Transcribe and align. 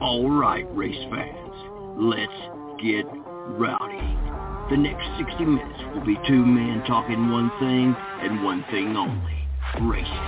All 0.00 0.30
right, 0.30 0.64
race 0.74 0.96
fans, 1.10 1.52
let's 2.00 2.32
get 2.80 3.04
rowdy. 3.60 4.00
The 4.70 4.78
next 4.80 5.04
60 5.18 5.44
minutes 5.44 5.78
will 5.92 6.06
be 6.06 6.16
two 6.26 6.40
men 6.40 6.82
talking 6.86 7.28
one 7.30 7.52
thing 7.60 7.94
and 8.24 8.42
one 8.42 8.64
thing 8.70 8.96
only, 8.96 9.44
racing. 9.84 10.24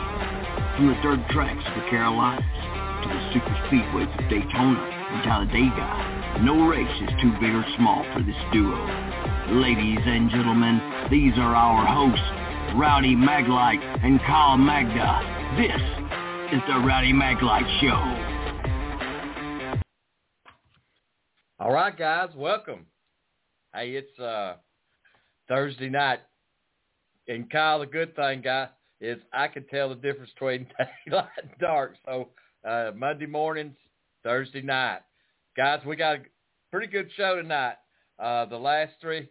From 0.77 0.89
the 0.93 1.01
dirt 1.01 1.25
tracks 1.30 1.65
of 1.65 1.75
the 1.80 1.89
Carolinas 1.89 2.45
to 2.45 3.09
the 3.09 3.33
super 3.33 3.57
speedways 3.65 4.13
of 4.13 4.29
Daytona 4.29 4.77
and 4.77 5.25
Talladega, 5.25 6.45
no 6.45 6.69
race 6.69 6.97
is 7.09 7.16
too 7.23 7.33
big 7.41 7.57
or 7.57 7.65
small 7.79 8.05
for 8.13 8.21
this 8.21 8.37
duo. 8.52 8.77
Ladies 9.57 10.05
and 10.05 10.29
gentlemen, 10.29 11.09
these 11.11 11.33
are 11.39 11.57
our 11.57 11.87
hosts, 11.87 12.77
Rowdy 12.77 13.16
Maglite 13.16 13.80
and 14.05 14.21
Kyle 14.21 14.59
Magda. 14.59 15.16
This 15.57 15.80
is 16.52 16.61
the 16.69 16.77
Rowdy 16.77 17.15
Maglite 17.15 17.80
Show. 17.80 18.22
All 21.63 21.71
right, 21.71 21.96
guys, 21.96 22.30
welcome. 22.35 22.87
Hey, 23.73 23.91
it's 23.91 24.18
uh, 24.18 24.55
Thursday 25.46 25.88
night, 25.88 26.18
and 27.29 27.49
Kyle, 27.49 27.79
the 27.79 27.87
good 27.87 28.16
thing, 28.16 28.41
guy, 28.41 28.68
is 29.01 29.18
I 29.32 29.46
can 29.46 29.65
tell 29.68 29.90
the 29.90 29.95
difference 29.95 30.33
between 30.33 30.66
daylight 31.07 31.29
and 31.40 31.51
dark. 31.60 31.95
So 32.05 32.30
uh, 32.68 32.90
Monday 32.96 33.27
mornings, 33.27 33.77
Thursday 34.24 34.60
night, 34.60 35.02
guys, 35.57 35.79
we 35.87 35.95
got 35.95 36.16
a 36.16 36.23
pretty 36.73 36.88
good 36.88 37.09
show 37.16 37.37
tonight. 37.37 37.77
Uh, 38.18 38.46
the 38.46 38.59
last 38.59 38.95
three 39.01 39.29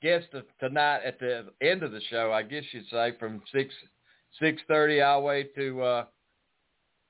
guests 0.00 0.30
of 0.32 0.44
tonight 0.58 1.02
at 1.04 1.20
the 1.20 1.48
end 1.60 1.82
of 1.82 1.92
the 1.92 2.00
show, 2.08 2.32
I 2.32 2.40
guess 2.42 2.64
you'd 2.72 2.88
say, 2.90 3.12
from 3.20 3.42
six 3.54 3.74
six 4.40 4.62
thirty 4.68 5.02
all 5.02 5.20
the 5.20 5.26
way 5.26 5.42
to 5.54 5.82
uh, 5.82 6.04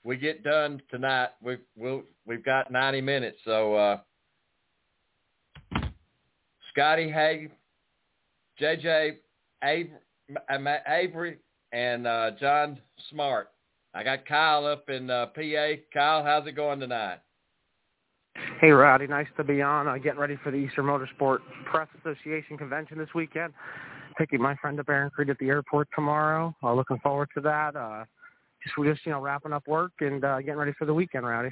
we 0.06 0.16
get 0.16 0.44
done 0.44 0.80
tonight. 0.88 1.30
We've 1.42 1.58
we'll, 1.76 2.02
we've 2.26 2.44
got 2.44 2.70
ninety 2.70 3.00
minutes, 3.00 3.38
so 3.44 3.74
uh, 3.74 3.98
Scottie 6.72 7.10
Hiett, 7.10 7.50
JJ 8.60 9.16
Avery, 9.64 9.90
Avery 10.86 11.38
and 11.72 12.06
uh, 12.06 12.30
John 12.40 12.78
Smartt. 13.12 13.46
I 13.94 14.04
got 14.04 14.24
Kyle 14.26 14.64
up 14.64 14.88
in 14.88 15.10
uh, 15.10 15.26
PA. 15.26 15.72
Kyle, 15.92 16.22
how's 16.22 16.46
it 16.46 16.52
going 16.52 16.78
tonight? 16.78 17.18
Hey, 18.60 18.70
Rowdy. 18.70 19.06
Nice 19.06 19.26
to 19.38 19.44
be 19.44 19.60
on. 19.60 19.88
Uh, 19.88 19.96
getting 19.96 20.20
ready 20.20 20.38
for 20.44 20.52
the 20.52 20.58
Eastern 20.58 20.84
Motorsport 20.84 21.38
Press 21.64 21.88
Association 22.00 22.56
convention 22.56 22.98
this 22.98 23.08
weekend. 23.14 23.52
Picking 24.18 24.40
my 24.40 24.54
friend 24.56 24.78
up 24.78 24.88
Aaron 24.88 25.10
Creed 25.10 25.30
at 25.30 25.38
the 25.38 25.48
airport 25.48 25.88
tomorrow. 25.94 26.54
Uh, 26.62 26.74
looking 26.74 26.98
forward 26.98 27.28
to 27.34 27.40
that. 27.40 27.74
Uh, 27.74 28.04
we're 28.76 28.92
just 28.92 29.04
you 29.06 29.12
know 29.12 29.20
wrapping 29.20 29.52
up 29.52 29.66
work 29.66 29.92
and 30.00 30.24
uh, 30.24 30.38
getting 30.40 30.56
ready 30.56 30.72
for 30.78 30.84
the 30.84 30.94
weekend, 30.94 31.26
Rowdy. 31.26 31.50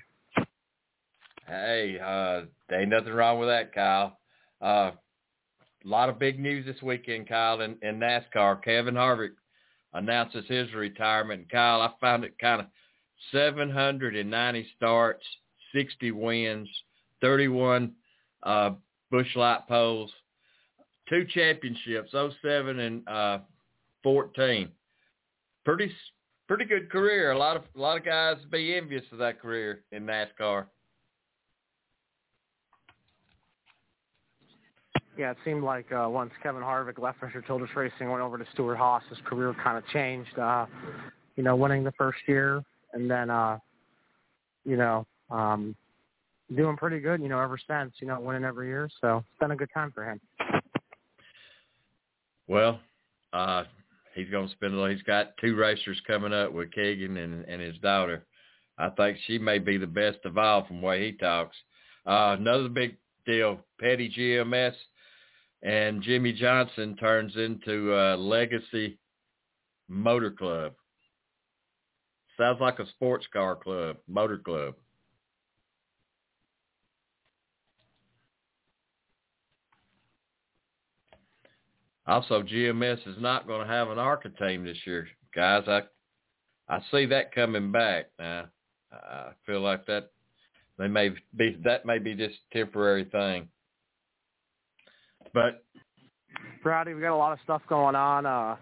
Hey, 1.46 1.98
uh, 2.02 2.42
ain't 2.74 2.88
nothing 2.88 3.12
wrong 3.12 3.38
with 3.38 3.48
that, 3.48 3.74
Kyle. 3.74 4.18
Uh, 4.62 4.92
a 5.84 5.88
lot 5.88 6.08
of 6.08 6.18
big 6.18 6.40
news 6.40 6.64
this 6.64 6.80
weekend, 6.82 7.28
Kyle, 7.28 7.60
in, 7.60 7.76
in 7.82 8.00
NASCAR. 8.00 8.62
Kevin 8.62 8.94
Harvick 8.94 9.32
announces 9.92 10.44
his 10.48 10.72
retirement. 10.72 11.50
Kyle, 11.50 11.82
I 11.82 11.90
found 12.00 12.24
it 12.24 12.38
kind 12.38 12.62
of 12.62 12.66
790 13.32 14.66
starts, 14.76 15.24
60 15.74 16.10
wins, 16.12 16.68
31 17.20 17.92
uh, 18.42 18.70
Busch 19.10 19.36
Light 19.36 19.66
poles, 19.68 20.10
two 21.08 21.26
championships, 21.26 22.12
07 22.12 22.78
and 22.78 23.08
uh, 23.08 23.38
14. 24.02 24.68
Pretty 25.64 25.92
pretty 26.46 26.64
good 26.64 26.90
career. 26.90 27.32
A 27.32 27.38
lot 27.38 27.56
of 27.56 27.62
a 27.76 27.80
lot 27.80 27.96
of 27.96 28.04
guys 28.04 28.36
be 28.50 28.74
envious 28.74 29.04
of 29.12 29.18
that 29.18 29.40
career 29.40 29.82
in 29.92 30.04
NASCAR. 30.04 30.66
Yeah, 35.16 35.30
it 35.30 35.36
seemed 35.44 35.62
like 35.62 35.86
uh, 35.92 36.08
once 36.08 36.32
Kevin 36.42 36.62
Harvick 36.62 36.98
left 36.98 37.22
Richard 37.22 37.46
Childress 37.46 37.70
Racing, 37.76 38.10
went 38.10 38.22
over 38.22 38.36
to 38.36 38.44
Stewart 38.52 38.76
Haas, 38.76 39.02
his 39.08 39.18
career 39.24 39.54
kind 39.62 39.78
of 39.78 39.86
changed. 39.88 40.36
Uh, 40.36 40.66
you 41.36 41.44
know, 41.44 41.54
winning 41.54 41.84
the 41.84 41.92
first 41.92 42.18
year, 42.26 42.62
and 42.92 43.08
then 43.10 43.30
uh, 43.30 43.58
you 44.64 44.76
know, 44.76 45.06
um, 45.30 45.76
doing 46.54 46.76
pretty 46.76 46.98
good. 46.98 47.20
You 47.20 47.28
know, 47.28 47.40
ever 47.40 47.58
since. 47.68 47.92
You 48.00 48.08
know, 48.08 48.20
winning 48.20 48.44
every 48.44 48.66
year. 48.66 48.88
So 49.00 49.18
it's 49.18 49.38
been 49.38 49.52
a 49.52 49.56
good 49.56 49.70
time 49.72 49.92
for 49.92 50.04
him. 50.10 50.20
Well, 52.46 52.80
uh, 53.32 53.64
he's 54.14 54.30
going 54.30 54.48
to 54.48 54.54
spend 54.54 54.74
a 54.74 54.76
lot. 54.76 54.90
He's 54.90 55.02
got 55.02 55.36
two 55.38 55.54
racers 55.56 56.00
coming 56.06 56.32
up 56.32 56.52
with 56.52 56.72
Keegan 56.72 57.16
and, 57.16 57.44
and 57.44 57.60
his 57.60 57.78
daughter. 57.78 58.26
I 58.78 58.90
think 58.90 59.18
she 59.26 59.38
may 59.38 59.58
be 59.58 59.76
the 59.76 59.86
best 59.86 60.18
of 60.24 60.36
all 60.38 60.66
from 60.66 60.80
the 60.80 60.86
way 60.86 61.06
he 61.06 61.12
talks. 61.12 61.56
Uh, 62.06 62.36
another 62.38 62.68
big 62.68 62.96
deal, 63.24 63.60
Petty 63.80 64.10
GMS 64.10 64.74
and 65.64 66.02
Jimmie 66.02 66.34
Johnson 66.34 66.94
turns 66.96 67.34
into 67.36 67.94
a 67.94 68.16
Legacy 68.16 68.98
Motor 69.88 70.30
Club. 70.30 70.74
Sounds 72.38 72.60
like 72.60 72.78
a 72.78 72.88
sports 72.88 73.26
car 73.32 73.56
club, 73.56 73.96
motor 74.08 74.38
club. 74.38 74.74
Also, 82.06 82.42
GMS 82.42 83.06
is 83.06 83.16
not 83.18 83.46
going 83.46 83.66
to 83.66 83.72
have 83.72 83.88
an 83.88 83.98
ARCA 83.98 84.28
team 84.30 84.64
this 84.64 84.76
year, 84.84 85.08
guys. 85.34 85.64
I 85.66 85.82
I 86.68 86.80
see 86.90 87.06
that 87.06 87.34
coming 87.34 87.72
back. 87.72 88.06
Now, 88.18 88.46
I 88.92 89.30
feel 89.46 89.60
like 89.60 89.86
that 89.86 90.10
they 90.78 90.88
may 90.88 91.10
be 91.36 91.58
that 91.64 91.86
may 91.86 91.98
be 91.98 92.14
just 92.14 92.36
a 92.52 92.58
temporary 92.58 93.04
thing. 93.04 93.48
But 95.32 95.64
Rowdy, 96.62 96.94
we 96.94 97.00
got 97.00 97.14
a 97.14 97.16
lot 97.16 97.32
of 97.32 97.38
stuff 97.44 97.62
going 97.68 97.94
on. 97.94 98.26
Uh, 98.26 98.56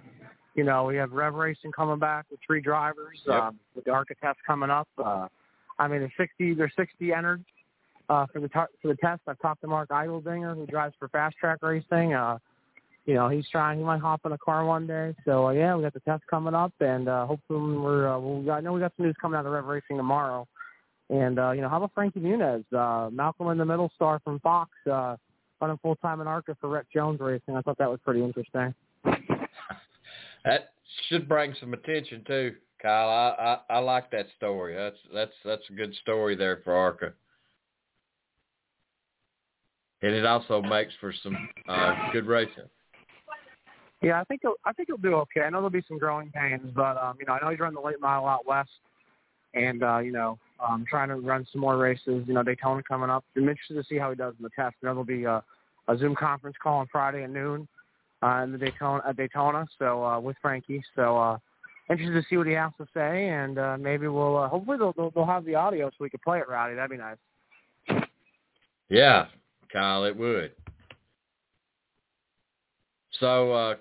you 0.54 0.64
know, 0.64 0.84
we 0.84 0.97
have 0.97 1.12
Rev 1.12 1.34
Racing 1.34 1.72
coming 1.72 1.98
back 1.98 2.26
with 2.31 2.41
three 2.47 2.60
drivers. 2.60 3.20
Yep. 3.26 3.42
Um, 3.42 3.58
with 3.75 3.84
the 3.84 3.91
ARCA 3.91 4.14
test 4.22 4.38
coming 4.47 4.70
up. 4.70 4.88
Uh, 4.98 5.28
I 5.78 5.88
mean, 5.88 6.00
there's 6.00 6.12
60. 6.16 6.54
There's 6.54 6.72
60 6.76 7.12
entered 7.12 7.44
uh, 8.08 8.26
for 8.32 8.41
the 8.41 8.48
tar- 8.48 8.70
for 8.81 8.88
the 8.88 8.97
test. 8.97 9.22
I've 9.26 9.41
talked 9.41 9.62
to 9.62 9.66
Mark 9.66 9.88
Eideldinger, 9.88 10.54
who 10.54 10.66
drives 10.66 10.94
for 10.98 11.08
Fast 11.08 11.36
Track 11.38 11.58
Racing. 11.62 12.12
Uh, 12.12 12.38
you 13.04 13.14
know, 13.14 13.28
he's 13.28 13.48
trying. 13.48 13.78
He 13.78 13.84
might 13.84 14.00
hop 14.00 14.20
in 14.24 14.32
a 14.32 14.38
car 14.38 14.64
one 14.64 14.86
day. 14.86 15.14
So 15.24 15.48
uh, 15.48 15.50
yeah, 15.50 15.74
we 15.74 15.82
got 15.82 15.94
the 15.94 16.00
test 16.00 16.22
coming 16.30 16.54
up, 16.54 16.72
and 16.80 17.08
uh, 17.08 17.26
hopefully 17.26 17.76
we're. 17.76 18.08
Uh, 18.08 18.18
we 18.18 18.46
got, 18.46 18.58
I 18.58 18.60
know 18.60 18.72
we 18.72 18.80
got 18.80 18.92
some 18.96 19.06
news 19.06 19.16
coming 19.20 19.38
out 19.38 19.46
of 19.46 19.52
Rev 19.52 19.64
Racing 19.64 19.96
tomorrow. 19.96 20.46
And 21.10 21.38
uh, 21.38 21.50
you 21.50 21.60
know, 21.60 21.68
how 21.68 21.78
about 21.78 21.92
Frankie 21.94 22.20
Muniz, 22.20 22.64
uh, 22.72 23.10
Malcolm 23.10 23.48
in 23.48 23.58
the 23.58 23.64
Middle 23.64 23.90
star 23.94 24.20
from 24.22 24.38
Fox, 24.40 24.70
uh, 24.90 25.16
running 25.60 25.78
full 25.82 25.96
time 25.96 26.20
in 26.20 26.26
ARCA 26.26 26.56
for 26.60 26.70
Rette 26.70 26.86
Jones 26.94 27.20
Racing. 27.20 27.56
I 27.56 27.60
thought 27.62 27.78
that 27.78 27.90
was 27.90 28.00
pretty 28.04 28.22
interesting. 28.22 28.72
that 30.44 30.72
should 31.08 31.28
bring 31.28 31.54
some 31.58 31.74
attention 31.74 32.22
too, 32.26 32.54
Kyle. 32.80 33.08
I, 33.08 33.58
I 33.69 33.76
I 33.76 33.78
like 33.80 34.12
that 34.12 34.26
story. 34.36 34.74
That's 34.76 34.96
that's 35.12 35.32
that's 35.44 35.69
a 35.70 35.72
good 35.72 35.94
story 35.96 36.37
there 36.37 36.60
for 36.62 36.72
ARCA. 36.72 37.12
And 40.02 40.14
it 40.14 40.25
also 40.25 40.62
makes 40.62 40.93
for 41.00 41.12
some 41.22 41.37
uh, 41.69 41.94
good 42.12 42.26
racing. 42.26 42.69
Yeah, 44.02 44.20
I 44.20 44.25
think 44.25 44.40
he'll, 44.43 44.54
I 44.64 44.72
think 44.72 44.88
he'll 44.88 44.96
do 44.96 45.14
okay. 45.14 45.43
I 45.43 45.50
know 45.50 45.58
there'll 45.58 45.70
be 45.70 45.84
some 45.87 45.99
growing 45.99 46.31
pains, 46.31 46.72
but 46.75 46.96
um, 46.96 47.16
you 47.20 47.26
know, 47.26 47.34
I 47.34 47.40
know 47.40 47.50
he's 47.50 47.60
running 47.60 47.76
the 47.81 47.87
late 47.87 48.00
model 48.00 48.28
out 48.28 48.44
west, 48.44 48.70
and 49.54 49.82
uh, 49.82 49.99
you 49.99 50.10
know, 50.10 50.38
um, 50.60 50.84
trying 50.88 51.08
to 51.08 51.16
run 51.16 51.46
some 51.52 51.60
more 51.60 51.76
races. 51.76 52.25
You 52.26 52.34
know, 52.34 52.43
Daytona 52.43 52.82
coming 52.82 53.10
up. 53.10 53.25
I'm 53.37 53.49
interested 53.49 53.75
to 53.75 53.84
see 53.88 53.99
how 53.99 54.10
he 54.10 54.16
does 54.16 54.34
in 54.38 54.43
the 54.43 54.50
test. 54.50 54.75
You 54.82 54.88
know, 54.88 54.94
there'll 54.94 55.04
be 55.04 55.25
a, 55.25 55.43
a 55.87 55.96
Zoom 55.96 56.16
conference 56.16 56.56
call 56.60 56.78
on 56.78 56.88
Friday 56.90 57.22
at 57.22 57.31
noon 57.31 57.69
uh, 58.22 58.43
in 58.43 58.50
the 58.50 58.58
Daytona 58.58 59.02
at 59.08 59.16
Daytona. 59.16 59.66
So 59.78 60.05
uh, 60.05 60.19
with 60.19 60.37
Frankie, 60.43 60.82
so 60.96 61.16
uh, 61.16 61.38
interested 61.88 62.20
to 62.20 62.26
see 62.28 62.37
what 62.37 62.48
he 62.48 62.55
has 62.55 62.72
to 62.78 62.88
say, 62.93 63.28
and 63.28 63.56
uh, 63.58 63.76
maybe 63.78 64.08
we'll 64.08 64.37
uh, 64.37 64.48
hopefully 64.48 64.78
they'll, 64.78 64.94
they'll 64.94 65.10
they'll 65.10 65.26
have 65.26 65.44
the 65.44 65.55
audio 65.55 65.90
so 65.90 65.96
we 66.00 66.10
can 66.10 66.20
play 66.25 66.40
it, 66.40 66.48
Rowdy. 66.48 66.75
That'd 66.75 66.90
be 66.90 66.96
nice. 66.96 68.05
Yeah, 68.88 69.26
Kyle, 69.72 70.05
it 70.05 70.16
would. 70.16 70.52
So 73.20 73.52
uh, 73.52 73.75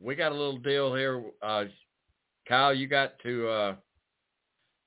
we 0.00 0.14
got 0.14 0.32
a 0.32 0.34
little 0.34 0.58
deal 0.58 0.94
here. 0.94 1.22
Uh, 1.42 1.64
Kyle, 2.48 2.74
you 2.74 2.88
got 2.88 3.18
to 3.22 3.48
uh, 3.48 3.74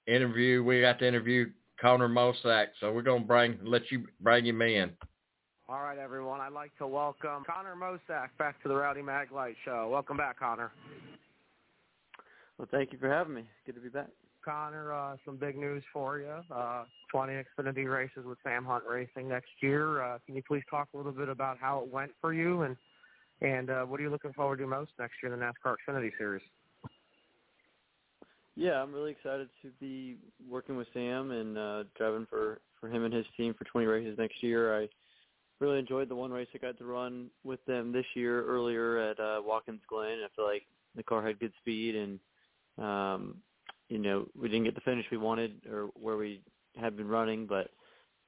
interview. 0.07 0.63
We 0.63 0.81
got 0.81 1.00
to 1.00 1.07
interview 1.07 1.50
Connor 1.80 2.10
Mosack, 2.10 2.68
so 2.80 2.92
we're 2.92 3.01
gonna 3.01 3.24
bring 3.24 3.57
let 3.63 3.92
you 3.92 4.06
bring 4.21 4.45
him 4.45 4.62
in. 4.62 4.92
All 5.69 5.81
right, 5.81 5.98
everyone. 5.98 6.42
I'd 6.42 6.51
like 6.51 6.75
to 6.77 6.88
welcome 6.88 7.44
Connor 7.45 7.75
Mosack 7.75 8.30
back 8.38 8.62
to 8.63 8.69
the 8.69 8.75
Rowdy 8.75 9.01
Maglite 9.01 9.56
Show. 9.63 9.89
Welcome 9.92 10.18
back, 10.18 10.39
Connor. 10.39 10.71
Well, 12.57 12.68
thank 12.69 12.92
you 12.92 13.00
for 13.00 13.10
having 13.10 13.33
me. 13.33 13.44
Good 13.65 13.75
to 13.75 13.81
be 13.81 13.89
back. 13.89 14.10
Connor, 14.44 14.92
uh, 14.92 15.15
some 15.25 15.38
big 15.38 15.57
news 15.57 15.83
for 15.94 16.19
you. 16.19 16.36
Uh, 16.54 16.83
20 17.12 17.33
Xfinity 17.33 17.89
races 17.89 18.25
with 18.25 18.38
Sam 18.44 18.65
Hunt 18.65 18.83
Racing 18.89 19.30
next 19.30 19.51
year. 19.62 20.04
Uh, 20.04 20.18
can 20.25 20.36
you 20.36 20.44
please 20.45 20.63
talk 20.69 20.89
a 20.94 20.98
little 20.98 21.13
bit 21.13 21.30
about 21.30 21.57
how 21.57 21.80
it 21.80 21.88
went 21.88 22.12
for 22.19 22.33
you 22.33 22.63
and 22.63 22.75
and 23.44 23.69
uh, 23.69 23.84
what 23.84 24.00
are 24.00 24.04
you 24.04 24.10
looking 24.10 24.34
forward 24.34 24.57
to 24.57 24.68
most 24.68 24.92
next 24.98 25.16
year 25.22 25.31
in 25.31 25.40
the 25.40 25.45
NASCAR 25.45 25.75
Xfinity 25.88 26.12
Series? 26.18 26.42
Yeah, 28.56 28.81
I'm 28.81 28.94
really 28.94 29.12
excited 29.12 29.50
to 29.62 29.69
be 29.80 30.18
working 30.50 30.78
with 30.78 30.88
Sam 30.94 31.31
and 31.31 31.57
uh, 31.57 31.84
driving 31.98 32.28
for 32.30 32.62
for 32.80 32.88
him 32.88 33.04
and 33.04 33.13
his 33.13 33.25
team 33.38 33.54
for 33.54 33.63
20 33.66 33.88
races 33.88 34.18
next 34.18 34.44
year. 34.44 34.78
I 34.78 34.88
really 35.60 35.80
enjoyed 35.80 36.10
the 36.10 36.16
one 36.16 36.31
race 36.31 36.48
I 36.54 36.57
got 36.57 36.78
to 36.78 36.86
run 36.86 37.30
with 37.44 37.63
them 37.66 37.92
this 37.92 38.06
year 38.13 38.45
earlier 38.45 38.98
at 38.98 39.19
uh, 39.19 39.42
Watkins 39.44 39.81
Glen. 39.88 40.19
I 40.24 40.28
feel 40.36 40.46
like 40.46 40.63
the 40.96 41.04
car 41.04 41.25
had 41.25 41.39
good 41.39 41.54
speed 41.60 41.96
and 41.96 42.19
um, 42.78 43.38
you 43.89 43.98
know 43.98 44.28
we 44.39 44.50
didn't 44.50 44.66
get 44.66 44.75
the 44.75 44.81
finish 44.81 45.06
we 45.12 45.18
wanted 45.18 45.62
or 45.72 45.89
where 46.00 46.18
we 46.18 46.42
had 46.75 46.96
been 46.96 47.07
running, 47.07 47.48
but 47.48 47.72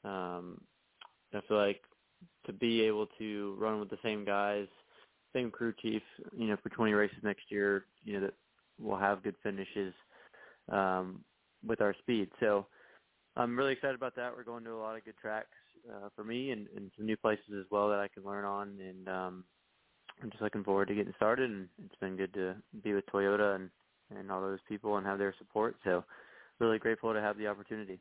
um, 0.08 0.62
I 1.34 1.42
feel 1.48 1.58
like 1.58 1.82
to 2.46 2.54
be 2.54 2.82
able 2.82 3.08
to 3.20 3.56
run 3.60 3.80
with 3.80 3.90
the 3.90 3.98
same 4.04 4.26
guys, 4.26 4.68
same 5.36 5.52
crew 5.52 5.74
chief, 5.82 6.02
you 6.36 6.48
know, 6.48 6.58
for 6.64 6.70
20 6.70 6.94
races 6.94 7.18
next 7.22 7.44
year, 7.50 7.86
you 8.04 8.14
know 8.14 8.22
that 8.22 8.34
we'll 8.80 8.98
have 8.98 9.24
good 9.24 9.36
finishes 9.44 9.94
um, 10.72 11.20
with 11.66 11.82
our 11.82 11.96
speed. 12.00 12.30
So 12.40 12.66
I'm 13.36 13.58
really 13.58 13.74
excited 13.74 13.96
about 13.96 14.16
that. 14.16 14.36
We're 14.36 14.44
going 14.44 14.64
to 14.64 14.72
a 14.72 14.80
lot 14.82 14.98
of 14.98 15.06
good 15.06 15.18
tracks 15.22 15.48
uh, 15.90 16.10
for 16.16 16.24
me 16.24 16.52
and, 16.52 16.68
and 16.76 16.92
some 16.96 17.06
new 17.06 17.18
places 17.18 17.46
as 17.60 17.66
well 17.70 17.90
that 17.90 18.00
I 18.00 18.08
can 18.08 18.24
learn 18.24 18.46
on. 18.46 18.78
And 18.80 19.08
um, 19.10 19.44
I'm 20.22 20.30
just 20.30 20.42
looking 20.42 20.64
forward 20.64 20.88
to 20.88 20.96
getting 20.96 21.14
started. 21.16 21.52
And 21.52 21.68
it's 21.86 21.96
been 22.00 22.16
good 22.16 22.34
to 22.36 22.56
be 22.84 22.94
with 22.94 23.06
Toyota 23.08 23.56
and, 23.56 23.70
and 24.18 24.32
all 24.32 24.42
those 24.42 24.60
people 24.68 24.98
and 24.98 25.06
have 25.06 25.20
their 25.20 25.36
support. 25.38 25.76
So 25.84 26.04
really 26.60 26.80
grateful 26.80 27.14
to 27.14 27.22
have 27.22 27.38
the 27.38 27.48
opportunity. 27.48 28.00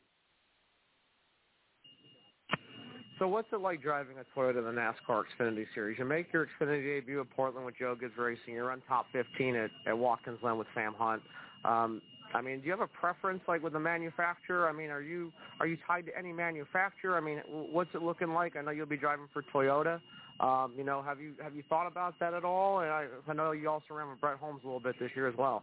So 3.18 3.28
what's 3.28 3.48
it 3.52 3.60
like 3.60 3.80
driving 3.80 4.16
a 4.18 4.38
Toyota 4.38 4.58
in 4.58 4.64
the 4.64 4.70
NASCAR 4.72 5.22
Xfinity 5.38 5.66
Series? 5.72 5.98
You 5.98 6.04
make 6.04 6.32
your 6.32 6.46
Xfinity 6.46 7.00
debut 7.00 7.20
at 7.20 7.30
Portland 7.30 7.64
with 7.64 7.76
Joe 7.78 7.94
Gibbs 7.98 8.16
Racing. 8.18 8.54
You're 8.54 8.72
on 8.72 8.82
top 8.88 9.06
15 9.12 9.54
at, 9.54 9.70
at 9.86 9.96
Watkins 9.96 10.38
Glen 10.40 10.58
with 10.58 10.66
Sam 10.74 10.94
Hunt. 10.98 11.22
Um, 11.64 12.02
I 12.34 12.40
mean, 12.40 12.60
do 12.60 12.66
you 12.66 12.72
have 12.72 12.80
a 12.80 12.88
preference 12.88 13.40
like 13.46 13.62
with 13.62 13.74
the 13.74 13.80
manufacturer? 13.80 14.68
I 14.68 14.72
mean, 14.72 14.90
are 14.90 15.00
you 15.00 15.32
are 15.60 15.66
you 15.68 15.78
tied 15.86 16.06
to 16.06 16.18
any 16.18 16.32
manufacturer? 16.32 17.16
I 17.16 17.20
mean, 17.20 17.40
what's 17.46 17.90
it 17.94 18.02
looking 18.02 18.34
like? 18.34 18.56
I 18.56 18.62
know 18.62 18.72
you'll 18.72 18.86
be 18.86 18.96
driving 18.96 19.28
for 19.32 19.44
Toyota. 19.54 20.00
Um, 20.40 20.72
you 20.76 20.82
know, 20.82 21.00
have 21.00 21.20
you 21.20 21.34
have 21.40 21.54
you 21.54 21.62
thought 21.68 21.86
about 21.86 22.18
that 22.18 22.34
at 22.34 22.44
all? 22.44 22.80
And 22.80 22.90
I, 22.90 23.06
I 23.28 23.32
know 23.32 23.52
you 23.52 23.70
also 23.70 23.94
ran 23.94 24.10
with 24.10 24.20
Bret 24.20 24.38
Holmes 24.38 24.62
a 24.64 24.66
little 24.66 24.80
bit 24.80 24.96
this 24.98 25.10
year 25.14 25.28
as 25.28 25.36
well. 25.36 25.62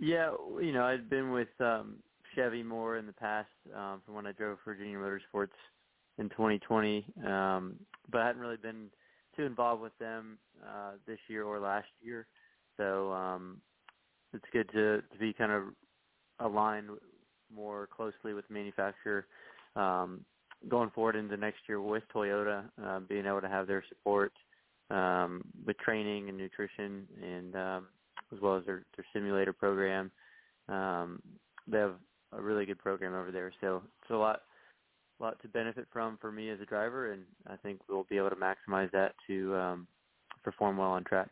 Yeah, 0.00 0.32
you 0.60 0.72
know, 0.72 0.82
I'd 0.82 1.08
been 1.08 1.30
with 1.30 1.48
um, 1.60 1.98
Chevy 2.34 2.62
more 2.62 2.96
in 2.96 3.06
the 3.06 3.12
past 3.12 3.48
um, 3.74 4.02
from 4.04 4.14
when 4.14 4.26
I 4.26 4.32
drove 4.32 4.58
for 4.64 4.74
Junior 4.74 4.98
Motorsports 4.98 5.48
in 6.18 6.28
2020, 6.30 7.04
um, 7.26 7.76
but 8.10 8.20
I 8.20 8.26
hadn't 8.26 8.42
really 8.42 8.56
been 8.56 8.88
too 9.36 9.44
involved 9.44 9.82
with 9.82 9.96
them 9.98 10.38
uh, 10.62 10.92
this 11.06 11.18
year 11.28 11.44
or 11.44 11.58
last 11.58 11.88
year. 12.00 12.26
So 12.76 13.12
um, 13.12 13.60
it's 14.32 14.44
good 14.52 14.70
to 14.72 15.02
to 15.02 15.18
be 15.18 15.32
kind 15.32 15.52
of 15.52 15.62
aligned 16.40 16.90
more 17.54 17.88
closely 17.94 18.34
with 18.34 18.46
the 18.48 18.54
manufacturer 18.54 19.26
um, 19.76 20.24
going 20.68 20.90
forward 20.90 21.16
into 21.16 21.36
next 21.36 21.60
year 21.68 21.80
with 21.80 22.02
Toyota, 22.14 22.64
uh, 22.84 23.00
being 23.00 23.26
able 23.26 23.40
to 23.40 23.48
have 23.48 23.66
their 23.66 23.84
support 23.88 24.32
um, 24.90 25.42
with 25.66 25.76
training 25.78 26.28
and 26.28 26.38
nutrition, 26.38 27.06
and 27.22 27.56
um, 27.56 27.86
as 28.32 28.40
well 28.40 28.56
as 28.56 28.64
their 28.64 28.84
their 28.96 29.06
simulator 29.12 29.52
program. 29.52 30.10
Um, 30.68 31.20
they 31.66 31.78
have 31.78 31.94
a 32.32 32.40
really 32.40 32.64
good 32.66 32.78
program 32.78 33.14
over 33.14 33.30
there, 33.30 33.52
so 33.60 33.82
it's 34.02 34.10
a 34.10 34.16
lot 34.16 34.42
lot 35.20 35.40
to 35.40 35.48
benefit 35.48 35.86
from 35.92 36.18
for 36.20 36.32
me 36.32 36.50
as 36.50 36.60
a 36.60 36.66
driver, 36.66 37.12
and 37.12 37.22
I 37.46 37.56
think 37.56 37.80
we'll 37.88 38.06
be 38.10 38.16
able 38.16 38.30
to 38.30 38.36
maximize 38.36 38.90
that 38.90 39.14
to 39.28 39.54
um, 39.54 39.86
perform 40.42 40.76
well 40.76 40.90
on 40.90 41.04
track. 41.04 41.28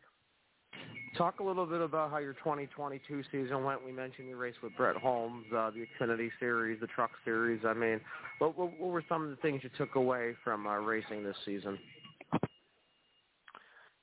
Talk 1.19 1.41
a 1.41 1.43
little 1.43 1.67
bit 1.67 1.81
about 1.81 2.13
how 2.13 2.19
your 2.19 2.35
2022 2.35 3.25
season 3.33 3.65
went. 3.65 3.85
We 3.85 3.91
mentioned 3.91 4.29
you 4.29 4.37
race 4.37 4.55
with 4.63 4.77
Bret 4.77 4.95
Holmes, 4.95 5.45
uh, 5.53 5.71
the 5.71 5.85
Xfinity 5.85 6.31
Series, 6.39 6.81
the 6.81 6.87
Truck 6.87 7.11
Series. 7.25 7.63
I 7.67 7.75
mean, 7.75 8.01
what, 8.39 8.57
what, 8.57 8.79
what 8.79 8.91
were 8.91 9.05
some 9.09 9.25
of 9.25 9.31
the 9.31 9.37
things 9.37 9.63
you 9.65 9.71
took 9.77 9.97
away 9.97 10.37
from 10.45 10.69
uh, 10.69 10.77
racing 10.77 11.25
this 11.25 11.35
season? 11.45 11.77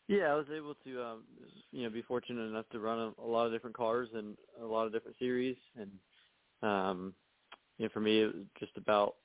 Yeah, 0.10 0.26
I 0.26 0.36
was 0.36 0.48
able 0.56 0.76
to, 0.86 1.02
um, 1.02 1.24
you 1.72 1.84
know, 1.84 1.90
be 1.90 2.02
fortunate 2.02 2.42
enough 2.42 2.66
to 2.72 2.80
run 2.80 3.14
a, 3.18 3.22
a 3.22 3.28
lot 3.28 3.46
of 3.46 3.54
different 3.54 3.76
cars 3.76 4.10
and 4.14 4.36
a 4.62 4.66
lot 4.66 4.86
of 4.86 4.92
different 4.92 5.18
series, 5.18 5.58
and 5.80 5.90
um, 6.62 7.14
you 7.78 7.86
know, 7.86 7.90
for 7.94 8.00
me, 8.00 8.22
it 8.22 8.26
was 8.26 8.46
just 8.60 8.76
about 8.78 9.16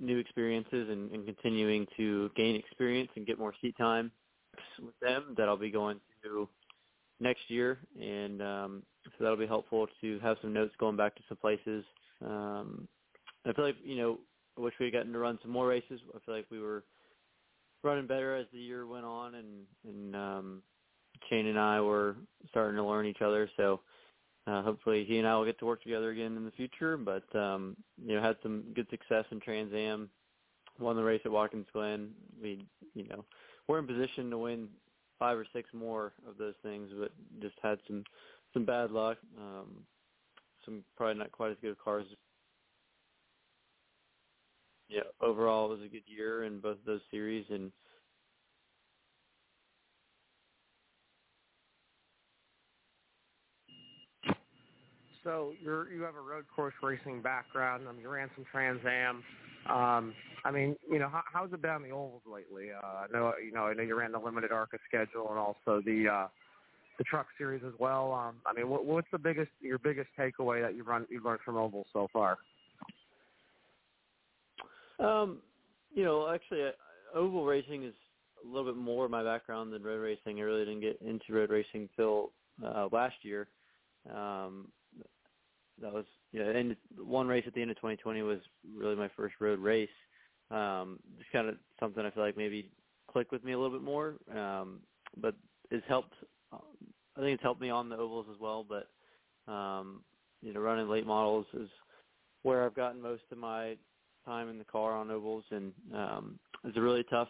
new 0.00 0.18
experiences 0.18 0.88
and, 0.90 1.10
and 1.10 1.24
continuing 1.24 1.86
to 1.96 2.30
gain 2.36 2.56
experience 2.56 3.10
and 3.16 3.26
get 3.26 3.38
more 3.38 3.54
seat 3.60 3.76
time 3.76 4.10
with 4.80 4.98
them 5.00 5.34
that 5.36 5.48
I'll 5.48 5.56
be 5.56 5.70
going 5.70 6.00
to 6.22 6.48
next 7.20 7.42
year, 7.48 7.78
and 8.00 8.40
um, 8.42 8.82
so 9.04 9.10
that'll 9.20 9.36
be 9.36 9.46
helpful 9.46 9.86
to 10.00 10.18
have 10.20 10.36
some 10.40 10.52
notes 10.52 10.74
going 10.78 10.96
back 10.96 11.14
to 11.16 11.22
some 11.28 11.38
places. 11.38 11.84
Um, 12.24 12.86
I 13.46 13.52
feel 13.52 13.64
like 13.64 13.76
you 13.84 13.96
know, 13.96 14.18
I 14.56 14.60
wish 14.60 14.74
we 14.78 14.86
had 14.86 14.92
gotten 14.92 15.12
to 15.12 15.18
run 15.18 15.38
some 15.42 15.50
more 15.50 15.66
races. 15.66 16.00
I 16.14 16.18
feel 16.24 16.34
like 16.36 16.46
we 16.50 16.60
were 16.60 16.84
running 17.82 18.06
better 18.06 18.36
as 18.36 18.46
the 18.52 18.58
year 18.58 18.86
went 18.86 19.04
on, 19.04 19.34
and 19.34 19.64
and 19.84 20.16
um, 20.16 20.62
Shane 21.28 21.46
and 21.46 21.58
I 21.58 21.80
were 21.80 22.16
starting 22.50 22.76
to 22.76 22.84
learn 22.84 23.06
each 23.06 23.22
other. 23.22 23.50
So 23.56 23.80
uh, 24.48 24.62
hopefully 24.62 25.04
he 25.04 25.18
and 25.18 25.28
I 25.28 25.36
will 25.36 25.44
get 25.44 25.58
to 25.58 25.66
work 25.66 25.82
together 25.82 26.10
again 26.10 26.36
in 26.36 26.44
the 26.44 26.50
future. 26.52 26.96
But 26.96 27.24
um, 27.38 27.76
you 28.02 28.16
know, 28.16 28.22
had 28.22 28.36
some 28.42 28.64
good 28.74 28.88
success 28.90 29.24
in 29.30 29.40
Trans 29.40 29.72
Am. 29.74 30.08
Won 30.78 30.96
the 30.96 31.02
race 31.02 31.20
at 31.24 31.32
Watkins 31.32 31.66
Glen. 31.72 32.10
We 32.40 32.64
you 32.94 33.06
know 33.08 33.24
we're 33.66 33.78
in 33.78 33.86
position 33.86 34.30
to 34.30 34.38
win 34.38 34.68
five 35.18 35.36
or 35.36 35.46
six 35.52 35.68
more 35.74 36.12
of 36.26 36.38
those 36.38 36.54
things, 36.62 36.90
but 36.98 37.10
just 37.40 37.56
had 37.62 37.78
some 37.86 38.04
some 38.54 38.64
bad 38.64 38.90
luck. 38.90 39.18
Um, 39.36 39.84
some 40.64 40.82
probably 40.96 41.18
not 41.18 41.32
quite 41.32 41.50
as 41.50 41.56
good 41.60 41.78
cars. 41.78 42.06
Yeah, 44.88 45.02
overall 45.20 45.66
it 45.66 45.76
was 45.76 45.86
a 45.86 45.92
good 45.92 46.04
year 46.06 46.44
in 46.44 46.60
both 46.60 46.78
those 46.86 47.02
series, 47.10 47.44
and 47.50 47.70
So 55.28 55.52
you're 55.62 55.92
you 55.92 56.00
have 56.04 56.14
a 56.14 56.20
road 56.22 56.46
course 56.56 56.72
racing 56.82 57.20
background. 57.20 57.84
I 57.86 57.92
mean, 57.92 58.00
you 58.00 58.08
ran 58.08 58.30
some 58.34 58.46
Trans 58.50 58.80
Am. 58.86 59.22
Um, 59.70 60.14
I 60.42 60.50
mean, 60.50 60.74
you 60.90 60.98
know, 60.98 61.10
how, 61.10 61.20
how's 61.30 61.52
it 61.52 61.60
been 61.60 61.70
on 61.70 61.82
the 61.82 61.90
ovals 61.90 62.22
lately? 62.26 62.68
Uh, 62.72 62.86
I 62.86 63.06
know, 63.12 63.34
you 63.44 63.52
know, 63.52 63.64
I 63.64 63.74
know 63.74 63.82
you 63.82 63.94
ran 63.94 64.12
the 64.12 64.18
limited 64.18 64.52
ARCA 64.52 64.78
schedule 64.88 65.28
and 65.28 65.38
also 65.38 65.82
the 65.84 66.08
uh, 66.10 66.28
the 66.96 67.04
truck 67.04 67.26
series 67.36 67.62
as 67.66 67.74
well. 67.78 68.10
Um, 68.14 68.36
I 68.46 68.54
mean, 68.54 68.70
what, 68.70 68.86
what's 68.86 69.08
the 69.12 69.18
biggest 69.18 69.50
your 69.60 69.78
biggest 69.78 70.08
takeaway 70.18 70.62
that 70.62 70.74
you 70.74 70.82
run 70.82 71.06
you 71.10 71.22
learned 71.22 71.40
from 71.44 71.58
ovals 71.58 71.88
so 71.92 72.08
far? 72.10 72.38
Um, 74.98 75.40
you 75.94 76.04
know, 76.04 76.32
actually, 76.34 76.62
uh, 76.62 76.70
oval 77.14 77.44
racing 77.44 77.84
is 77.84 77.94
a 78.42 78.48
little 78.48 78.72
bit 78.72 78.80
more 78.80 79.06
my 79.10 79.22
background 79.22 79.74
than 79.74 79.82
road 79.82 80.00
racing. 80.00 80.40
I 80.40 80.44
really 80.44 80.64
didn't 80.64 80.80
get 80.80 81.02
into 81.02 81.34
road 81.34 81.50
racing 81.50 81.90
till 81.96 82.32
uh, 82.64 82.88
last 82.90 83.16
year. 83.20 83.48
Um, 84.10 84.68
that 85.82 85.92
was 85.92 86.04
know, 86.32 86.50
and 86.50 86.76
one 86.98 87.26
race 87.26 87.44
at 87.46 87.54
the 87.54 87.62
end 87.62 87.70
of 87.70 87.76
2020 87.76 88.22
was 88.22 88.38
really 88.76 88.96
my 88.96 89.08
first 89.16 89.34
road 89.40 89.58
race. 89.58 89.88
Um, 90.50 90.98
just 91.18 91.30
kind 91.32 91.48
of 91.48 91.56
something 91.78 92.04
I 92.04 92.10
feel 92.10 92.22
like 92.22 92.36
maybe 92.36 92.70
clicked 93.10 93.32
with 93.32 93.44
me 93.44 93.52
a 93.52 93.58
little 93.58 93.76
bit 93.76 93.84
more. 93.84 94.14
Um, 94.34 94.80
but 95.20 95.34
it's 95.70 95.86
helped. 95.88 96.14
I 96.52 97.20
think 97.20 97.34
it's 97.34 97.42
helped 97.42 97.60
me 97.60 97.70
on 97.70 97.88
the 97.88 97.96
ovals 97.96 98.26
as 98.32 98.40
well. 98.40 98.64
But 98.66 99.52
um, 99.52 100.02
you 100.42 100.52
know, 100.52 100.60
running 100.60 100.88
late 100.88 101.06
models 101.06 101.46
is 101.54 101.68
where 102.42 102.64
I've 102.64 102.74
gotten 102.74 103.02
most 103.02 103.24
of 103.30 103.38
my 103.38 103.76
time 104.24 104.48
in 104.48 104.58
the 104.58 104.64
car 104.64 104.96
on 104.96 105.10
ovals, 105.10 105.44
and 105.50 105.72
um, 105.94 106.38
it's 106.64 106.76
a 106.76 106.80
really 106.80 107.04
tough 107.04 107.28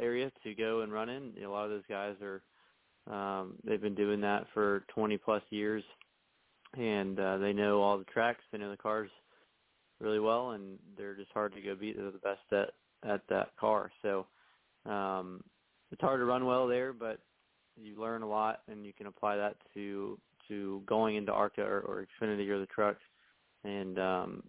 area 0.00 0.30
to 0.42 0.54
go 0.54 0.80
and 0.80 0.92
run 0.92 1.08
in. 1.08 1.32
A 1.42 1.48
lot 1.48 1.64
of 1.64 1.70
those 1.70 1.82
guys 1.88 2.14
are 2.22 2.42
um, 3.12 3.54
they've 3.64 3.80
been 3.80 3.94
doing 3.94 4.20
that 4.22 4.46
for 4.54 4.84
20 4.94 5.18
plus 5.18 5.42
years 5.50 5.84
and 6.76 7.18
uh, 7.18 7.38
they 7.38 7.52
know 7.52 7.80
all 7.80 7.98
the 7.98 8.04
tracks. 8.04 8.44
They 8.50 8.58
know 8.58 8.70
the 8.70 8.76
cars 8.76 9.10
really 10.00 10.20
well, 10.20 10.50
and 10.50 10.78
they're 10.96 11.14
just 11.14 11.32
hard 11.32 11.54
to 11.54 11.60
go 11.60 11.74
beat. 11.74 11.96
They're 11.96 12.10
the 12.10 12.18
best 12.18 12.40
at 12.52 12.74
at 13.08 13.22
that 13.28 13.50
car. 13.58 13.90
So 14.02 14.26
um, 14.86 15.42
it's 15.92 16.00
hard 16.00 16.20
to 16.20 16.24
run 16.24 16.46
well 16.46 16.66
there, 16.66 16.92
but 16.92 17.20
you 17.76 18.00
learn 18.00 18.22
a 18.22 18.28
lot, 18.28 18.62
and 18.68 18.84
you 18.84 18.92
can 18.92 19.06
apply 19.06 19.36
that 19.36 19.56
to 19.74 20.18
to 20.48 20.82
going 20.86 21.16
into 21.16 21.32
ARCA 21.32 21.62
or, 21.62 21.80
or 21.80 22.06
Xfinity 22.20 22.48
or 22.48 22.58
the 22.58 22.66
truck, 22.66 22.96
and 23.64 23.98
um, 23.98 24.42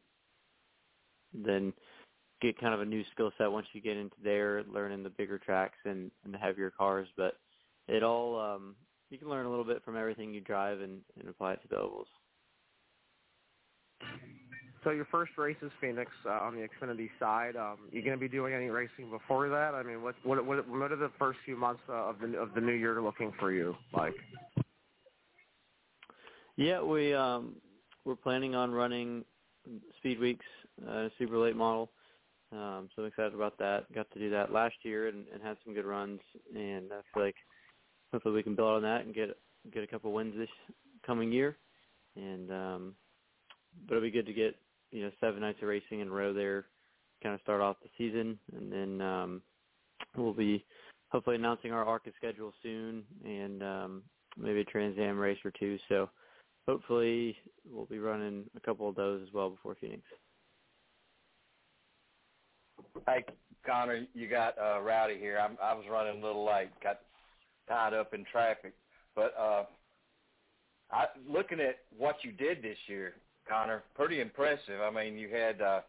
then 1.33 1.73
get 2.41 2.59
kind 2.59 2.73
of 2.73 2.81
a 2.81 2.85
new 2.85 3.03
skill 3.11 3.31
set 3.37 3.51
once 3.51 3.67
you 3.73 3.81
get 3.81 3.97
into 3.97 4.15
there, 4.23 4.63
learning 4.71 5.03
the 5.03 5.09
bigger 5.09 5.37
tracks 5.37 5.77
and, 5.85 6.11
and 6.23 6.33
the 6.33 6.37
heavier 6.37 6.71
cars. 6.71 7.07
But 7.15 7.37
it 7.87 8.03
all 8.03 8.39
um, 8.39 8.75
you 9.09 9.17
can 9.17 9.29
learn 9.29 9.45
a 9.45 9.49
little 9.49 9.65
bit 9.65 9.83
from 9.83 9.97
everything 9.97 10.33
you 10.33 10.41
drive 10.41 10.81
and, 10.81 10.99
and 11.19 11.29
apply 11.29 11.53
it 11.53 11.61
to 11.61 11.67
the 11.69 11.77
ovals. 11.77 12.07
So 14.83 14.91
your 14.91 15.05
first 15.05 15.31
race 15.37 15.57
is 15.63 15.71
Phoenix 15.81 16.11
uh, 16.27 16.29
on 16.29 16.55
the 16.55 16.61
Xfinity 16.61 17.09
side. 17.19 17.55
Um, 17.55 17.77
you 17.91 18.03
going 18.03 18.15
to 18.15 18.19
be 18.19 18.27
doing 18.27 18.53
any 18.53 18.69
racing 18.69 19.09
before 19.09 19.49
that? 19.49 19.73
I 19.73 19.81
mean, 19.81 20.03
what 20.03 20.13
what 20.23 20.45
what, 20.45 20.69
what 20.69 20.91
are 20.91 20.95
the 20.95 21.11
first 21.17 21.39
few 21.43 21.57
months 21.57 21.81
uh, 21.89 21.93
of 21.93 22.19
the 22.19 22.37
of 22.37 22.53
the 22.53 22.61
new 22.61 22.73
year 22.73 23.01
looking 23.01 23.33
for 23.39 23.51
you 23.51 23.75
like? 23.93 24.13
Yeah, 26.55 26.83
we 26.83 27.15
um, 27.15 27.55
we're 28.05 28.15
planning 28.15 28.53
on 28.53 28.71
running 28.71 29.25
speed 29.97 30.19
weeks, 30.19 30.45
uh, 30.87 31.09
super 31.17 31.39
late 31.39 31.55
model. 31.55 31.89
Um, 32.51 32.87
so 32.95 33.01
I'm 33.01 33.07
excited 33.07 33.33
about 33.33 33.57
that. 33.57 33.91
Got 33.93 34.11
to 34.11 34.19
do 34.19 34.29
that 34.29 34.53
last 34.53 34.75
year 34.83 35.07
and, 35.07 35.25
and 35.33 35.41
had 35.41 35.57
some 35.65 35.73
good 35.73 35.85
runs, 35.85 36.19
and 36.55 36.91
I 36.93 37.01
feel 37.11 37.23
like 37.23 37.35
hopefully 38.15 38.35
we 38.35 38.43
can 38.43 38.55
build 38.55 38.69
on 38.69 38.81
that 38.83 39.01
and 39.01 39.13
get 39.13 39.37
get 39.73 39.83
a 39.83 39.87
couple 39.87 40.13
wins 40.13 40.33
this 40.37 40.47
coming 41.05 41.33
year. 41.33 41.57
And 42.15 42.49
um, 42.49 42.95
but 43.85 43.95
it'll 43.95 44.07
be 44.07 44.11
good 44.11 44.25
to 44.25 44.33
get 44.33 44.55
you 44.91 45.03
know 45.03 45.11
seven 45.19 45.41
nights 45.41 45.59
of 45.61 45.67
racing 45.67 45.99
in 45.99 46.07
a 46.07 46.11
row 46.11 46.33
there, 46.33 46.67
kind 47.21 47.35
of 47.35 47.41
start 47.41 47.59
off 47.59 47.75
the 47.83 47.89
season, 47.97 48.39
and 48.55 48.71
then 48.71 49.01
um, 49.05 49.41
we'll 50.15 50.33
be 50.33 50.63
hopefully 51.09 51.35
announcing 51.35 51.73
our 51.73 51.83
ARCA 51.83 52.11
schedule 52.15 52.53
soon, 52.63 53.03
and 53.25 53.61
um, 53.61 54.03
maybe 54.37 54.61
a 54.61 54.63
Trans 54.63 54.97
Am 54.97 55.19
race 55.19 55.39
or 55.43 55.51
two. 55.51 55.77
So 55.89 56.09
hopefully 56.69 57.35
we'll 57.69 57.85
be 57.85 57.99
running 57.99 58.45
a 58.55 58.61
couple 58.61 58.87
of 58.87 58.95
those 58.95 59.23
as 59.27 59.33
well 59.33 59.49
before 59.49 59.75
Phoenix. 59.81 60.03
Hey, 63.05 63.25
Connor, 63.65 64.05
you 64.13 64.29
got 64.29 64.57
uh, 64.57 64.79
Rowdy 64.81 65.17
here. 65.19 65.37
I'm, 65.37 65.57
I 65.61 65.73
was 65.73 65.83
running 65.91 66.23
a 66.23 66.25
little 66.25 66.45
late, 66.45 66.69
got 66.81 67.01
tied 67.67 67.93
up 67.93 68.13
in 68.13 68.25
traffic, 68.31 68.73
but 69.15 69.33
uh, 69.39 69.65
I, 70.91 71.05
looking 71.27 71.59
at 71.59 71.79
what 71.97 72.17
you 72.23 72.31
did 72.31 72.61
this 72.61 72.77
year, 72.87 73.13
Connor. 73.47 73.83
Pretty 73.95 74.21
impressive. 74.21 74.81
I 74.81 74.91
mean, 74.91 75.17
you 75.17 75.29
had 75.29 75.61
uh, 75.61 75.81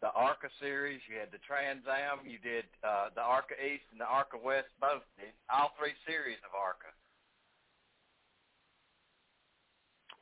the 0.00 0.10
ARCA 0.12 0.48
series, 0.60 1.00
you 1.08 1.18
had 1.18 1.30
the 1.30 1.38
Trans 1.46 1.82
Am, 1.86 2.26
you 2.26 2.38
did 2.38 2.64
uh, 2.84 3.08
the 3.14 3.20
ARCA 3.20 3.54
East 3.54 3.84
and 3.92 4.00
the 4.00 4.04
ARCA 4.04 4.36
West, 4.42 4.68
both 4.80 5.02
did 5.18 5.32
all 5.52 5.72
three 5.78 5.92
series 6.06 6.38
of 6.44 6.50
ARCA. 6.54 6.90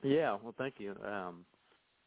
Yeah, 0.03 0.37
well, 0.43 0.55
thank 0.57 0.75
you. 0.79 0.95
Um, 1.05 1.45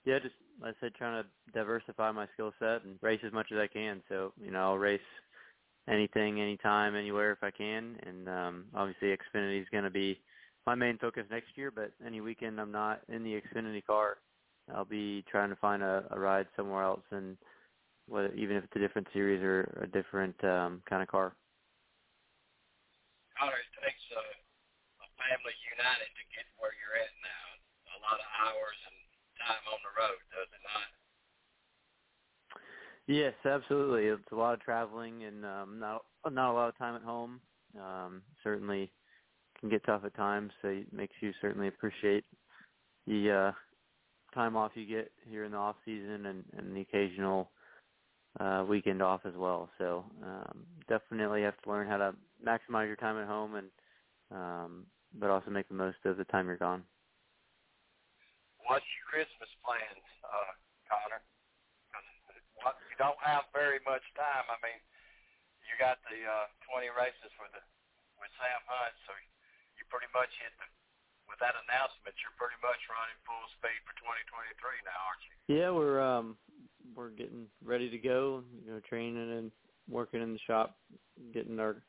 yeah, 0.06 0.20
just 0.20 0.36
like 0.62 0.76
I 0.76 0.82
said, 0.82 0.96
trying 0.96 1.24
to 1.24 1.30
diversify 1.54 2.12
my 2.12 2.28
skill 2.34 2.54
set 2.60 2.84
and 2.84 2.98
race 3.02 3.22
as 3.26 3.34
much 3.34 3.48
as 3.52 3.58
I 3.58 3.68
can. 3.68 4.02
So 4.10 4.34
you 4.42 4.52
know, 4.52 4.60
I'll 4.60 4.78
race 4.78 5.02
anything, 5.90 6.40
anytime, 6.40 6.96
anywhere 6.96 7.32
if 7.32 7.44
I 7.44 7.52
can. 7.52 7.98
And 8.06 8.30
um, 8.30 8.66
obviously, 8.74 9.10
Xfinity 9.10 9.62
is 9.62 9.68
going 9.72 9.84
to 9.84 9.90
be 9.90 10.20
my 10.66 10.76
main 10.76 10.98
focus 10.98 11.26
next 11.30 11.56
year, 11.56 11.72
but 11.72 11.92
any 12.06 12.22
weekend 12.22 12.60
I'm 12.60 12.72
not 12.72 13.02
in 13.10 13.24
the 13.24 13.42
Xfinity 13.42 13.84
car, 13.86 14.18
I'll 14.74 14.86
be 14.86 15.24
trying 15.30 15.50
to 15.50 15.58
find 15.58 15.84
a, 15.84 16.06
a 16.12 16.20
ride 16.20 16.48
somewhere 16.56 16.84
else, 16.84 17.04
and 17.12 17.36
whether 18.08 18.32
even 18.34 18.56
if 18.56 18.64
it's 18.64 18.76
a 18.76 18.80
different 18.80 19.08
series 19.12 19.44
or 19.44 19.68
a 19.84 19.88
different 19.88 20.36
um, 20.44 20.82
kind 20.88 21.04
of 21.04 21.12
car. 21.12 21.36
Connor, 23.36 23.60
it 23.60 23.72
takes 23.84 24.06
a, 24.16 24.24
a 25.04 25.08
family 25.20 25.56
united 25.68 26.12
to 26.16 26.24
get 26.32 26.48
where 26.62 26.72
you're 26.80 26.96
at 26.96 27.12
now. 27.20 27.46
A 27.98 28.02
lot 28.04 28.24
of 28.24 28.28
hours 28.40 28.80
and 28.88 28.98
time 29.44 29.64
on 29.68 29.84
the 29.84 29.92
road, 30.00 30.20
does 30.32 30.48
it 30.48 30.64
not? 30.64 30.93
Yes, 33.08 33.34
absolutely. 33.46 34.06
It's 34.06 34.32
a 34.32 34.36
lot 34.36 34.54
of 34.54 34.62
traveling 34.62 35.24
and 35.24 35.46
um, 35.46 35.80
not 35.80 36.04
not 36.32 36.52
a 36.52 36.54
lot 36.54 36.70
of 36.70 36.78
time 36.78 36.96
at 36.96 37.02
home. 37.02 37.42
Um, 37.78 38.22
certainly 38.44 38.92
can 39.60 39.70
get 39.70 39.86
tough 39.86 40.04
at 40.06 40.16
times, 40.16 40.52
so 40.62 40.70
it 40.70 40.94
makes 40.94 41.16
you 41.20 41.32
certainly 41.42 41.68
appreciate 41.68 42.24
the 43.08 43.32
uh, 43.32 43.52
time 44.34 44.56
off 44.56 44.72
you 44.76 44.86
get 44.86 45.12
here 45.30 45.44
in 45.44 45.52
the 45.52 45.58
off 45.58 45.76
season 45.84 46.28
and, 46.28 46.44
and 46.58 46.76
the 46.76 46.82
occasional 46.82 47.52
uh, 48.40 48.64
weekend 48.68 49.02
off 49.02 49.22
as 49.26 49.34
well. 49.36 49.70
So 49.78 50.06
um, 50.24 50.66
definitely 50.88 51.42
have 51.44 51.60
to 51.64 51.70
learn 51.70 51.88
how 51.88 51.98
to 51.98 52.14
maximize 52.46 52.88
your 52.88 52.96
time 52.96 53.18
at 53.18 53.28
home 53.28 53.56
and 53.56 53.68
um, 54.32 54.86
but 55.20 55.30
also 55.30 55.52
make 55.52 55.68
the 55.68 55.76
most 55.76 55.98
of 56.06 56.18
the 56.18 56.26
time 56.26 56.48
you're 56.48 56.58
gone. 56.58 56.84
What's 58.68 58.86
your 58.98 59.06
Christmas 59.12 59.50
plans, 59.64 60.04
uh, 60.24 60.52
Connor? 60.90 61.22
Don't 63.04 63.20
have 63.20 63.52
very 63.52 63.84
much 63.84 64.08
time. 64.16 64.48
I 64.48 64.56
mean, 64.64 64.80
you 65.68 65.76
got 65.76 66.00
the 66.08 66.24
uh, 66.24 66.48
20 66.72 66.88
races 66.96 67.28
for 67.36 67.52
the 67.52 67.60
with 68.16 68.32
Sam 68.40 68.64
Hunt, 68.64 68.96
so 69.04 69.12
you 69.76 69.84
pretty 69.92 70.08
much 70.16 70.32
hit 70.40 70.56
the 70.56 70.68
with 71.28 71.36
that 71.44 71.60
announcement. 71.68 72.16
You're 72.24 72.32
pretty 72.40 72.56
much 72.64 72.80
running 72.88 73.20
full 73.28 73.44
speed 73.60 73.76
for 73.84 73.92
2023 74.00 74.88
now, 74.88 74.96
aren't 75.04 75.24
you? 75.28 75.36
Yeah, 75.52 75.70
we're 75.76 76.00
um 76.00 76.40
we're 76.96 77.12
getting 77.12 77.52
ready 77.60 77.92
to 77.92 78.00
go. 78.00 78.48
You 78.64 78.72
know, 78.72 78.80
training 78.88 79.36
and 79.36 79.52
working 79.92 80.24
in 80.24 80.32
the 80.32 80.44
shop, 80.48 80.80
getting 81.36 81.60
our 81.60 81.84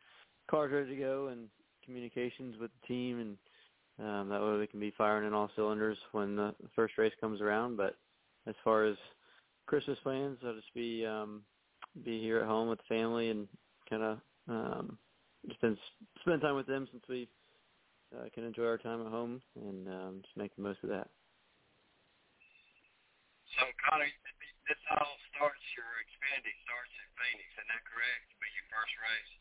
cars 0.50 0.74
ready 0.74 0.98
to 0.98 1.00
go, 1.00 1.30
and 1.30 1.46
communications 1.86 2.58
with 2.58 2.74
the 2.74 2.90
team, 2.90 3.22
and 3.22 3.38
um, 4.02 4.34
that 4.34 4.42
way 4.42 4.58
we 4.58 4.66
can 4.66 4.82
be 4.82 4.90
firing 4.98 5.30
in 5.30 5.34
all 5.34 5.46
cylinders 5.54 5.98
when 6.10 6.34
the 6.34 6.58
first 6.74 6.98
race 6.98 7.14
comes 7.22 7.38
around. 7.38 7.78
But 7.78 7.94
as 8.50 8.58
far 8.66 8.82
as 8.84 8.98
Christmas 9.66 9.98
plans, 10.02 10.38
I'll 10.44 10.54
just 10.54 10.72
be 10.74 11.06
um, 11.06 11.42
be 12.04 12.20
here 12.20 12.40
at 12.40 12.46
home 12.46 12.68
with 12.68 12.78
the 12.78 12.94
family 12.94 13.30
and 13.30 13.48
kind 13.88 14.02
of 14.02 14.18
um, 14.48 14.98
just 15.48 15.60
been 15.60 15.76
spend 16.20 16.42
time 16.42 16.56
with 16.56 16.66
them 16.66 16.88
since 16.90 17.04
we 17.08 17.28
uh, 18.14 18.28
can 18.34 18.44
enjoy 18.44 18.66
our 18.66 18.78
time 18.78 19.00
at 19.00 19.10
home 19.10 19.40
and 19.56 19.88
um, 19.88 20.12
just 20.22 20.36
make 20.36 20.54
the 20.56 20.62
most 20.62 20.78
of 20.82 20.90
that. 20.90 21.08
So, 23.58 23.64
Connor, 23.86 24.10
this 24.66 24.82
all 24.90 25.14
starts, 25.30 25.62
your 25.78 25.86
Xfinity 25.86 26.54
starts 26.66 26.90
at 26.98 27.08
Phoenix, 27.14 27.48
isn't 27.54 27.70
that 27.70 27.84
correct? 27.86 28.26
Be 28.42 28.50
your 28.50 28.66
first 28.66 28.94
race? 28.98 29.32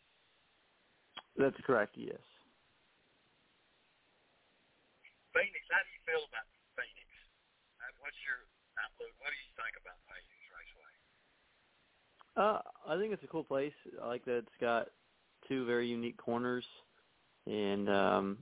That's 1.33 1.59
correct, 1.65 1.97
yes. 1.97 2.21
Phoenix, 5.33 5.65
how 5.73 5.81
do 5.81 5.89
you 5.89 6.01
feel 6.05 6.23
about 6.29 6.45
Phoenix? 6.77 7.09
Uh, 7.81 7.89
what's 8.05 8.21
your 8.21 8.45
What 9.19 9.29
do 9.31 9.37
you 9.37 9.53
think 9.55 9.75
about 9.79 9.97
Phoenix 10.07 10.31
Raceway? 10.53 10.93
Uh, 12.35 12.59
I 12.87 12.97
think 12.99 13.13
it's 13.13 13.23
a 13.23 13.27
cool 13.27 13.43
place. 13.43 13.73
I 14.01 14.07
like 14.07 14.25
that 14.25 14.37
it's 14.37 14.59
got 14.61 14.89
two 15.47 15.65
very 15.65 15.87
unique 15.87 16.17
corners, 16.17 16.65
and 17.47 17.89
um, 17.89 18.37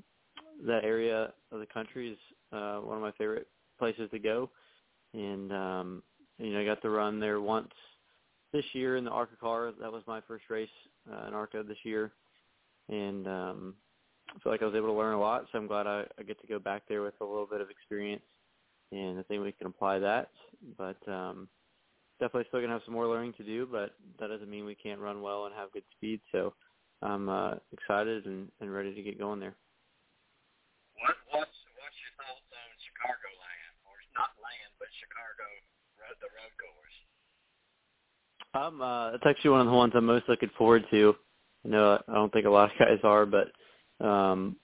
that 0.65 0.83
area 0.83 1.33
of 1.51 1.59
the 1.59 1.65
country 1.65 2.11
is 2.11 2.17
uh, 2.51 2.79
one 2.79 2.97
of 2.97 3.01
my 3.01 3.11
favorite 3.13 3.47
places 3.79 4.09
to 4.11 4.19
go. 4.19 4.49
And 5.13 5.51
um, 5.51 6.03
you 6.37 6.53
know, 6.53 6.61
I 6.61 6.65
got 6.65 6.81
to 6.83 6.89
run 6.89 7.19
there 7.19 7.41
once 7.41 7.71
this 8.53 8.65
year 8.73 8.97
in 8.97 9.03
the 9.03 9.11
ARCA 9.11 9.35
car. 9.35 9.71
That 9.79 9.91
was 9.91 10.03
my 10.07 10.21
first 10.21 10.45
race 10.49 10.69
uh, 11.11 11.27
in 11.27 11.33
ARCA 11.33 11.63
this 11.67 11.77
year, 11.83 12.11
and 12.89 13.27
um, 13.27 13.75
I 14.29 14.39
feel 14.39 14.51
like 14.51 14.61
I 14.61 14.65
was 14.65 14.75
able 14.75 14.87
to 14.87 14.93
learn 14.93 15.15
a 15.15 15.19
lot. 15.19 15.45
So 15.51 15.57
I'm 15.57 15.67
glad 15.67 15.87
I, 15.87 16.05
I 16.17 16.23
get 16.23 16.39
to 16.41 16.47
go 16.47 16.59
back 16.59 16.83
there 16.87 17.01
with 17.01 17.15
a 17.21 17.25
little 17.25 17.47
bit 17.47 17.61
of 17.61 17.69
experience, 17.69 18.23
and 18.91 19.19
I 19.19 19.23
think 19.23 19.43
we 19.43 19.51
can 19.51 19.67
apply 19.67 19.99
that. 19.99 20.29
But 20.77 20.97
um, 21.07 21.47
definitely 22.19 22.45
still 22.47 22.61
gonna 22.61 22.73
have 22.73 22.85
some 22.85 22.93
more 22.93 23.07
learning 23.07 23.33
to 23.37 23.43
do, 23.43 23.67
but 23.69 23.95
that 24.19 24.27
doesn't 24.27 24.49
mean 24.49 24.65
we 24.65 24.75
can't 24.75 24.99
run 24.99 25.21
well 25.21 25.45
and 25.45 25.55
have 25.55 25.71
good 25.71 25.85
speed. 25.95 26.21
So 26.31 26.53
I'm 27.01 27.29
uh, 27.29 27.55
excited 27.73 28.25
and, 28.25 28.47
and 28.59 28.73
ready 28.73 28.93
to 28.93 29.01
get 29.01 29.19
going 29.19 29.39
there. 29.39 29.55
What 31.01 31.15
what's 31.33 31.57
what's 31.81 31.97
your 32.03 32.13
thoughts 32.19 32.45
on 32.51 32.69
Chicago 32.85 33.29
land, 33.41 33.73
or 33.89 33.97
not 34.13 34.31
land, 34.37 34.71
but 34.77 34.87
Chicago 35.01 35.49
the 36.19 36.27
road 36.35 36.53
course? 36.59 36.97
Um, 38.53 38.81
uh, 38.81 39.15
it's 39.15 39.23
actually 39.25 39.51
one 39.51 39.61
of 39.61 39.67
the 39.67 39.73
ones 39.73 39.93
I'm 39.95 40.05
most 40.05 40.27
looking 40.27 40.51
forward 40.57 40.83
to. 40.91 41.15
I 41.65 41.69
know 41.69 41.99
I 42.07 42.13
don't 42.13 42.33
think 42.33 42.45
a 42.45 42.49
lot 42.49 42.71
of 42.71 42.77
guys 42.79 42.99
are, 43.03 43.25
but 43.25 43.51
um, 44.05 44.57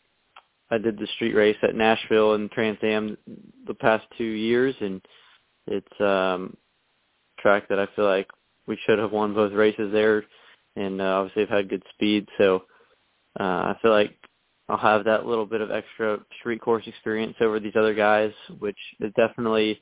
I 0.70 0.78
did 0.78 0.98
the 0.98 1.08
street 1.16 1.34
race 1.34 1.58
at 1.64 1.76
Nashville 1.76 2.34
and 2.34 2.52
Trans 2.52 2.78
Am 2.84 3.18
the 3.66 3.74
past 3.74 4.06
two 4.18 4.24
years, 4.24 4.76
and 4.82 5.02
it's 5.68 6.02
um, 6.02 6.56
track 7.40 7.70
that 7.70 7.80
I 7.80 7.88
feel 7.96 8.06
like 8.06 8.28
we 8.68 8.78
should 8.86 9.00
have 9.00 9.12
won 9.12 9.34
both 9.34 9.54
races 9.54 9.92
there, 9.94 10.24
and 10.76 11.02
uh, 11.02 11.06
obviously 11.06 11.44
have 11.44 11.50
had 11.50 11.70
good 11.70 11.84
speed. 11.94 12.28
So 12.38 12.64
uh, 13.40 13.44
I 13.44 13.76
feel 13.82 13.92
like 13.92 14.16
I'll 14.70 14.78
have 14.78 15.06
that 15.06 15.26
little 15.26 15.46
bit 15.46 15.62
of 15.62 15.72
extra 15.72 16.20
street 16.40 16.60
course 16.60 16.84
experience 16.86 17.36
over 17.40 17.60
these 17.60 17.76
other 17.78 17.94
guys, 17.94 18.32
which 18.60 18.78
is 19.00 19.14
definitely 19.16 19.82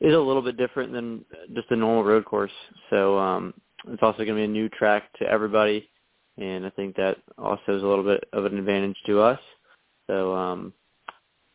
is 0.00 0.14
a 0.14 0.18
little 0.18 0.42
bit 0.42 0.56
different 0.56 0.92
than 0.92 1.24
just 1.54 1.70
a 1.70 1.76
normal 1.76 2.04
road 2.04 2.24
course. 2.24 2.52
So 2.90 3.18
um, 3.18 3.54
it's 3.88 4.02
also 4.02 4.18
going 4.18 4.28
to 4.28 4.34
be 4.34 4.44
a 4.44 4.48
new 4.48 4.68
track 4.68 5.12
to 5.18 5.24
everybody, 5.24 5.88
and 6.38 6.64
I 6.64 6.70
think 6.70 6.94
that 6.96 7.16
also 7.38 7.76
is 7.76 7.82
a 7.82 7.86
little 7.86 8.04
bit 8.04 8.24
of 8.32 8.44
an 8.44 8.58
advantage 8.58 8.96
to 9.06 9.20
us. 9.20 9.40
So 10.06 10.34
um, 10.34 10.72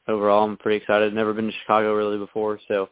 overall, 0.08 0.44
I'm 0.44 0.58
pretty 0.58 0.78
excited. 0.78 1.14
Never 1.14 1.34
been 1.34 1.48
to 1.48 1.58
Chicago 1.62 1.94
really 1.94 2.18
before, 2.18 2.60
so 2.68 2.90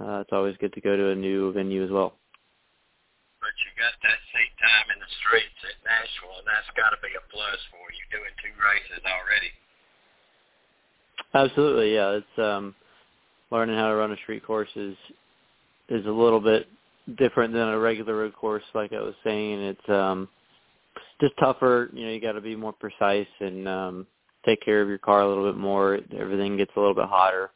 uh, 0.00 0.20
it's 0.20 0.32
always 0.32 0.56
good 0.58 0.72
to 0.74 0.80
go 0.80 0.96
to 0.96 1.10
a 1.10 1.14
new 1.14 1.52
venue 1.52 1.84
as 1.84 1.90
well. 1.90 2.14
But 3.40 3.54
you 3.62 3.70
got 3.78 3.94
that 4.02 4.18
seat 4.32 4.52
time 4.58 4.90
in 4.94 4.98
the 4.98 5.12
streets 5.22 5.58
at 5.62 5.78
Nashville, 5.86 6.38
and 6.38 6.46
that's 6.46 6.66
got 6.76 6.90
to 6.90 6.98
be 7.02 7.14
a 7.14 7.22
plus 7.30 7.60
for 7.70 7.86
you 7.94 8.04
doing 8.10 8.34
two 8.42 8.54
races 8.58 9.02
already. 9.06 9.50
Absolutely, 11.34 11.94
yeah. 11.94 12.18
It's 12.18 12.38
um, 12.38 12.74
learning 13.50 13.76
how 13.76 13.88
to 13.88 13.94
run 13.94 14.12
a 14.12 14.16
street 14.16 14.44
course 14.44 14.70
is 14.74 14.96
is 15.88 16.04
a 16.06 16.10
little 16.10 16.40
bit 16.40 16.66
different 17.16 17.52
than 17.52 17.68
a 17.68 17.78
regular 17.78 18.16
road 18.16 18.34
course. 18.34 18.64
Like 18.74 18.92
I 18.92 19.00
was 19.00 19.14
saying, 19.22 19.60
it's 19.60 19.88
um, 19.88 20.28
just 21.20 21.34
tougher. 21.38 21.90
You 21.92 22.06
know, 22.06 22.12
you 22.12 22.20
got 22.20 22.32
to 22.32 22.40
be 22.40 22.56
more 22.56 22.72
precise 22.72 23.28
and 23.38 23.68
um, 23.68 24.06
take 24.46 24.62
care 24.62 24.80
of 24.80 24.88
your 24.88 24.98
car 24.98 25.22
a 25.22 25.28
little 25.28 25.50
bit 25.50 25.58
more. 25.58 25.98
Everything 26.18 26.56
gets 26.56 26.70
a 26.76 26.80
little 26.80 26.94
bit 26.94 27.06
hotter. 27.06 27.50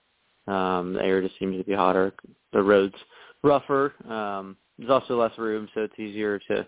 Um, 0.47 0.95
the 0.95 1.03
air 1.03 1.23
just 1.23 1.39
seems 1.39 1.57
to 1.57 1.65
be 1.65 1.75
hotter. 1.75 2.13
The 2.53 2.63
roads 2.63 2.95
rougher. 3.43 3.95
Um, 4.11 4.57
there's 4.79 4.91
also 4.91 5.19
less 5.19 5.37
room, 5.39 5.69
so 5.75 5.83
it's 5.83 5.99
easier 5.99 6.39
to 6.49 6.67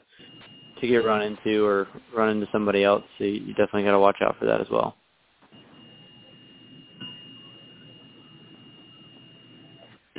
to 0.80 0.88
get 0.88 1.04
run 1.04 1.22
into 1.22 1.64
or 1.64 1.86
run 2.14 2.30
into 2.30 2.46
somebody 2.50 2.84
else. 2.84 3.04
So 3.18 3.24
you 3.24 3.48
definitely 3.54 3.84
got 3.84 3.92
to 3.92 3.98
watch 3.98 4.18
out 4.22 4.36
for 4.38 4.46
that 4.46 4.60
as 4.60 4.66
well. 4.70 4.96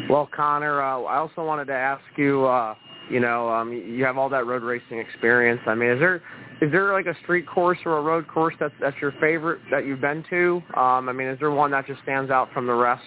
Well, 0.10 0.29
Connor, 0.36 0.81
uh, 0.81 1.01
I 1.01 1.17
also 1.17 1.43
wanted 1.45 1.65
to 1.65 1.74
ask 1.74 2.03
you. 2.17 2.45
Uh, 2.45 2.75
you 3.10 3.19
know, 3.19 3.50
um, 3.50 3.72
you 3.74 4.05
have 4.05 4.17
all 4.17 4.29
that 4.29 4.45
road 4.45 4.63
racing 4.63 4.98
experience. 4.98 5.60
I 5.67 5.75
mean, 5.75 5.89
is 5.89 6.00
there 6.00 6.22
is 6.63 6.72
there 6.72 6.93
like 6.93 7.08
a 7.08 7.15
street 7.24 7.46
course 7.46 7.77
or 7.86 7.98
a 7.98 8.01
road 8.01 8.25
course 8.27 8.55
that's 8.58 8.74
that's 8.79 8.96
your 9.01 9.12
favorite 9.20 9.60
that 9.70 9.86
you've 9.86 10.00
been 10.00 10.24
to? 10.29 10.63
Um, 10.77 11.10
I 11.10 11.12
mean, 11.12 11.27
is 11.27 11.38
there 11.39 11.51
one 11.51 11.72
that 11.72 11.86
just 11.86 12.01
stands 12.03 12.32
out 12.32 12.51
from 12.53 12.67
the 12.67 12.74
rest? 12.74 13.03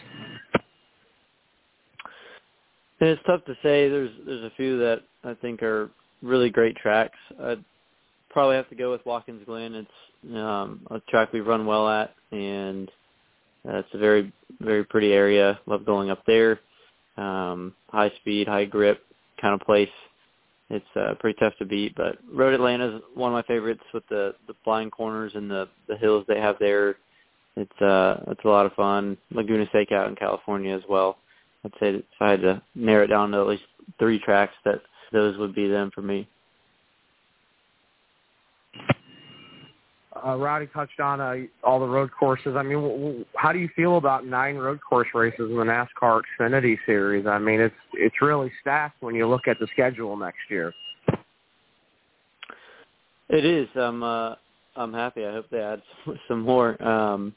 And 3.01 3.09
it's 3.09 3.23
tough 3.27 3.45
to 3.47 3.55
say. 3.63 3.89
There's 3.89 4.11
there's 4.27 4.45
a 4.45 4.53
few 4.57 4.79
that 4.81 5.03
I 5.25 5.33
think 5.35 5.63
are 5.63 5.91
really 6.23 6.51
great 6.51 6.77
tracks. 6.77 7.17
I'd 7.43 7.65
probably 8.29 8.57
have 8.57 8.69
to 8.69 8.75
go 8.75 8.91
with 8.91 9.05
Watkins 9.07 9.43
Glen. 9.47 9.75
It's 9.75 10.35
um, 10.35 10.87
a 10.91 11.01
track 11.09 11.33
we've 11.33 11.47
run 11.47 11.65
well 11.65 11.89
at, 11.89 12.15
and 12.33 12.91
uh, 13.67 13.79
it's 13.79 13.89
a 13.95 13.99
very 13.99 14.31
very 14.61 14.85
pretty 14.85 15.13
area. 15.13 15.59
Love 15.65 15.87
going 15.87 16.11
up 16.11 16.23
there. 16.27 16.61
Um, 17.17 17.73
high 17.89 18.13
speed, 18.21 18.49
high 18.49 18.67
grip 18.67 19.03
kind 19.41 19.55
of 19.59 19.67
place. 19.67 19.89
It's 20.69 20.85
uh, 20.97 21.15
pretty 21.21 21.39
tough 21.39 21.55
to 21.59 21.65
beat, 21.65 21.95
but 21.95 22.19
Road 22.33 22.53
Atlanta 22.53 22.97
is 22.97 23.03
one 23.15 23.31
of 23.31 23.35
my 23.35 23.43
favorites 23.43 23.85
with 23.95 24.03
the 24.09 24.35
the 24.49 24.55
blind 24.65 24.91
corners 24.91 25.33
and 25.35 25.49
the 25.51 25.69
the 25.89 25.97
hills 25.97 26.25
they 26.27 26.41
have 26.41 26.57
there. 26.59 26.97
It's 27.57 27.81
uh 27.81 28.25
it's 28.29 28.45
a 28.45 28.49
lot 28.49 28.67
of 28.67 28.73
fun. 28.73 29.17
Laguna 29.31 29.67
Seca 29.73 29.95
out 29.95 30.09
in 30.09 30.17
California 30.17 30.75
as 30.75 30.83
well. 30.89 31.19
I'd 31.65 31.73
say 31.81 31.91
if 31.95 32.05
I 32.21 32.31
had 32.33 32.43
to 32.43 32.63
narrow 32.75 33.05
it 33.05 33.09
down 33.09 33.31
to 33.31 33.39
at 33.39 33.47
least 33.47 33.63
three 33.99 34.19
tracks, 34.19 34.55
that 34.65 34.83
those 35.13 35.39
would 35.39 35.55
be 35.55 35.69
them 35.69 35.91
for 35.95 36.03
me. 36.03 36.29
Uh, 40.27 40.37
Rowdy 40.37 40.67
touched 40.69 40.99
on 40.99 41.21
uh, 41.21 41.37
all 41.63 41.79
the 41.79 41.87
road 41.87 42.11
courses. 42.19 42.57
I 42.57 42.63
mean, 42.63 42.81
w- 42.81 42.99
w- 42.99 43.25
how 43.37 43.53
do 43.53 43.61
you 43.61 43.69
feel 43.77 43.97
about 43.97 44.27
nine 44.27 44.57
road 44.57 44.81
course 44.81 45.07
races 45.15 45.51
in 45.51 45.57
the 45.57 45.63
NASCAR 45.63 46.23
Xfinity 46.41 46.77
Series? 46.85 47.27
I 47.27 47.39
mean, 47.39 47.61
it's 47.61 47.75
it's 47.95 48.21
really 48.21 48.51
stacked 48.61 49.01
when 49.03 49.15
you 49.15 49.29
look 49.29 49.47
at 49.47 49.61
the 49.61 49.69
schedule 49.73 50.17
next 50.17 50.39
year. 50.51 50.75
It 53.29 53.45
is. 53.45 53.69
I'm 53.77 54.03
uh, 54.03 54.35
I'm 54.75 54.93
happy. 54.93 55.25
I 55.25 55.31
hope 55.31 55.47
they 55.51 55.61
add 55.61 55.83
some, 56.05 56.19
some 56.27 56.41
more. 56.41 56.83
Um, 56.83 57.33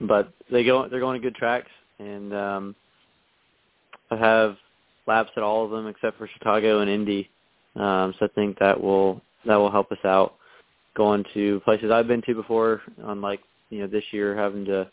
but 0.00 0.32
they 0.50 0.62
go 0.62 0.88
they're 0.88 1.00
going 1.00 1.20
to 1.20 1.26
good 1.26 1.34
tracks, 1.34 1.70
and 1.98 2.32
um, 2.32 2.76
I 4.12 4.16
have 4.16 4.56
laps 5.08 5.30
at 5.36 5.42
all 5.42 5.64
of 5.64 5.72
them 5.72 5.88
except 5.88 6.18
for 6.18 6.28
Chicago 6.28 6.80
and 6.80 6.90
Indy. 6.90 7.28
Um, 7.74 8.14
so 8.18 8.26
I 8.26 8.28
think 8.34 8.60
that 8.60 8.80
will 8.80 9.20
that 9.44 9.56
will 9.56 9.72
help 9.72 9.90
us 9.90 10.04
out 10.04 10.34
going 10.96 11.24
to 11.34 11.60
places 11.64 11.90
I've 11.90 12.08
been 12.08 12.22
to 12.22 12.34
before. 12.34 12.82
Unlike 13.04 13.40
you 13.70 13.80
know 13.80 13.86
this 13.86 14.04
year, 14.12 14.36
having 14.36 14.64
to 14.66 14.90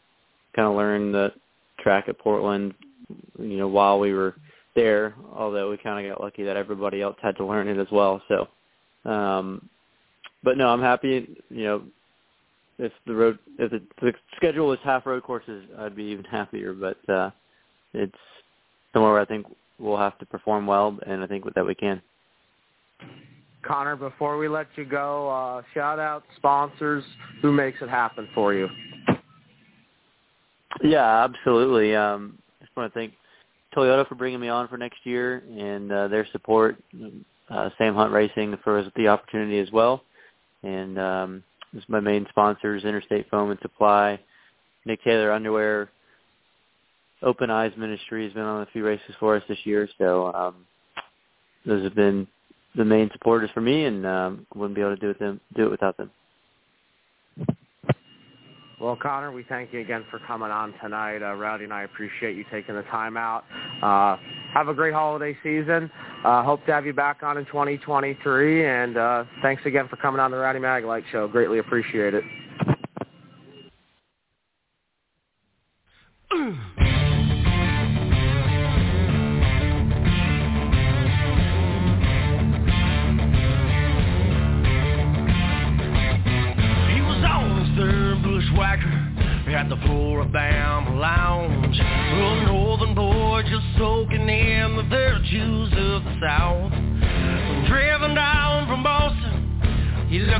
kind 0.56 0.68
of 0.68 0.76
learn 0.76 1.12
the 1.12 1.34
track 1.80 2.06
at 2.08 2.20
Portland, 2.20 2.74
you 3.40 3.58
know, 3.58 3.68
while 3.68 4.00
we 4.00 4.14
were 4.14 4.36
there. 4.76 5.16
Although 5.36 5.70
we 5.70 5.78
kind 5.78 6.06
of 6.06 6.12
got 6.12 6.24
lucky 6.24 6.44
that 6.44 6.58
everybody 6.58 7.02
else 7.02 7.18
had 7.22 7.36
to 7.38 7.46
learn 7.46 7.68
it 7.68 7.80
as 7.80 7.88
well. 7.92 8.22
So, 8.28 9.10
um, 9.10 9.70
but 10.44 10.58
no, 10.58 10.70
I'm 10.70 10.82
happy. 10.82 11.36
You 11.50 11.64
know, 11.64 11.84
if 12.80 12.92
the 13.06 13.14
road 13.14 13.40
if 13.60 13.72
the, 13.72 13.82
the 14.02 14.14
schedule 14.36 14.68
was 14.68 14.80
half 14.84 15.06
road 15.06 15.24
courses, 15.24 15.66
I'd 15.80 15.96
be 15.96 16.04
even 16.06 16.26
happier. 16.32 16.74
But 16.74 17.10
uh, 17.10 17.32
it's 17.94 18.16
somewhere 18.94 19.14
where 19.14 19.22
I 19.22 19.26
think 19.26 19.46
we'll 19.80 19.98
have 19.98 20.18
to 20.20 20.26
perform 20.26 20.68
well, 20.68 20.98
and 21.06 21.24
I 21.24 21.28
think 21.28 21.46
that 21.54 21.66
we 21.66 21.76
can. 21.76 22.02
Connor, 23.68 23.96
before 23.96 24.38
we 24.38 24.48
let 24.48 24.68
you 24.76 24.86
go, 24.86 25.30
uh, 25.30 25.62
shout 25.74 26.00
out 26.00 26.24
sponsors. 26.38 27.04
Who 27.42 27.52
makes 27.52 27.82
it 27.82 27.90
happen 27.90 28.28
for 28.34 28.54
you? 28.54 28.68
Yeah, 30.84 31.24
absolutely. 31.24 31.96
Um, 31.96 32.38
I 32.62 32.66
just 32.66 32.78
want 32.78 32.94
to 32.94 33.00
thank 33.00 33.14
Toyota 33.76 34.08
for 34.08 34.16
bringing 34.16 34.40
me 34.40 34.48
on 34.48 34.68
for 34.68 34.78
next 34.78 35.00
year 35.04 35.44
and 35.50 35.92
uh, 35.92 36.08
their 36.08 36.28
support. 36.32 36.78
Uh, 37.50 37.70
Sam 37.78 37.96
Hunt 37.96 38.12
Racing 38.12 38.58
for 38.64 38.90
the 38.96 39.08
opportunity 39.08 39.60
as 39.60 39.72
well. 39.72 40.04
And 40.64 41.00
um, 41.00 41.44
my 41.88 42.00
main 42.00 42.26
sponsors, 42.30 42.84
Interstate 42.84 43.30
Foam 43.30 43.52
and 43.52 43.60
Supply, 43.62 44.20
Nick 44.86 45.04
Taylor 45.04 45.32
Underwear, 45.32 45.90
Open 47.22 47.50
Eyes 47.50 47.72
Ministry 47.78 48.26
has 48.26 48.34
been 48.34 48.44
on 48.44 48.62
a 48.62 48.68
few 48.68 48.86
races 48.86 49.16
for 49.20 49.36
us 49.36 49.44
this 49.50 49.58
year. 49.64 49.88
So 49.98 50.34
um, 50.34 50.56
those 51.66 51.84
have 51.84 51.96
been 51.96 52.28
the 52.76 52.86
main 52.86 53.10
supporters 53.12 53.50
for 53.54 53.62
me, 53.62 53.86
and 53.86 54.06
um, 54.06 54.48
wouldn't 54.56 54.76
be 54.76 54.82
able 54.82 54.96
to 54.96 55.02
do 55.02 55.10
it 55.10 55.20
them 55.20 55.40
do 55.56 55.66
it 55.66 55.72
without 55.72 55.98
them. 55.98 56.12
Well, 58.80 58.96
Connor, 58.96 59.32
we 59.32 59.44
thank 59.44 59.74
you 59.74 59.80
again 59.80 60.06
for 60.12 60.20
coming 60.20 60.52
on 60.52 60.72
tonight. 60.84 61.24
Uh, 61.24 61.34
Rowdy 61.34 61.64
and 61.64 61.74
I 61.74 61.82
appreciate 61.84 62.38
you 62.38 62.46
taking 62.52 62.76
the 62.76 62.84
time 62.84 63.18
out. 63.18 63.44
Uh, 63.82 64.18
have 64.54 64.68
a 64.68 64.74
great 64.74 64.94
holiday 64.94 65.36
season. 65.42 65.90
Uh, 66.24 66.44
hope 66.44 66.64
to 66.68 66.74
have 66.74 66.86
you 66.86 66.94
back 66.94 67.24
on 67.24 67.40
in 67.40 67.46
2023. 67.46 68.68
And 68.68 68.98
uh, 68.98 69.24
thanks 69.42 69.64
again 69.66 69.88
for 69.88 69.96
coming 69.96 70.20
on 70.20 70.30
the 70.30 70.38
Rowdy 70.38 70.60
Maglite 70.60 71.06
Show. 71.12 71.28
Greatly 71.28 71.58
appreciate 71.58 72.14
it. 72.14 72.24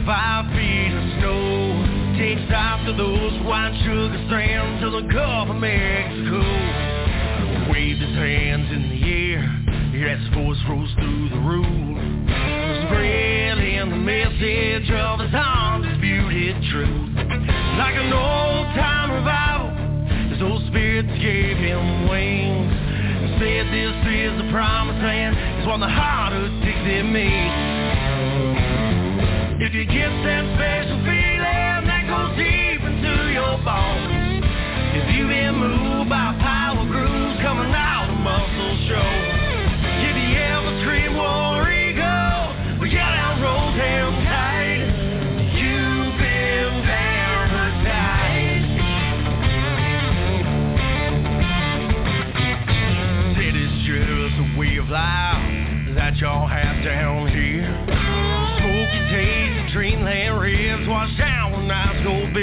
five 0.08 0.48
feet 0.56 0.96
of 0.96 1.04
snow. 1.20 2.16
Takes 2.16 2.48
after 2.50 2.96
those 2.96 3.36
white 3.44 3.76
sugar 3.84 4.16
strands 4.32 4.80
to 4.82 4.90
the 4.90 5.04
Gulf 5.12 5.50
of 5.52 5.60
Mexico. 5.60 6.40
Waved 7.68 8.00
his 8.00 8.16
hands 8.16 8.72
in 8.72 8.88
the 8.88 9.04
air 9.04 9.44
as 10.08 10.24
his 10.24 10.32
voice 10.32 10.58
rose 10.72 10.88
through 10.96 11.28
the 11.28 11.44
roof. 11.44 11.68
Spreading 12.88 13.92
the 13.92 14.00
message 14.00 14.90
of 14.96 15.20
his 15.20 15.36
undisputed 15.36 16.56
truth. 16.72 17.12
Like 17.76 18.00
an 18.00 18.08
old-time 18.08 19.12
revival, 19.12 19.76
his 20.32 20.42
old 20.42 20.64
spirits 20.72 21.12
gave 21.20 21.60
him 21.60 22.08
wings. 22.08 22.72
Said 23.44 23.68
this 23.76 23.98
is 24.08 24.40
the 24.40 24.48
promised 24.56 25.04
land, 25.04 25.36
is 25.60 25.68
what 25.68 25.84
the 25.84 25.92
heart 25.92 26.32
of 26.32 26.48
Dixie 26.64 27.04
means. 27.04 27.77
If 29.60 29.74
you 29.74 29.86
get 29.86 30.14
that 30.22 30.46
special 30.54 31.02
feeling 31.02 31.90
that 31.90 32.06
goes 32.06 32.38
deep 32.38 32.78
into 32.78 33.34
your 33.34 33.58
bones, 33.66 34.46
if 34.94 35.10
you've 35.18 35.30
been 35.34 35.56
moved 35.58 36.10
by 36.14 36.38
power 36.38 36.86
grooves 36.86 37.42
coming 37.42 37.74
out 37.74 38.06
of 38.06 38.22
Muscle 38.22 38.78
Shoals, 38.86 39.37
was 61.08 61.18
down 61.18 61.52
when 61.54 61.72
I 61.72 61.94
was 61.94 62.04
gonna 62.04 62.34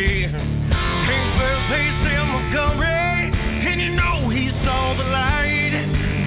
first 1.37 1.62
place 1.68 2.00
in 2.12 2.24
Montgomery, 2.33 3.33
and 3.68 3.81
you 3.81 3.90
know 3.92 4.29
he 4.31 4.48
saw 4.64 4.94
the 4.96 5.05
light. 5.05 5.74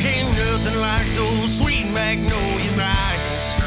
Ain't 0.05 0.37
nothing 0.37 0.77
like 0.77 1.07
those 1.15 1.59
sweet 1.61 1.85
magnolia 1.89 2.75
nights. 2.75 3.57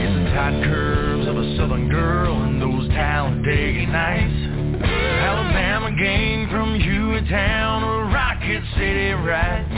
It's 0.00 0.14
the 0.16 0.24
tight 0.34 0.64
curves 0.64 1.28
of 1.28 1.36
a 1.36 1.56
southern 1.56 1.88
girl 1.88 2.42
and 2.42 2.62
those 2.62 2.88
Talladega 2.88 3.86
nights. 3.92 4.82
Alabama 4.82 5.90
game 5.92 6.48
from 6.50 6.78
Hueytown 6.78 7.82
or 7.82 8.04
Rocket 8.06 8.62
City, 8.76 9.12
right? 9.12 9.71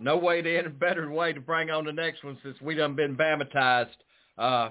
No 0.00 0.16
way 0.16 0.42
to 0.42 0.58
any 0.58 0.68
better 0.68 1.10
way 1.10 1.32
to 1.32 1.40
bring 1.40 1.70
on 1.70 1.84
the 1.84 1.92
next 1.92 2.24
one 2.24 2.38
since 2.42 2.60
we 2.60 2.74
done 2.74 2.94
been 2.94 3.16
bammatized. 3.16 3.88
Uh, 4.38 4.70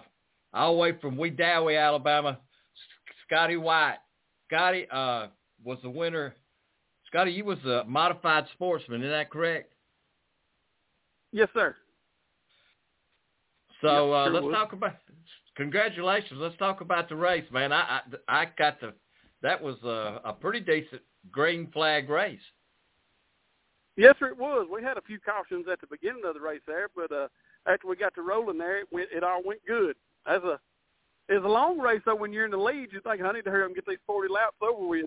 all 0.53 0.73
the 0.73 0.79
way 0.79 0.93
from 0.99 1.17
Wedowee, 1.17 1.79
Alabama, 1.79 2.39
Scottie 3.25 3.55
Hiett. 3.55 3.95
Scottie 4.47 4.87
uh, 4.91 5.27
was 5.63 5.77
the 5.83 5.89
winner. 5.89 6.35
Scottie, 7.07 7.31
you 7.31 7.45
was 7.45 7.59
a 7.65 7.83
modified 7.87 8.45
sportsman, 8.53 9.03
is 9.03 9.09
that 9.09 9.29
correct? 9.29 9.73
Yes, 11.31 11.49
sir. 11.53 11.75
So 13.81 14.13
uh, 14.13 14.25
sure 14.25 14.41
let's 14.41 14.55
talk 14.55 14.73
about. 14.73 14.95
Congratulations. 15.57 16.39
Let's 16.41 16.57
talk 16.57 16.81
about 16.81 17.09
the 17.09 17.15
race, 17.15 17.45
man. 17.51 17.71
I 17.71 18.01
I, 18.29 18.41
I 18.43 18.45
got 18.57 18.79
the. 18.79 18.93
That 19.41 19.61
was 19.61 19.75
a, 19.83 20.21
a 20.29 20.33
pretty 20.33 20.59
decent 20.59 21.01
green 21.31 21.69
flag 21.71 22.09
race. 22.09 22.39
Yes, 23.97 24.15
sir, 24.19 24.27
it 24.27 24.37
was. 24.37 24.67
We 24.71 24.83
had 24.83 24.97
a 24.97 25.01
few 25.01 25.19
cautions 25.19 25.65
at 25.71 25.79
the 25.79 25.87
beginning 25.87 26.23
of 26.25 26.33
the 26.33 26.41
race 26.41 26.61
there, 26.67 26.87
but 26.95 27.11
uh, 27.11 27.27
after 27.65 27.87
we 27.87 27.95
got 27.95 28.13
to 28.15 28.21
rolling 28.21 28.57
there, 28.57 28.79
it 28.79 28.87
went, 28.91 29.07
it 29.11 29.23
all 29.23 29.41
went 29.43 29.61
good. 29.65 29.95
As 30.27 30.41
a 30.43 30.59
it's 31.27 31.43
a 31.43 31.47
long 31.47 31.79
race, 31.79 32.01
though. 32.05 32.15
When 32.15 32.31
you're 32.31 32.45
in 32.45 32.51
the 32.51 32.57
lead, 32.57 32.89
you 32.91 33.01
think, 33.01 33.21
I 33.21 33.31
need 33.31 33.45
to 33.45 33.51
hurry 33.51 33.63
up 33.63 33.67
and 33.67 33.75
get 33.75 33.87
these 33.87 33.97
40 34.05 34.31
laps 34.31 34.57
over 34.61 34.87
with. 34.87 35.05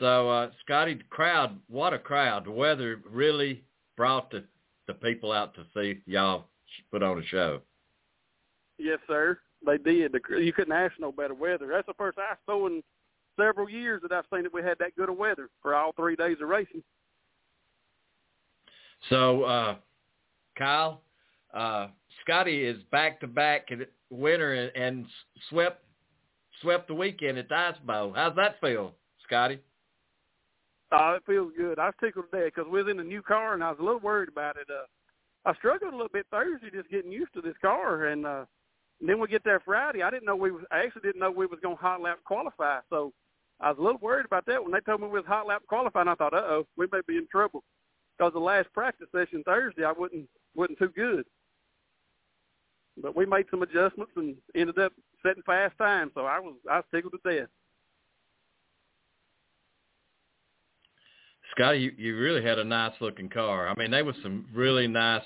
So 0.00 0.28
uh, 0.28 0.50
Scottie, 0.64 0.94
the 0.94 1.04
crowd, 1.04 1.58
what 1.68 1.92
a 1.92 1.98
crowd! 1.98 2.46
The 2.46 2.50
weather 2.50 3.00
really 3.08 3.62
brought 3.96 4.30
the 4.30 4.44
the 4.86 4.94
people 4.94 5.32
out 5.32 5.54
to 5.54 5.64
see 5.74 6.00
y'all 6.06 6.46
put 6.90 7.02
on 7.02 7.18
a 7.18 7.24
show. 7.26 7.60
Yes, 8.78 8.98
sir. 9.06 9.38
They 9.64 9.78
did. 9.78 10.12
The, 10.12 10.20
you 10.40 10.52
couldn't 10.52 10.72
ask 10.72 10.94
no 11.00 11.10
better 11.10 11.34
weather. 11.34 11.68
That's 11.72 11.86
the 11.86 11.94
first 11.94 12.18
I 12.18 12.34
saw 12.44 12.66
in 12.66 12.82
several 13.36 13.68
years 13.68 14.02
that 14.02 14.12
I've 14.12 14.24
seen 14.32 14.42
that 14.44 14.54
we 14.54 14.62
had 14.62 14.78
that 14.78 14.96
good 14.96 15.08
of 15.08 15.16
weather 15.16 15.48
for 15.62 15.74
all 15.74 15.92
three 15.92 16.16
days 16.16 16.36
of 16.40 16.48
racing. 16.48 16.82
So 19.10 19.42
uh, 19.44 19.76
Kyle, 20.56 21.02
uh, 21.54 21.88
Scottie 22.22 22.64
is 22.64 22.82
back 22.90 23.20
to 23.20 23.26
back 23.26 23.68
winner 24.10 24.52
and, 24.52 24.76
and 24.76 25.06
swept 25.50 25.82
swept 26.62 26.88
the 26.88 26.94
weekend 26.94 27.38
at 27.38 27.48
the 27.48 27.54
Ice 27.54 27.74
Bowl. 27.86 28.12
How's 28.16 28.34
that 28.36 28.60
feel, 28.60 28.92
Scottie? 29.24 29.60
Oh, 30.92 31.14
it 31.16 31.22
feels 31.26 31.52
good. 31.56 31.78
I 31.78 31.86
was 31.86 31.94
tickled 32.00 32.26
to 32.30 32.38
death 32.38 32.52
because 32.54 32.70
we 32.70 32.82
was 32.82 32.90
in 32.90 33.00
a 33.00 33.04
new 33.04 33.20
car 33.20 33.54
and 33.54 33.62
I 33.62 33.70
was 33.70 33.78
a 33.80 33.82
little 33.82 34.00
worried 34.00 34.28
about 34.28 34.56
it. 34.56 34.68
Uh, 34.70 34.86
I 35.48 35.54
struggled 35.54 35.92
a 35.92 35.96
little 35.96 36.12
bit 36.12 36.26
Thursday 36.30 36.70
just 36.72 36.90
getting 36.90 37.12
used 37.12 37.34
to 37.34 37.40
this 37.40 37.54
car, 37.60 38.06
and, 38.06 38.26
uh, 38.26 38.44
and 39.00 39.08
then 39.08 39.20
we 39.20 39.28
get 39.28 39.44
there 39.44 39.60
Friday. 39.60 40.02
I 40.02 40.10
didn't 40.10 40.24
know 40.24 40.34
we 40.34 40.50
was. 40.50 40.64
I 40.72 40.78
actually 40.78 41.02
didn't 41.02 41.20
know 41.20 41.30
we 41.30 41.46
was 41.46 41.60
going 41.62 41.76
to 41.76 41.82
hot 41.82 42.00
lap 42.00 42.18
qualify, 42.24 42.80
so 42.88 43.12
I 43.60 43.70
was 43.70 43.78
a 43.78 43.82
little 43.82 44.00
worried 44.00 44.26
about 44.26 44.46
that 44.46 44.62
when 44.62 44.72
they 44.72 44.80
told 44.80 45.00
me 45.00 45.06
we 45.06 45.14
was 45.14 45.26
hot 45.26 45.46
lap 45.46 45.62
qualifying. 45.66 46.08
I 46.08 46.14
thought, 46.14 46.34
uh 46.34 46.42
oh, 46.42 46.66
we 46.76 46.86
may 46.92 47.00
be 47.06 47.16
in 47.16 47.26
trouble 47.30 47.62
because 48.16 48.32
the 48.32 48.38
last 48.38 48.72
practice 48.72 49.08
session 49.14 49.42
Thursday 49.44 49.84
I 49.84 49.92
wasn't 49.92 50.28
wasn't 50.54 50.78
too 50.78 50.90
good. 50.94 51.24
But 53.02 53.16
we 53.16 53.26
made 53.26 53.46
some 53.50 53.62
adjustments 53.62 54.12
and 54.16 54.36
ended 54.54 54.78
up 54.78 54.92
setting 55.22 55.42
fast 55.44 55.76
time, 55.78 56.10
so 56.14 56.22
I 56.22 56.38
was 56.38 56.54
I 56.70 56.76
was 56.76 56.84
tickled 56.92 57.14
to 57.24 57.38
death. 57.38 57.48
Scottie, 61.52 61.78
you, 61.78 61.92
you 61.96 62.18
really 62.18 62.42
had 62.42 62.58
a 62.58 62.64
nice 62.64 62.92
looking 63.00 63.30
car. 63.30 63.68
I 63.68 63.74
mean, 63.76 63.90
they 63.90 64.02
was 64.02 64.16
some 64.22 64.46
really 64.52 64.86
nice, 64.86 65.22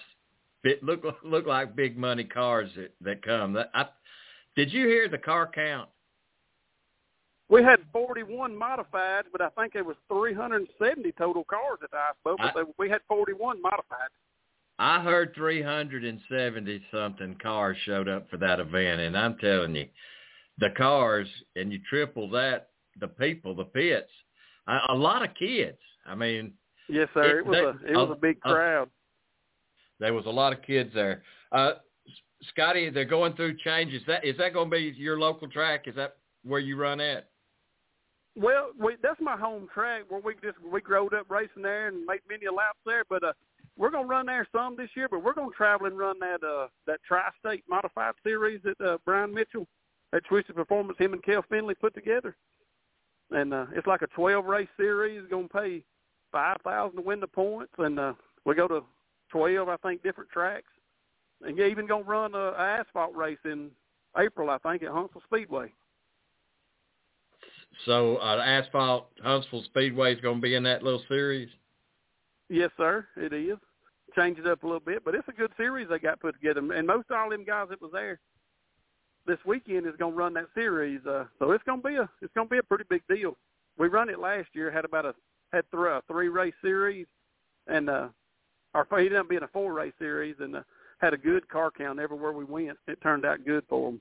bit 0.63 0.83
look 0.83 1.05
look 1.25 1.47
like 1.47 1.75
big 1.75 1.97
money 1.97 2.25
cars 2.25 2.71
that 2.77 2.95
that 3.01 3.23
come. 3.23 3.55
That, 3.55 3.71
I, 3.75 3.87
did 4.55 4.73
you 4.73 4.87
hear 4.87 5.09
the 5.09 5.19
car 5.19 5.51
count? 5.53 5.89
We 7.51 7.63
had 7.65 7.81
41 7.93 8.57
modified, 8.57 9.25
but 9.33 9.41
I 9.43 9.49
think 9.51 9.75
it 9.75 9.85
was 9.85 9.97
370 10.09 11.13
total 11.19 11.43
cars 11.45 11.79
at 11.83 11.91
the 11.91 11.97
Ice 11.97 12.15
Bowl. 12.25 12.37
But 12.39 12.57
I- 12.57 12.73
we 12.79 12.89
had 12.89 13.03
41 13.09 13.61
modified. 13.61 14.09
I 14.79 15.01
heard 15.03 15.35
370 15.35 16.83
something 16.91 17.35
cars 17.37 17.77
showed 17.85 18.09
up 18.09 18.31
for 18.31 18.39
that 18.39 18.61
event, 18.61 19.01
and 19.01 19.17
I'm 19.19 19.37
telling 19.39 19.75
you, 19.75 19.89
the 20.59 20.71
cars, 20.71 21.29
and 21.57 21.73
you 21.73 21.81
triple 21.91 22.31
that, 22.31 22.71
the 22.99 23.09
people, 23.09 23.55
the 23.55 23.65
pits, 23.65 24.11
a, 24.67 24.79
a 24.91 24.95
lot 24.95 25.23
of 25.23 25.35
kids. 25.35 25.79
I 26.07 26.15
mean, 26.15 26.55
Yes, 26.89 27.09
sir. 27.15 27.41
It, 27.41 27.47
was 27.47 27.57
they- 27.83 27.89
a 27.89 27.93
it 27.93 27.97
was 27.97 28.11
a 28.11 28.21
big 28.21 28.39
uh, 28.45 28.53
crowd. 28.53 28.91
there 29.99 30.15
was 30.15 30.27
a 30.27 30.31
lot 30.31 30.53
of 30.53 30.63
kids 30.63 30.93
there. 30.95 31.23
Uh, 31.53 31.73
Scottie, 32.49 32.89
they're 32.91 33.05
going 33.05 33.35
through 33.35 33.59
changes. 33.59 34.03
That 34.07 34.25
is 34.25 34.37
that 34.39 34.55
going 34.55 34.71
to 34.71 34.77
be 34.77 34.95
your 34.97 35.19
local 35.19 35.47
track? 35.49 35.87
Is 35.89 35.95
that 35.97 36.17
where 36.43 36.59
you 36.61 36.77
run 36.77 37.01
at? 37.01 37.30
Well, 38.37 38.71
we, 38.79 38.97
that's 39.03 39.21
my 39.21 39.37
home 39.37 39.69
track 39.73 40.03
where 40.09 40.21
we 40.21 40.35
just 40.43 40.57
we 40.61 40.81
growed 40.81 41.15
up 41.15 41.31
racing 41.31 41.63
there 41.63 41.89
and 41.89 42.05
made 42.07 42.21
many 42.29 42.47
laps 42.47 42.79
there. 42.87 43.03
But 43.09 43.25
uh, 43.25 43.33
we're 43.77 43.91
gonna 43.91 44.07
run 44.07 44.27
there 44.27 44.47
some 44.53 44.77
this 44.77 44.91
year. 44.95 45.09
But 45.11 45.25
we're 45.25 45.35
gonna 45.35 45.51
travel 45.57 45.87
and 45.87 45.99
run 45.99 46.19
that 46.21 46.47
uh 46.47 46.69
that 46.87 47.01
tri-state 47.07 47.65
modified 47.69 48.15
series 48.23 48.61
that 48.63 48.81
uh, 48.81 48.99
Brian 49.05 49.35
Mitchell, 49.35 49.67
that 50.13 50.25
Twisted 50.25 50.55
Performance, 50.57 50.99
him 50.99 51.13
and 51.13 51.23
Kel 51.23 51.45
Finley 51.49 51.75
put 51.75 51.95
together. 51.95 52.37
And 53.33 53.55
uh, 53.55 53.67
it's 53.75 53.87
like 53.87 54.03
a 54.03 54.09
12 54.09 54.45
race 54.45 54.69
series. 54.77 55.23
Gonna 55.31 55.49
pay 55.49 55.83
five 56.31 56.59
thousand 56.63 56.97
to 56.97 57.03
win 57.03 57.21
the 57.21 57.27
points, 57.27 57.73
and 57.79 57.99
uh, 57.99 58.13
we 58.45 58.55
go 58.55 58.69
to 58.69 58.85
12, 59.31 59.69
I 59.69 59.77
think, 59.79 60.03
different 60.03 60.31
tracks. 60.31 60.71
And 61.43 61.57
you're 61.57 61.69
even 61.69 61.87
gonna 61.87 62.05
run 62.05 62.35
a, 62.35 62.53
a 62.53 62.79
asphalt 62.81 63.17
race 63.17 63.39
in 63.45 63.71
April, 64.17 64.51
I 64.51 64.59
think, 64.59 64.83
at 64.83 64.91
Huntsville 64.91 65.23
Speedway. 65.27 65.73
So 67.87 68.17
uh, 68.17 68.43
asphalt 68.45 69.09
Huntsville 69.23 69.65
Speedway 69.65 70.15
is 70.15 70.21
going 70.21 70.37
to 70.37 70.43
be 70.43 70.55
in 70.55 70.63
that 70.65 70.83
little 70.83 71.03
series. 71.09 71.49
Yes, 72.49 72.71
sir, 72.77 73.07
it 73.17 73.33
is. 73.33 73.57
Change 74.17 74.39
it 74.39 74.47
up 74.47 74.63
a 74.65 74.67
little 74.67 74.81
bit, 74.81 75.05
but 75.05 75.15
it's 75.15 75.29
a 75.29 75.33
good 75.33 75.53
series 75.57 75.89
they 75.89 75.99
got 75.99 76.21
put 76.21 76.35
together. 76.35 76.61
And 76.73 76.87
most 76.87 77.11
all 77.11 77.31
them 77.31 77.45
guys 77.45 77.69
that 77.71 77.81
was 77.81 77.93
there 77.93 78.19
this 79.27 79.39
weekend 79.47 79.87
is 79.87 79.95
going 79.99 80.13
to 80.13 80.19
run 80.19 80.35
that 80.35 80.49
series. 80.55 81.01
Uh, 81.07 81.25
so 81.39 81.53
it's 81.53 81.65
going 81.65 81.81
to 81.81 81.89
be 81.89 81.95
a 81.97 82.09
it's 82.21 82.33
going 82.35 82.49
to 82.49 82.51
be 82.51 82.59
a 82.59 82.63
pretty 82.63 82.85
big 82.89 83.03
deal. 83.09 83.37
We 83.79 83.89
run 83.89 84.09
it 84.09 84.19
last 84.19 84.49
year, 84.53 84.71
had 84.71 84.85
about 84.85 85.07
a 85.07 85.15
had 85.53 85.65
th- 85.71 85.81
a 85.81 86.03
three 86.09 86.29
race 86.29 86.55
series, 86.63 87.07
and 87.67 87.89
uh, 87.89 88.09
our 88.75 88.87
he 88.91 89.07
ended 89.07 89.17
up 89.17 89.29
being 89.29 89.43
a 89.43 89.49
four 89.49 89.73
race 89.73 89.93
series, 89.99 90.37
and 90.41 90.57
uh, 90.57 90.63
had 90.99 91.15
a 91.15 91.19
good 91.19 91.49
car 91.49 91.71
count 91.71 91.99
everywhere 91.99 92.33
we 92.33 92.45
went. 92.45 92.79
It 92.89 93.01
turned 93.03 93.25
out 93.25 93.45
good 93.45 93.65
for 93.69 93.91
him. 93.91 94.01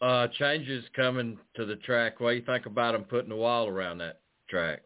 Uh, 0.00 0.28
changes 0.38 0.84
coming 0.94 1.38
to 1.54 1.64
the 1.64 1.76
track. 1.76 2.20
What 2.20 2.30
do 2.30 2.36
you 2.36 2.42
think 2.42 2.66
about 2.66 2.92
them 2.92 3.04
putting 3.04 3.32
a 3.32 3.36
wall 3.36 3.66
around 3.66 3.98
that 3.98 4.20
track? 4.48 4.82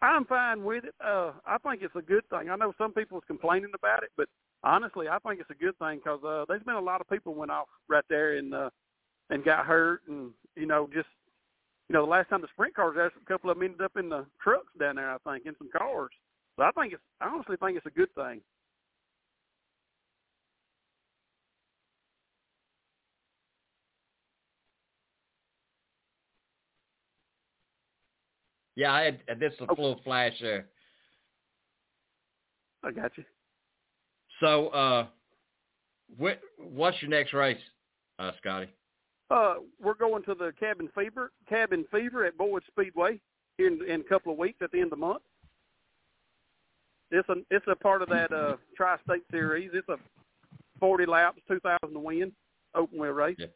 I'm 0.00 0.24
fine 0.24 0.64
with 0.64 0.84
it. 0.84 0.94
Uh, 1.04 1.32
I 1.46 1.58
think 1.58 1.82
it's 1.82 1.94
a 1.96 2.02
good 2.02 2.26
thing. 2.30 2.48
I 2.50 2.56
know 2.56 2.72
some 2.78 2.92
people 2.92 3.02
people's 3.02 3.24
complaining 3.26 3.72
about 3.74 4.02
it, 4.02 4.10
but 4.16 4.28
honestly, 4.62 5.08
I 5.08 5.18
think 5.18 5.40
it's 5.40 5.50
a 5.50 5.62
good 5.62 5.76
thing 5.78 5.98
because 5.98 6.20
uh, 6.24 6.44
there's 6.48 6.62
been 6.62 6.76
a 6.76 6.80
lot 6.80 7.00
of 7.00 7.08
people 7.10 7.34
went 7.34 7.50
off 7.50 7.66
right 7.88 8.04
there 8.08 8.36
and 8.36 8.54
uh, 8.54 8.70
and 9.30 9.44
got 9.44 9.66
hurt, 9.66 10.02
and 10.08 10.30
you 10.56 10.66
know, 10.66 10.88
just 10.92 11.08
you 11.88 11.94
know, 11.94 12.04
the 12.04 12.10
last 12.10 12.28
time 12.28 12.42
the 12.42 12.48
sprint 12.52 12.74
cars, 12.74 12.96
a 12.96 13.10
couple 13.26 13.50
of 13.50 13.56
them 13.56 13.64
ended 13.64 13.80
up 13.80 13.96
in 13.96 14.08
the 14.08 14.24
trucks 14.42 14.72
down 14.78 14.96
there. 14.96 15.10
I 15.10 15.18
think 15.24 15.46
in 15.46 15.54
some 15.58 15.70
cars. 15.76 16.10
So 16.56 16.62
I 16.62 16.70
think 16.72 16.92
it's. 16.92 17.02
I 17.20 17.28
honestly 17.28 17.56
think 17.56 17.76
it's 17.76 17.86
a 17.86 17.90
good 17.90 18.14
thing. 18.14 18.40
Yeah, 28.78 28.92
I 28.92 29.18
had 29.26 29.40
this 29.40 29.52
a 29.58 29.64
little 29.64 30.00
flash 30.04 30.34
there. 30.40 30.66
I 32.84 32.92
got 32.92 33.10
you. 33.18 33.24
So, 34.38 34.68
uh, 34.68 35.06
what 36.16 36.38
what's 36.58 37.02
your 37.02 37.10
next 37.10 37.34
race, 37.34 37.58
uh, 38.20 38.30
Scottie? 38.40 38.70
Uh, 39.32 39.54
we're 39.82 39.94
going 39.94 40.22
to 40.22 40.34
the 40.36 40.52
Cabin 40.60 40.88
Fever 40.94 41.32
Cabin 41.48 41.86
Fever 41.90 42.24
at 42.24 42.38
Boyd 42.38 42.62
Speedway 42.68 43.18
in 43.58 43.80
in 43.88 44.02
a 44.02 44.04
couple 44.04 44.30
of 44.30 44.38
weeks 44.38 44.58
at 44.62 44.70
the 44.70 44.78
end 44.78 44.92
of 44.92 44.98
the 45.00 45.06
month. 45.06 45.22
It's 47.10 47.28
a 47.28 47.34
it's 47.50 47.66
a 47.66 47.74
part 47.74 48.00
of 48.02 48.08
that 48.10 48.32
uh, 48.32 48.58
tri-state 48.76 49.24
series. 49.32 49.70
It's 49.74 49.88
a 49.88 49.96
40 50.78 51.04
laps, 51.04 51.40
2,000 51.48 51.92
to 51.92 51.98
win 51.98 52.30
open 52.76 52.96
wheel 52.96 53.10
race. 53.10 53.34
Yeah. 53.40 53.46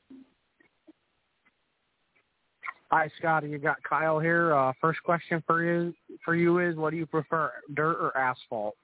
Hi, 2.92 3.10
Scottie. 3.18 3.48
You 3.48 3.56
got 3.56 3.82
Kyle 3.84 4.18
here. 4.18 4.54
Uh, 4.54 4.74
first 4.78 5.02
question 5.02 5.42
for 5.46 5.64
you 5.64 5.94
for 6.22 6.36
you 6.36 6.58
is, 6.58 6.76
what 6.76 6.90
do 6.90 6.98
you 6.98 7.06
prefer, 7.06 7.50
dirt 7.74 7.96
or 7.98 8.14
asphalt? 8.18 8.76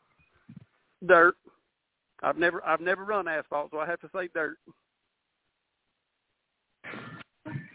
Dirt. 1.06 1.36
I've 2.22 2.38
never 2.38 2.64
I've 2.66 2.80
never 2.80 3.04
run 3.04 3.28
asphalt, 3.28 3.70
so 3.70 3.78
I 3.78 3.86
have 3.86 4.00
to 4.00 4.08
say 4.14 4.30
dirt. 4.32 4.56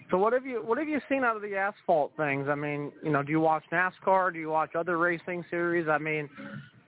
So 0.10 0.18
what 0.18 0.34
have 0.34 0.44
you 0.44 0.64
what 0.66 0.80
have 0.80 0.88
you 0.88 1.00
seen 1.08 1.24
out 1.24 1.36
of 1.36 1.44
the 1.44 1.56
asphalt 1.56 2.14
things? 2.18 2.48
I 2.50 2.56
mean, 2.56 2.92
you 3.04 3.12
know, 3.12 3.22
do 3.22 3.32
you 3.32 3.40
watch 3.40 3.64
NASCAR? 3.72 4.34
Do 4.34 4.40
you 4.40 4.50
watch 4.50 4.74
other 4.74 4.98
racing 4.98 5.46
series? 5.52 5.88
I 5.88 6.00
mean, 6.00 6.28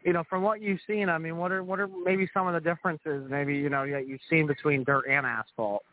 you 0.04 0.14
know, 0.14 0.24
from 0.28 0.42
what 0.42 0.60
you've 0.60 0.82
seen, 0.88 1.08
I 1.08 1.20
mean, 1.20 1.38
what 1.38 1.52
are 1.52 1.64
what 1.64 1.80
are 1.80 1.88
maybe 2.04 2.28
some 2.34 2.48
of 2.48 2.56
the 2.56 2.68
differences 2.68 3.28
maybe 3.30 3.54
you 3.54 3.70
know 3.70 3.88
that 3.92 4.08
you've 4.08 4.22
seen 4.28 4.48
between 4.48 4.84
dirt 4.84 5.06
and 5.08 5.24
asphalt? 5.24 5.84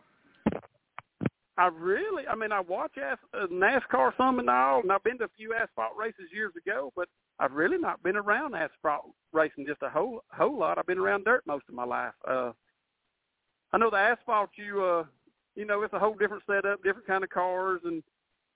I 1.63 1.69
really, 1.69 2.27
I 2.27 2.35
mean, 2.35 2.51
I 2.51 2.61
watch 2.61 2.91
uh, 2.99 3.47
NASCAR 3.47 4.17
some 4.17 4.41
and 4.41 4.51
all, 4.51 4.81
and 4.81 4.91
I've 4.91 5.05
been 5.05 5.19
to 5.19 5.27
a 5.27 5.37
few 5.37 5.55
asphalt 5.55 5.93
races 5.97 6.33
years 6.35 6.53
ago, 6.57 6.93
but 6.97 7.09
I've 7.39 7.53
really 7.53 7.79
not 7.79 8.03
been 8.03 8.17
around 8.17 8.57
asphalt 8.57 9.13
racing 9.33 9.67
just 9.69 9.81
a 9.81 9.89
whole 9.89 10.25
whole 10.33 10.59
lot. 10.59 10.79
I've 10.79 10.89
been 10.89 10.99
around 10.99 11.25
dirt 11.25 11.45
most 11.47 11.63
of 11.69 11.77
my 11.77 11.85
life. 11.85 12.15
Uh, 12.27 12.51
I 13.73 13.79
know 13.79 13.91
the 13.91 13.97
asphalt, 13.97 14.51
you 14.57 14.83
uh, 14.83 15.05
you 15.55 15.65
know, 15.65 15.85
it's 15.85 15.95
a 15.95 16.01
whole 16.01 16.17
different 16.17 16.43
setup, 16.49 16.83
different 16.83 17.07
kind 17.07 17.23
of 17.23 17.31
cars 17.31 17.81
and 17.85 18.03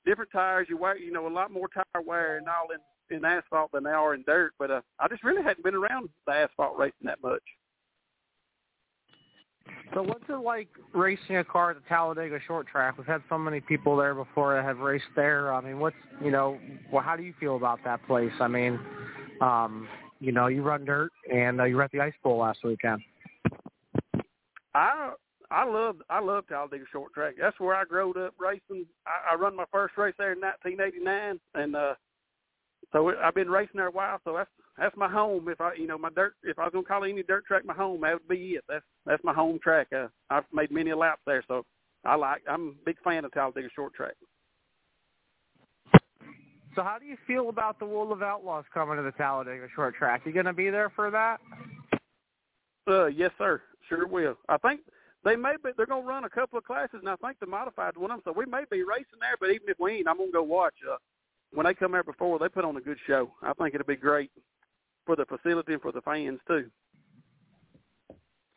different 0.05 0.33
tires. 0.33 0.67
You 0.69 0.77
wear, 0.77 0.99
you 0.99 1.13
know, 1.13 1.29
a 1.29 1.31
lot 1.31 1.53
more 1.53 1.69
tire 1.69 2.03
wear 2.03 2.39
and 2.39 2.49
all 2.49 2.71
in 2.75 3.17
in 3.17 3.25
asphalt 3.25 3.71
than 3.71 3.85
they 3.85 3.91
are 3.91 4.15
in 4.15 4.25
dirt. 4.27 4.51
But 4.59 4.73
uh, 4.73 4.81
I 4.99 5.07
just 5.07 5.23
really 5.23 5.45
hadn't 5.45 5.63
been 5.63 5.77
around 5.77 6.09
the 6.27 6.33
asphalt 6.33 6.77
racing 6.77 7.05
that 7.05 7.23
much. 7.23 7.45
So 9.95 10.03
what's 10.03 10.25
it 10.29 10.43
like 10.43 10.69
racing 10.93 11.37
a 11.37 11.45
car 11.45 11.71
at 11.71 11.77
the 11.77 11.89
Talladega 11.89 12.39
short 12.47 12.67
track? 12.67 12.99
We've 12.99 13.07
had 13.07 13.23
so 13.29 13.39
many 13.39 13.61
people 13.61 13.97
there 13.97 14.15
before 14.15 14.55
that 14.55 14.65
have 14.65 14.79
raced 14.79 15.05
there. 15.15 15.55
I 15.55 15.61
mean, 15.61 15.79
what's 15.79 15.97
you 16.23 16.31
know, 16.31 16.59
well, 16.93 17.03
how 17.03 17.17
do 17.17 17.23
you 17.23 17.33
feel 17.39 17.57
about 17.57 17.81
that 17.85 18.05
place? 18.07 18.33
I 18.41 18.49
mean, 18.49 18.79
um, 19.41 19.89
you 20.21 20.33
know, 20.33 20.49
you 20.49 20.63
run 20.63 20.85
dirt, 20.85 21.13
and 21.33 21.61
uh, 21.61 21.65
you 21.65 21.77
were 21.77 21.83
at 21.83 21.93
the 21.93 22.01
Ice 22.01 22.13
Bowl 22.23 22.39
last 22.39 22.59
weekend. 22.65 23.01
I 24.75 25.13
I 25.51 25.65
love 25.65 25.97
I 26.11 26.21
love 26.21 26.47
Talladega 26.49 26.85
short 26.91 27.15
track. 27.15 27.35
That's 27.41 27.59
where 27.61 27.75
I 27.75 27.85
growed 27.85 28.17
up 28.17 28.35
racing. 28.39 28.87
I, 29.07 29.33
I 29.33 29.37
run 29.37 29.57
my 29.57 29.65
first 29.73 29.97
race 29.97 30.15
there 30.19 30.33
in 30.33 30.41
1989, 30.41 31.41
and 31.55 31.77
uh, 31.77 31.95
so 32.93 33.13
I've 33.23 33.35
been 33.35 33.51
racing 33.51 33.77
there 33.77 33.89
a 33.89 33.93
while. 33.93 34.21
So 34.25 34.35
that's 34.35 34.51
that's 34.79 34.97
my 34.97 35.09
home. 35.09 35.49
If 35.49 35.61
I, 35.61 35.75
you 35.75 35.87
know, 35.87 35.99
my 35.99 36.11
dirt, 36.11 36.35
if 36.43 36.59
I 36.59 36.65
was 36.65 36.73
gonna 36.73 36.85
call 36.85 37.05
any 37.05 37.23
dirt 37.23 37.45
track 37.47 37.65
my 37.65 37.75
home, 37.75 38.01
that 38.03 38.15
would 38.15 38.29
be 38.29 38.53
it. 38.53 38.65
That's 38.69 38.85
that's 39.05 39.25
my 39.25 39.33
home 39.33 39.59
track. 39.63 39.89
Uh, 39.95 40.09
I've 40.31 40.45
made 40.53 40.71
many 40.71 40.93
laps 40.93 41.23
there, 41.27 41.45
so 41.49 41.65
I 42.05 42.15
like. 42.15 42.43
I'm 42.49 42.69
a 42.69 42.85
big 42.85 42.97
fan 43.03 43.25
of 43.25 43.33
Talladega 43.33 43.69
short 43.75 43.95
track. 43.95 44.15
So 46.75 46.83
how 46.83 46.99
do 47.01 47.07
you 47.07 47.17
feel 47.27 47.49
about 47.49 47.79
the 47.79 47.87
World 47.87 48.13
of 48.13 48.23
Outlaws 48.23 48.67
coming 48.73 48.99
to 48.99 49.03
the 49.03 49.13
Talladega 49.13 49.67
short 49.75 49.95
track? 49.97 50.23
You 50.27 50.33
gonna 50.33 50.53
be 50.53 50.71
there 50.71 50.91
for 50.95 51.11
that? 51.11 51.41
Uh, 52.89 53.07
yes, 53.07 53.31
sir. 53.39 53.63
Sure 53.89 54.07
will. 54.07 54.37
I 54.49 54.59
think 54.59 54.81
they 55.25 55.37
may 55.37 55.55
be. 55.63 55.71
They're 55.77 55.87
gonna 55.87 56.07
run 56.07 56.25
a 56.25 56.31
couple 56.31 56.59
of 56.59 56.65
classes, 56.65 57.01
and 57.01 57.09
I 57.09 57.17
think 57.17 57.39
the 57.41 57.47
modified 57.47 57.97
one 57.97 58.11
of 58.11 58.23
them. 58.23 58.33
So 58.33 58.39
we 58.39 58.47
may 58.47 58.65
be 58.71 58.83
racing 58.83 59.19
there, 59.21 59.37
but 59.41 59.51
even 59.51 59.69
if 59.69 59.79
we 59.81 59.95
ain't, 59.95 60.09
I'm 60.09 60.19
gonna 60.19 60.31
go 60.31 60.43
watch. 60.43 60.75
Uh, 60.89 60.97
when 61.53 61.67
they 61.67 61.75
come 61.75 61.93
there 61.93 62.03
before, 62.03 62.39
they 62.39 62.49
put 62.49 62.65
on 62.65 62.77
a 62.77 62.81
good 62.81 62.99
show. 63.07 63.31
I 63.43 63.53
think 63.55 63.75
it'll 63.75 63.87
be 63.87 63.97
great 63.97 64.31
for 65.05 65.17
the 65.17 65.25
facility 65.25 65.73
and 65.73 65.83
for 65.83 65.93
the 65.93 66.01
fans 66.03 66.41
too. 66.47 66.71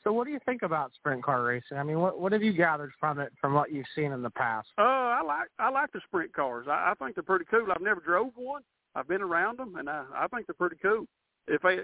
So 0.03 0.13
what 0.13 0.25
do 0.25 0.31
you 0.31 0.39
think 0.45 0.61
about 0.61 0.93
sprint 0.95 1.23
car 1.23 1.43
racing? 1.43 1.77
I 1.77 1.83
mean, 1.83 1.99
what 1.99 2.19
what 2.19 2.31
have 2.31 2.41
you 2.41 2.53
gathered 2.53 2.91
from 2.99 3.19
it 3.19 3.31
from 3.39 3.53
what 3.53 3.71
you've 3.71 3.85
seen 3.95 4.11
in 4.11 4.21
the 4.21 4.29
past? 4.29 4.69
Uh, 4.77 4.81
I 4.81 5.21
like 5.25 5.49
I 5.59 5.69
like 5.69 5.91
the 5.91 5.99
sprint 6.07 6.33
cars. 6.33 6.67
I, 6.69 6.91
I 6.91 6.93
think 7.03 7.15
they're 7.15 7.23
pretty 7.23 7.45
cool. 7.51 7.67
I've 7.71 7.81
never 7.81 7.99
drove 7.99 8.31
one. 8.35 8.61
I've 8.95 9.07
been 9.07 9.21
around 9.21 9.59
them, 9.59 9.75
and 9.75 9.89
I, 9.89 10.05
I 10.15 10.27
think 10.27 10.47
they're 10.47 10.55
pretty 10.55 10.77
cool. 10.81 11.05
If 11.47 11.61
they 11.61 11.79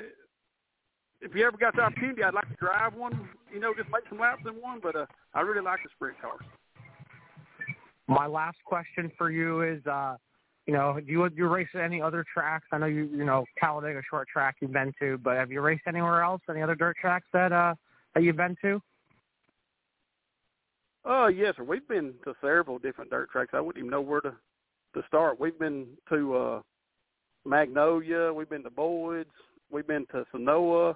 if 1.22 1.36
you 1.36 1.46
ever 1.46 1.58
got 1.58 1.76
the 1.76 1.82
opportunity, 1.82 2.24
I'd 2.24 2.34
like 2.34 2.50
to 2.50 2.56
drive 2.56 2.94
one. 2.94 3.28
You 3.54 3.60
know, 3.60 3.74
just 3.74 3.90
make 3.90 4.04
some 4.10 4.20
laps 4.20 4.44
in 4.48 4.62
one. 4.62 4.80
But 4.82 4.96
uh, 4.96 5.06
I 5.34 5.42
really 5.42 5.62
like 5.62 5.80
the 5.84 5.90
sprint 5.96 6.20
cars. 6.22 6.44
My 8.08 8.28
last 8.28 8.58
question 8.66 9.12
for 9.18 9.32
you 9.32 9.64
is, 9.64 9.86
uh, 9.88 10.16
you 10.66 10.74
know, 10.74 11.00
do 11.00 11.12
you 11.12 11.30
you 11.36 11.48
race 11.48 11.68
any 11.80 12.02
other 12.02 12.26
tracks? 12.34 12.66
I 12.72 12.80
know 12.80 12.88
you 12.88 13.06
you 13.06 13.26
know 13.26 13.46
Talladega 13.60 14.02
short 14.10 14.28
track 14.28 14.56
you've 14.62 14.74
been 14.74 14.94
to, 15.00 15.18
but 15.18 15.38
have 15.38 15.52
you 15.52 15.62
raced 15.62 15.84
anywhere 15.88 16.22
else? 16.22 16.42
Any 16.50 16.62
other 16.62 16.76
dirt 16.76 16.98
tracks 17.00 17.28
that 17.34 17.52
uh 17.52 17.76
that 18.14 18.24
you've 18.24 18.38
been 18.38 18.56
to? 18.62 18.82
Oh 21.06 21.28
yes, 21.28 21.56
sir. 21.58 21.64
We've 21.64 21.88
been 21.88 22.14
to 22.24 22.34
several 22.42 22.80
different 22.80 23.12
dirt 23.12 23.30
tracks. 23.30 23.52
I 23.54 23.62
wouldn't 23.62 23.84
even 23.84 23.92
know 23.92 24.02
where 24.02 24.22
to 24.22 24.34
to 24.96 25.04
start. 25.08 25.40
We've 25.40 25.58
been 25.58 25.88
to 26.10 26.36
uh 26.36 26.62
Magnolia. 27.46 28.34
We've 28.34 28.50
been 28.50 28.64
to 28.64 28.72
Boyd's. 28.72 29.30
We've 29.72 29.88
been 29.88 30.06
to 30.08 30.26
Senoia, 30.34 30.96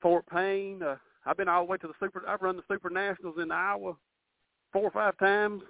Fort 0.00 0.24
Payne. 0.26 0.82
Uh, 0.82 0.96
I've 1.26 1.36
been 1.36 1.48
all 1.48 1.64
the 1.64 1.70
way 1.70 1.78
to 1.78 1.86
the 1.86 1.94
super. 2.00 2.22
I've 2.26 2.42
run 2.42 2.56
the 2.56 2.62
Super 2.68 2.90
Nationals 2.90 3.36
in 3.40 3.50
Iowa 3.50 3.94
four 4.72 4.84
or 4.84 4.90
five 4.90 5.18
times. 5.18 5.62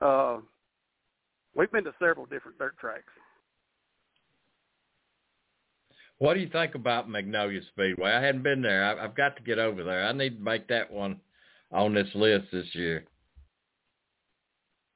Uh, 0.00 0.38
we've 1.54 1.70
been 1.70 1.84
to 1.84 1.94
several 1.98 2.26
different 2.26 2.58
dirt 2.58 2.76
tracks. 2.78 3.12
What 6.18 6.34
do 6.34 6.40
you 6.40 6.48
think 6.48 6.74
about 6.74 7.08
Magnolia 7.08 7.60
Speedway? 7.72 8.12
I 8.12 8.22
hadn't 8.22 8.42
been 8.42 8.62
there. 8.62 8.84
I, 8.84 9.04
I've 9.04 9.16
got 9.16 9.36
to 9.36 9.42
get 9.42 9.58
over 9.58 9.82
there. 9.82 10.06
I 10.06 10.12
need 10.12 10.38
to 10.38 10.42
make 10.42 10.68
that 10.68 10.90
one 10.90 11.20
on 11.72 11.92
this 11.94 12.08
list 12.14 12.46
this 12.52 12.66
year. 12.72 13.04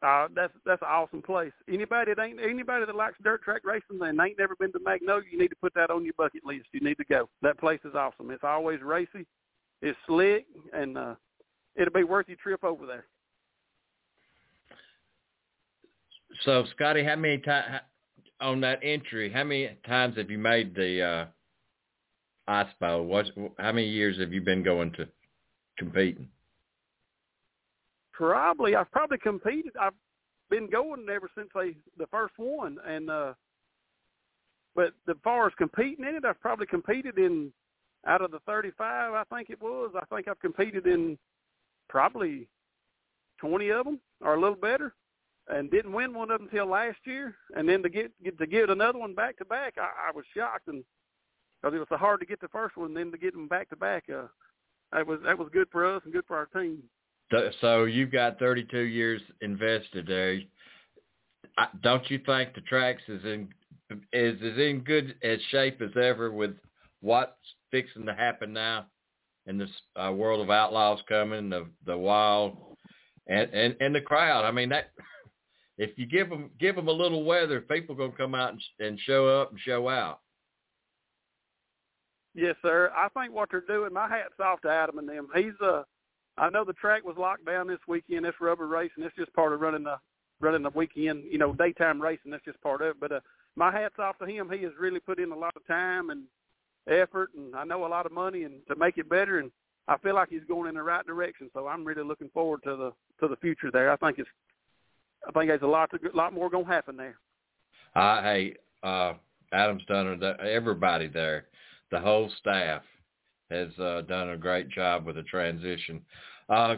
Uh, 0.01 0.29
that's 0.33 0.53
that's 0.65 0.81
an 0.83 0.89
awesome 0.89 1.21
place. 1.21 1.51
Anybody 1.69 2.15
that 2.15 2.23
ain't 2.23 2.39
anybody 2.41 2.87
that 2.87 2.95
likes 2.95 3.17
dirt 3.25 3.43
track 3.43 3.63
racing 3.65 4.01
and 4.01 4.21
ain't 4.21 4.39
never 4.39 4.55
been 4.55 4.71
to 4.73 4.79
Magnolia, 4.79 5.25
you 5.29 5.39
need 5.39 5.49
to 5.49 5.57
put 5.57 5.75
that 5.75 5.91
on 5.91 6.05
your 6.05 6.15
bucket 6.17 6.45
list. 6.47 6.67
You 6.73 6.81
need 6.81 6.99
to 6.99 7.05
go. 7.05 7.29
That 7.43 7.59
place 7.59 7.81
is 7.85 7.97
awesome. 7.97 8.31
It's 8.31 8.45
always 8.45 8.81
racy, 8.81 9.27
it's 9.83 9.99
slick, 10.07 10.47
and 10.73 10.97
uh, 10.97 11.15
it'll 11.75 11.93
be 11.93 12.05
worth 12.05 12.29
your 12.29 12.37
trip 12.37 12.63
over 12.63 12.87
there. 12.87 13.07
So, 16.45 16.65
Scottie, 16.75 17.05
how 17.05 17.17
many 17.17 17.39
times 17.39 17.81
on 18.41 18.61
that 18.61 18.81
entry? 18.83 19.31
How 19.31 19.45
many 19.45 19.71
times 19.87 20.17
have 20.17 20.31
you 20.31 20.39
made 20.39 20.75
the 20.75 21.03
uh, 21.03 21.27
ice 22.47 22.73
bowl? 22.81 23.05
What? 23.05 23.27
How 23.59 23.73
many 23.73 23.89
years 23.89 24.19
have 24.19 24.33
you 24.33 24.41
been 24.41 24.63
going 24.63 24.93
to 24.93 25.09
competing? 25.77 26.29
Probably, 28.13 28.75
I've 28.75 28.91
probably 28.91 29.19
competed. 29.19 29.73
I've 29.81 29.95
been 30.51 30.69
going 30.71 31.07
ever 31.11 31.29
since 31.37 31.49
they 31.55 31.75
the 31.99 32.07
first 32.11 32.35
one, 32.37 32.79
and 32.87 33.11
uh, 33.11 33.35
but 34.75 34.93
as 35.09 35.17
far 35.25 35.47
as 35.47 35.53
competing 35.59 36.07
in 36.07 36.15
it, 36.15 36.25
I've 36.25 36.41
probably 36.41 36.67
competed 36.67 37.19
in 37.19 37.53
out 38.07 38.23
of 38.23 38.31
the 38.31 38.39
35, 38.47 39.15
I 39.15 39.25
think 39.35 39.51
it 39.51 39.61
was. 39.61 39.91
I 39.95 40.05
think 40.15 40.29
I've 40.29 40.41
competed 40.41 40.87
in 40.87 41.19
probably 41.89 42.49
20 43.39 43.71
of 43.71 43.85
them 43.85 44.01
or 44.21 44.35
a 44.35 44.41
little 44.41 44.57
better. 44.57 44.95
And 45.49 45.71
didn't 45.71 45.93
win 45.93 46.15
one 46.15 46.31
of 46.31 46.39
them 46.39 46.49
until 46.51 46.67
last 46.67 46.99
year, 47.05 47.35
and 47.57 47.69
then 47.69 47.83
to 47.83 47.89
get, 47.89 48.13
get 48.23 48.39
to 48.39 48.47
get 48.47 48.71
another 48.71 48.99
one 48.99 49.15
back 49.15 49.39
to 49.39 49.45
back, 49.45 49.75
I, 49.79 50.09
I 50.09 50.13
was 50.15 50.25
shocked, 50.37 50.69
and 50.69 50.85
because 51.61 51.75
it 51.75 51.79
was 51.79 51.89
so 51.89 51.97
hard 51.97 52.21
to 52.21 52.27
get 52.27 52.41
the 52.41 52.49
first 52.49 52.77
one, 52.77 52.89
and 52.89 52.97
then 52.97 53.11
to 53.11 53.19
get 53.19 53.33
them 53.33 53.49
back 53.49 53.69
to 53.71 53.77
back, 53.77 54.05
uh, 54.15 54.27
that 54.93 55.07
was 55.07 55.21
that 55.25 55.39
was 55.39 55.49
good 55.53 55.69
for 55.71 55.85
us 55.85 56.03
and 56.05 56.13
good 56.13 56.25
for 56.27 56.37
our 56.37 56.47
team. 56.47 56.83
So 57.61 57.85
you've 57.85 58.13
got 58.13 58.39
32 58.39 58.79
years 58.79 59.21
invested 59.43 60.07
there. 60.07 60.41
Don't 61.83 62.09
you 62.11 62.21
think 62.25 62.55
the 62.55 62.63
tracks 62.63 63.03
is 63.09 63.23
in 63.25 63.49
is 64.13 64.37
as 64.43 64.59
in 64.59 64.83
good 64.85 65.15
as 65.23 65.39
shape 65.51 65.81
as 65.83 65.91
ever 66.01 66.31
with 66.31 66.53
what's 67.01 67.33
fixing 67.71 68.07
to 68.07 68.15
happen 68.15 68.53
now 68.53 68.87
in 69.47 69.59
this 69.59 69.71
uh, 69.97 70.13
world 70.13 70.41
of 70.41 70.51
outlaws 70.51 71.01
coming, 71.09 71.51
the 71.51 71.67
the 71.87 71.97
wild, 71.97 72.57
and 73.27 73.51
and 73.53 73.77
and 73.81 73.95
the 73.95 74.01
crowd. 74.01 74.45
I 74.45 74.51
mean 74.51 74.69
that 74.71 74.91
if 75.79 75.97
you 75.97 76.07
give 76.07 76.29
them 76.29 76.51
give 76.59 76.77
them 76.77 76.89
a 76.89 76.93
little 76.93 77.25
weather, 77.25 77.61
people 77.61 77.95
gonna 77.95 78.13
come 78.13 78.35
out 78.35 78.51
and, 78.51 78.61
and 78.81 79.01
show 79.01 79.29
up 79.29 79.51
and 79.53 79.61
show 79.61 79.89
out. 79.89 80.21
Yes, 82.35 82.57
sir. 82.63 82.93
I 82.95 83.09
think 83.09 83.33
what 83.33 83.49
they're 83.51 83.61
doing. 83.63 83.93
My 83.93 84.09
hat's 84.09 84.39
off 84.41 84.61
to 84.63 84.69
Adam 84.69 84.99
and 84.99 85.09
them. 85.09 85.29
He's 85.35 85.59
uh, 85.63 85.85
I 86.37 86.51
know 86.51 86.65
the 86.65 86.73
track 86.75 87.05
was 87.05 87.17
locked 87.17 87.47
down 87.47 87.69
this 87.69 87.79
weekend. 87.87 88.25
This 88.25 88.35
rubber 88.41 88.67
racing. 88.67 89.05
It's 89.05 89.17
just 89.17 89.33
part 89.33 89.53
of 89.53 89.61
running 89.61 89.85
the 89.85 89.97
running 90.41 90.63
the 90.63 90.71
weekend. 90.71 91.25
You 91.31 91.39
know, 91.39 91.53
daytime 91.53 92.01
racing. 92.03 92.33
That's 92.33 92.45
just 92.45 92.61
part 92.61 92.83
of 92.83 92.89
it. 92.89 93.01
But 93.01 93.13
uh, 93.13 93.21
my 93.57 93.73
hat's 93.73 93.99
off 93.99 94.19
to 94.19 94.27
him. 94.27 94.51
He 94.51 94.63
has 94.65 94.73
really 94.79 95.01
put 95.01 95.19
in 95.19 95.33
a 95.33 95.39
lot 95.39 95.57
of 95.57 95.67
time 95.67 96.11
and 96.11 96.25
effort, 96.89 97.31
and 97.37 97.55
I 97.55 97.65
know 97.65 97.87
a 97.87 97.89
lot 97.89 98.07
of 98.07 98.13
money, 98.13 98.45
and 98.45 98.61
to 98.69 98.77
make 98.77 98.99
it 98.99 99.09
better. 99.09 99.39
And 99.39 99.51
I 99.87 99.97
feel 99.99 100.15
like 100.15 100.29
he's 100.29 100.45
going 100.49 100.69
in 100.69 100.75
the 100.75 100.83
right 100.83 101.07
direction. 101.07 101.51
So 101.55 101.67
I'm 101.67 101.85
really 101.85 102.05
looking 102.05 102.31
forward 102.31 102.63
to 102.65 102.77
the 102.77 102.93
to 103.21 103.29
the 103.29 103.37
future 103.37 103.71
there. 103.71 103.93
I 103.93 103.97
think 103.97 104.19
it's 104.19 104.29
I 105.27 105.33
think 105.33 105.49
there's 105.49 105.63
a 105.63 105.67
lot 105.67 105.91
to, 105.91 105.99
lot 106.15 106.33
more 106.33 106.51
going 106.51 106.65
to 106.65 106.71
happen 106.71 106.97
there. 106.97 107.19
Uh, 107.97 108.23
hey, 108.23 108.55
uh, 108.83 109.15
Adam's 109.53 109.85
done 109.87 110.21
everybody 110.41 111.09
there, 111.09 111.47
the 111.91 111.99
whole 111.99 112.31
staff 112.39 112.83
has 113.51 113.69
uh, 113.79 114.03
done 114.03 114.31
a 114.31 114.37
great 114.37 114.69
job 114.69 115.07
with 115.07 115.17
the 115.17 115.23
transition. 115.23 116.03
Uh, 116.49 116.77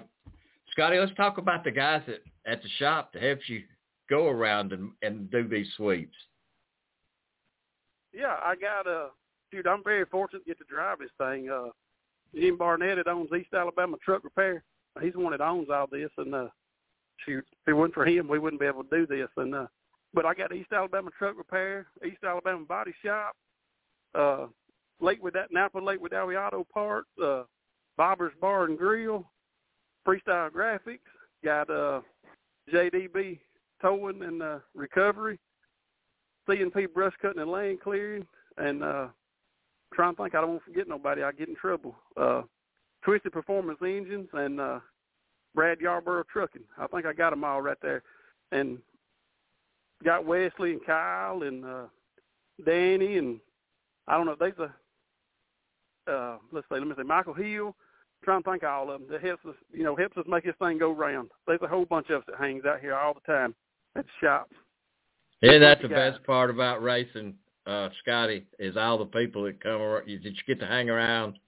Scottie, 0.71 0.99
let's 0.99 1.15
talk 1.17 1.39
about 1.39 1.65
the 1.65 1.71
guys 1.71 2.03
at, 2.07 2.51
at 2.51 2.63
the 2.63 2.69
shop 2.79 3.13
that 3.13 3.23
helps 3.23 3.49
you 3.49 3.63
go 4.09 4.29
around 4.29 4.73
and, 4.73 4.93
and 5.03 5.31
do 5.31 5.49
these 5.49 5.67
sweeps. 5.77 6.17
Yeah, 8.13 8.37
I 8.43 8.55
got 8.57 8.87
a 8.87 8.91
uh, 8.91 9.09
dude. 9.53 9.67
I'm 9.67 9.85
very 9.85 10.05
fortunate 10.07 10.41
to 10.41 10.45
get 10.45 10.59
to 10.59 10.65
drive 10.65 10.99
this 10.99 11.11
thing. 11.19 11.49
Uh, 11.49 11.71
Jim 12.35 12.57
Barnett 12.57 12.97
that 12.97 13.09
owns 13.09 13.31
East 13.33 13.55
Alabama 13.55 13.97
Truck 14.05 14.25
Repair. 14.25 14.63
He's 15.01 15.13
the 15.13 15.21
one 15.21 15.33
that 15.33 15.41
owns 15.41 15.69
all 15.73 15.87
this, 15.91 16.11
and 16.19 16.35
uh, 16.35 16.49
shoot, 17.25 17.45
if 17.51 17.69
it 17.69 17.73
wasn't 17.73 17.95
for 17.95 18.07
him, 18.07 18.29
we 18.29 18.39
wouldn't 18.39 18.61
be 18.61 18.67
able 18.67 18.85
to 18.85 18.91
do 18.91 19.07
this. 19.07 19.29
And 19.37 19.55
uh, 19.55 19.67
but 20.13 20.27
I 20.27 20.35
got 20.35 20.55
East 20.55 20.73
Alabama 20.73 21.11
Truck 21.19 21.37
Repair, 21.37 21.87
East 22.05 22.25
Alabama 22.25 22.65
Body 22.65 22.93
Shop, 23.05 23.35
uh, 24.15 24.47
Lake 25.01 25.23
with 25.23 25.35
that 25.35 25.53
Napa 25.53 25.79
Lake 25.79 26.01
with 26.01 26.13
Auto 26.13 26.67
Parts, 26.73 27.09
uh, 27.23 27.45
Bobber's 27.99 28.35
Bar 28.41 28.65
and 28.65 28.79
Grill, 28.79 29.25
Freestyle 30.07 30.51
Graphics, 30.51 30.99
got 31.45 31.71
uh, 31.71 32.01
JDB 32.73 33.39
Towing 33.81 34.23
and 34.23 34.43
uh, 34.43 34.59
Recovery, 34.75 35.39
C&P 36.49 36.87
Brush 36.87 37.15
Cutting 37.23 37.41
and 37.41 37.51
Land 37.51 37.81
Clearing, 37.81 38.27
and 38.59 38.83
uh, 38.83 39.09
trying 39.95 40.15
to 40.15 40.23
think 40.23 40.35
I 40.35 40.41
don't 40.41 40.51
want 40.51 40.65
to 40.65 40.71
forget 40.71 40.89
nobody. 40.89 41.23
I 41.23 41.33
get 41.33 41.49
in 41.49 41.57
trouble. 41.57 41.97
Uh, 42.17 42.43
Twisted 43.03 43.33
Performance 43.33 43.79
Engines 43.83 44.29
and 44.35 44.61
uh, 44.61 44.81
Brad 45.55 45.81
Yarborough 45.81 46.25
Trucking. 46.33 46.63
I 46.79 46.87
think 46.87 47.07
I 47.07 47.13
got 47.13 47.31
them 47.31 47.45
all 47.45 47.63
right 47.63 47.79
there, 47.83 48.03
and 48.53 48.79
got 50.05 50.25
Wesley 50.25 50.73
and 50.73 50.85
Kyle 50.85 51.43
and 51.43 51.65
uh, 51.65 51.85
Danny 52.65 53.19
and 53.19 53.41
I 54.07 54.17
don't 54.17 54.27
know. 54.27 54.37
There's 54.39 54.59
a 54.59 54.73
uh, 56.11 56.39
let's 56.53 56.67
say 56.71 56.79
let 56.79 56.87
me 56.87 56.95
say 56.97 57.03
Michael 57.03 57.35
Hill. 57.35 57.69
I'm 57.69 58.25
trying 58.25 58.43
to 58.43 58.51
think 58.51 58.63
of 58.63 58.71
all 58.71 58.91
of 58.91 59.01
them 59.01 59.09
that 59.11 59.23
helps 59.23 59.45
us, 59.47 59.55
you 59.73 59.83
know, 59.83 59.97
helps 59.97 60.17
us 60.17 60.25
make 60.29 60.45
this 60.45 60.55
thing 60.59 60.79
go 60.79 60.93
round. 60.93 61.31
There's 61.47 61.63
a 61.63 61.69
whole 61.69 61.87
bunch 61.87 62.11
of 62.11 62.21
us 62.21 62.27
that 62.27 62.39
hangs 62.39 62.65
out 62.67 62.81
here 62.81 62.95
all 62.95 63.15
the 63.15 63.33
time 63.33 63.55
at 63.97 64.05
the 64.05 64.27
shop. 64.27 64.51
Yeah, 65.41 65.59
that's 65.59 65.81
the 65.81 65.89
best 65.89 66.23
part 66.25 66.51
about 66.51 66.83
racing, 66.83 67.35
uh, 67.67 67.89
Scottie, 68.03 68.47
is 68.59 68.77
all 68.77 68.99
the 68.99 69.07
people 69.07 69.45
that 69.45 69.63
come 69.63 69.81
around, 69.81 70.05
that 70.07 70.11
you 70.11 70.33
get 70.47 70.61
to 70.61 70.67
hang 70.67 70.91
around 70.91 71.39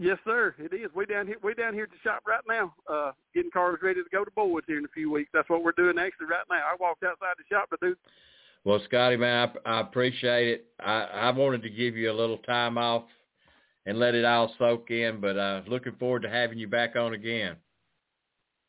Yes, 0.00 0.18
sir. 0.24 0.54
It 0.58 0.72
is. 0.72 0.90
We 0.94 1.06
down 1.06 1.26
here. 1.26 1.36
We 1.42 1.54
down 1.54 1.74
here 1.74 1.84
at 1.84 1.90
the 1.90 1.96
shop 2.04 2.22
right 2.26 2.40
now, 2.48 2.72
uh, 2.88 3.10
getting 3.34 3.50
cars 3.50 3.80
ready 3.82 4.00
to 4.00 4.08
go 4.10 4.24
to 4.24 4.30
boards 4.30 4.66
here 4.68 4.78
in 4.78 4.84
a 4.84 4.94
few 4.94 5.10
weeks. 5.10 5.30
That's 5.34 5.48
what 5.50 5.64
we're 5.64 5.72
doing 5.72 5.98
actually 5.98 6.26
right 6.26 6.44
now. 6.48 6.62
I 6.72 6.76
walked 6.78 7.02
outside 7.02 7.34
the 7.36 7.54
shop 7.54 7.68
to 7.70 7.76
do. 7.80 7.96
Well, 8.64 8.80
Scottie, 8.84 9.16
man, 9.16 9.50
I, 9.64 9.70
I 9.70 9.80
appreciate 9.80 10.48
it. 10.48 10.66
I, 10.78 11.02
I 11.02 11.30
wanted 11.30 11.62
to 11.62 11.70
give 11.70 11.96
you 11.96 12.12
a 12.12 12.12
little 12.12 12.38
time 12.38 12.78
off 12.78 13.04
and 13.86 13.98
let 13.98 14.14
it 14.14 14.24
all 14.24 14.54
soak 14.58 14.90
in, 14.90 15.20
but 15.20 15.36
uh, 15.36 15.62
looking 15.66 15.94
forward 15.98 16.22
to 16.22 16.30
having 16.30 16.58
you 16.58 16.68
back 16.68 16.94
on 16.94 17.14
again. 17.14 17.56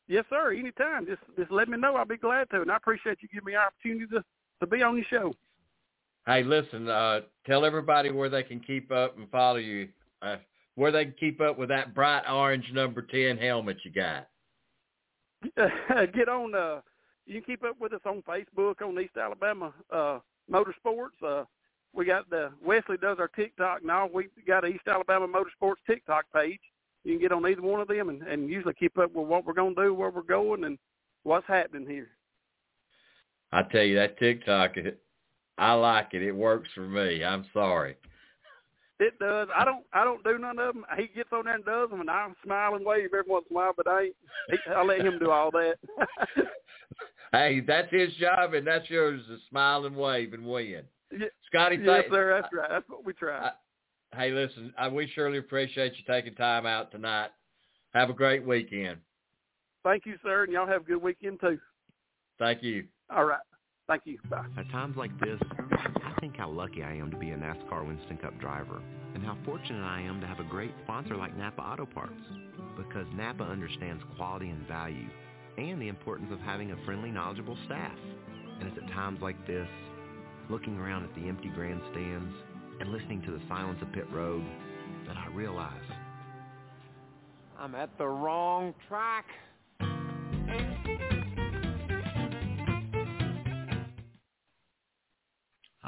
Yes, 0.08 0.26
sir. 0.32 0.54
Anytime. 0.54 1.06
Just 1.06 1.22
just 1.38 1.52
let 1.52 1.70
me 1.70 1.78
know. 1.78 1.96
I'll 1.96 2.06
be 2.06 2.18
glad 2.18 2.50
to, 2.50 2.62
and 2.62 2.72
I 2.72 2.78
appreciate 2.78 3.20
you 3.22 3.30
giving 3.32 3.46
me 3.46 3.52
the 3.52 3.60
opportunity 3.60 4.08
to 4.15 4.24
to 4.62 4.68
be 4.68 4.82
on 4.82 4.96
your 4.96 5.06
show. 5.12 5.34
Hey, 6.26 6.42
listen. 6.42 6.89
Uh, 6.89 7.22
tell 7.46 7.65
everybody 7.65 8.10
where 8.10 8.30
they 8.30 8.42
can 8.42 8.60
keep 8.60 8.92
up 8.92 9.15
and 9.18 9.30
follow 9.30 9.58
you. 9.58 9.89
Uh, 10.24 10.38
where 10.80 10.94
they 10.94 11.04
can 11.04 11.13
keep 11.20 11.42
up 11.42 11.60
with 11.60 11.68
that 11.68 11.94
bright 11.94 12.24
orange 12.32 12.72
number 12.72 13.02
10 13.02 13.38
helmet 13.38 13.76
you 13.84 13.92
got. 13.92 14.30
Get 16.13 16.30
on, 16.30 16.56
uh, 16.56 16.80
you 17.26 17.42
can 17.42 17.44
keep 17.44 17.65
up 17.65 17.76
with 17.82 17.92
us 17.92 18.00
on 18.06 18.24
Facebook 18.24 18.82
on 18.82 18.98
East 18.98 19.18
Alabama 19.22 19.74
uh, 19.92 20.20
Motorsports. 20.50 21.22
Uh, 21.22 21.44
we 21.94 22.06
got 22.06 22.30
the, 22.30 22.52
Wesley 22.63 22.96
does 22.96 23.18
our 23.20 23.28
TikTok 23.28 23.84
now. 23.84 24.10
We've 24.12 24.30
got 24.48 24.65
East 24.65 24.88
Alabama 24.88 25.28
Motorsports 25.28 25.84
TikTok 25.86 26.24
page. 26.34 26.62
You 27.04 27.15
can 27.15 27.22
get 27.22 27.34
on 27.34 27.46
either 27.46 27.62
one 27.62 27.82
of 27.82 27.89
them 27.89 28.08
and, 28.08 28.22
and 28.24 28.50
usually 28.50 28.74
keep 28.74 28.98
up 28.98 29.13
with 29.13 29.28
what 29.28 29.46
we're 29.46 29.52
going 29.52 29.76
to 29.76 29.84
do, 29.84 29.94
where 29.94 30.12
we're 30.12 30.22
going, 30.22 30.63
and 30.63 30.78
what's 31.24 31.48
happening 31.48 31.89
here. 31.89 32.08
I 33.52 33.63
tell 33.63 33.84
you, 33.84 33.96
that 33.96 34.18
TikTok, 34.18 34.76
I 35.58 35.74
like 35.74 36.13
it. 36.13 36.24
It 36.24 36.32
works 36.32 36.70
for 36.74 36.88
me. 36.88 37.22
I'm 37.26 37.46
sorry. 37.54 37.98
It 39.00 39.18
does. 39.18 39.48
I 39.56 39.64
don't. 39.64 39.86
I 39.94 40.04
don't 40.04 40.24
do 40.26 40.38
none 40.38 40.60
of 40.60 40.74
them. 40.74 40.86
He 40.98 41.08
gets 41.08 41.30
on 41.32 41.46
there 41.46 41.56
and 41.56 41.64
does 41.64 41.90
them, 41.90 42.02
and 42.02 42.10
I 42.10 42.28
smile 42.44 42.76
and 42.76 42.86
wave 42.86 43.06
every 43.06 43.24
once 43.32 43.46
in 43.50 43.56
a 43.56 43.60
while. 43.60 43.74
But 43.76 43.88
I, 43.88 44.04
ain't, 44.04 44.16
I 44.76 44.84
let 44.84 45.00
him 45.00 45.18
do 45.20 45.32
all 45.32 45.52
that. 45.52 45.76
hey, 47.32 47.62
that's 47.62 47.90
his 47.92 48.14
job, 48.16 48.54
and 48.54 48.68
that's 48.68 48.90
yours 48.90 49.22
to 49.30 49.38
smile 49.50 49.86
and 49.86 49.96
wave 49.96 50.34
and 50.34 50.46
win. 50.46 50.84
Yeah, 51.12 51.28
Scottie, 51.48 51.80
yes, 51.82 52.04
sir. 52.12 52.42
That's 52.42 52.54
right. 52.54 52.70
That's 52.70 52.90
what 52.90 53.06
we 53.06 53.14
try. 53.14 53.48
I, 53.48 53.52
hey, 54.18 54.32
listen, 54.32 54.74
I, 54.78 54.90
we 54.90 55.10
surely 55.16 55.38
appreciate 55.38 55.94
you 55.98 56.04
taking 56.06 56.36
time 56.36 56.66
out 56.66 56.92
tonight. 56.92 57.30
Have 57.94 58.10
a 58.10 58.14
great 58.14 58.46
weekend. 58.46 58.98
Thank 59.86 60.06
you, 60.06 60.16
sir, 60.24 60.44
and 60.44 60.52
y'all 60.52 60.68
have 60.68 60.82
a 60.82 60.86
good 60.86 61.02
weekend 61.02 61.40
too. 61.40 61.58
Thank 62.38 62.64
you. 62.64 62.84
All 63.10 63.24
right. 63.24 63.40
Thank 63.88 64.04
you. 64.06 64.20
Bye. 64.30 64.46
At 64.58 64.70
times 64.72 64.98
like 64.98 65.18
this, 65.20 65.40
think 66.19 66.36
how 66.38 66.49
lucky 66.49 66.84
I 66.84 66.93
am 66.93 67.12
to 67.12 67.17
be 67.17 67.32
a 67.32 67.38
NASCAR 67.38 67.88
Winston 67.88 68.17
Cup 68.17 68.38
driver 68.39 68.82
and 69.15 69.23
how 69.23 69.38
fortunate 69.45 69.84
I 69.84 70.01
am 70.01 70.19
to 70.21 70.27
have 70.27 70.39
a 70.39 70.43
great 70.43 70.73
sponsor 70.84 71.15
like 71.15 71.36
Napa 71.38 71.62
Auto 71.62 71.86
Parts 71.86 72.21
because 72.77 73.08
Napa 73.15 73.43
understands 73.43 74.03
quality 74.15 74.49
and 74.49 74.67
value 74.67 75.08
and 75.58 75.82
the 75.82 75.88
importance 75.88 76.29
of 76.32 76.39
having 76.39 76.71
a 76.71 76.86
friendly, 76.86 77.12
knowledgeable 77.12 77.58
staff. 77.65 77.97
And 78.60 78.67
it's 78.67 78.77
at 78.77 78.88
times 78.91 79.19
like 79.21 79.47
this, 79.47 79.67
looking 80.49 80.77
around 80.77 81.03
at 81.03 81.15
the 81.15 81.28
empty 81.28 81.49
grandstands 81.49 82.34
and 82.80 82.91
listening 82.91 83.22
to 83.24 83.32
the 83.32 83.41
silence 83.47 83.80
of 83.82 83.91
pit 83.93 84.05
road, 84.11 84.43
that 85.07 85.17
I 85.17 85.28
realize 85.34 85.74
I'm 87.57 87.76
at 87.76 87.97
the 87.97 88.07
wrong 88.07 88.74
track. 88.88 89.26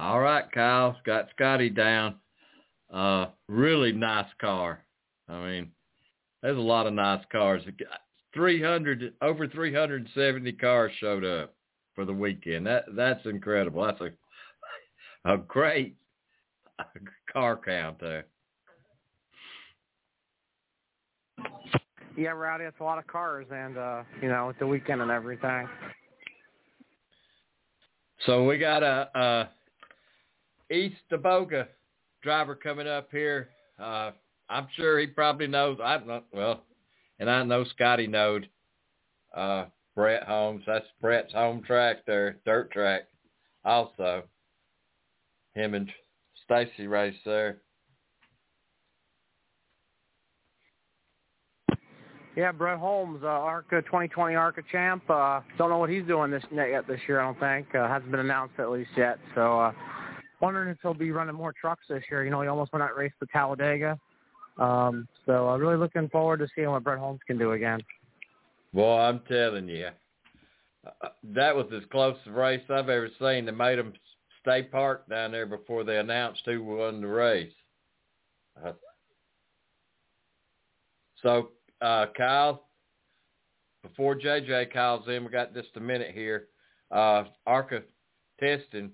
All 0.02 0.20
right, 0.20 0.52
Kyle. 0.52 0.98
Got 1.06 1.30
Scottie 1.36 1.70
down. 1.70 2.16
Uh, 2.92 3.28
really 3.48 3.92
nice 3.92 4.26
car. 4.40 4.84
I 5.30 5.46
mean, 5.46 5.72
there's 6.42 6.58
a 6.58 6.60
lot 6.60 6.88
of 6.88 6.94
nice 6.94 7.24
cars. 7.32 7.62
300 8.34 9.14
over 9.22 9.48
370 9.48 10.54
cars 10.54 10.92
showed 11.00 11.24
up 11.24 11.54
for 11.94 12.06
the 12.06 12.14
weekend. 12.14 12.66
That 12.66 12.86
that's 12.96 13.24
incredible. 13.28 13.86
That's 13.86 14.02
a 14.02 14.12
a 15.34 15.38
great 15.38 15.96
car 17.32 17.60
count 17.64 18.00
there. 18.00 18.26
Yeah, 22.18 22.32
Rowdy, 22.32 22.64
it's 22.64 22.80
a 22.80 22.84
lot 22.84 22.98
of 22.98 23.06
cars, 23.06 23.46
and 23.52 23.78
uh, 23.78 24.02
you 24.20 24.30
know, 24.30 24.50
it's 24.50 24.58
the 24.58 24.66
weekend 24.66 25.04
and 25.04 25.12
everything. 25.12 25.70
So 28.26 28.46
we 28.46 28.58
got 28.58 28.82
a, 28.82 29.10
a 29.14 29.50
East 30.72 31.02
Daboga 31.12 31.68
driver 32.24 32.56
coming 32.56 32.88
up 32.88 33.10
here. 33.12 33.50
Uh, 33.80 34.12
I'm 34.50 34.68
sure 34.76 35.00
he 35.00 35.08
probably 35.08 35.48
knows. 35.48 35.80
I 35.84 35.98
don't 35.98 36.24
well, 36.34 36.64
and 37.20 37.30
I 37.30 37.44
know 37.44 37.64
Scottie 37.66 38.08
knowed 38.08 38.48
uh, 39.36 39.66
Bret 39.96 40.24
Holmes. 40.24 40.64
That's 40.68 40.86
Bret's 41.02 41.34
home 41.34 41.64
track 41.64 42.06
there, 42.06 42.38
dirt 42.46 42.72
track. 42.72 43.04
Also, 43.64 44.24
him 45.54 45.74
and 45.74 45.90
Stacy 46.46 46.88
race 46.88 47.16
there. 47.26 47.62
Yeah, 52.36 52.54
Bret 52.54 52.80
Holmes, 52.80 53.22
uh, 53.24 53.28
ARCA 53.28 53.82
2020 53.82 54.36
ARCA 54.36 54.62
champ. 54.72 55.04
Uh, 55.10 55.42
don't 55.58 55.70
know 55.70 55.80
what 55.80 55.90
he's 55.90 56.06
doing 56.06 56.32
this 56.32 56.44
yet 56.54 56.88
this 56.88 57.00
year. 57.08 57.20
I 57.20 57.26
don't 57.26 57.40
think 57.40 57.76
uh, 57.76 57.90
hasn't 57.90 58.10
been 58.10 58.22
announced 58.22 58.54
at 58.58 58.72
least 58.72 58.92
yet. 58.96 59.20
So, 59.36 59.60
uh, 59.60 59.72
wondering 60.42 60.70
if 60.70 60.78
he'll 60.82 60.94
be 60.94 61.12
running 61.12 61.36
more 61.36 61.54
trucks 61.60 61.86
this 61.90 62.04
year. 62.10 62.24
You 62.24 62.32
know, 62.32 62.42
he 62.42 62.48
almost 62.48 62.74
won 62.74 62.82
that 62.82 62.96
race 62.96 63.12
to 63.20 63.28
Talladega. 63.28 64.00
Um, 64.58 65.08
so, 65.26 65.48
I'm 65.48 65.56
uh, 65.56 65.58
really 65.58 65.78
looking 65.78 66.10
forward 66.10 66.40
to 66.40 66.48
seeing 66.56 66.70
what 66.70 66.84
Bret 66.84 67.00
Holmes 67.00 67.22
can 67.26 67.38
do 67.38 67.54
again. 67.54 67.80
Well, 68.74 68.98
I'm 68.98 69.22
telling 69.28 69.68
you, 69.68 69.90
uh, 70.86 71.10
that 71.24 71.56
was 71.56 71.68
as 71.76 71.84
close 71.92 72.18
a 72.26 72.32
race 72.32 72.62
I've 72.70 72.90
ever 72.90 73.10
seen. 73.20 73.46
They 73.46 73.52
made 73.52 73.80
them 73.80 73.94
stay 74.42 74.64
parked 74.64 75.10
down 75.10 75.32
there 75.32 75.46
before 75.46 75.84
they 75.84 75.98
announced 75.98 76.42
who 76.46 76.64
won 76.64 77.02
the 77.02 77.08
race. 77.08 77.54
Uh, 78.64 78.74
so 81.22 81.50
uh, 81.82 82.08
Kyle, 82.18 82.64
before 83.84 84.16
JJ 84.16 84.74
calls 84.74 85.08
in, 85.08 85.24
we 85.24 85.32
got 85.32 85.54
just 85.54 85.70
a 85.76 85.80
minute 85.80 86.12
here. 86.14 86.48
Uh, 86.92 87.26
ARCA 87.46 87.82
testing 88.40 88.92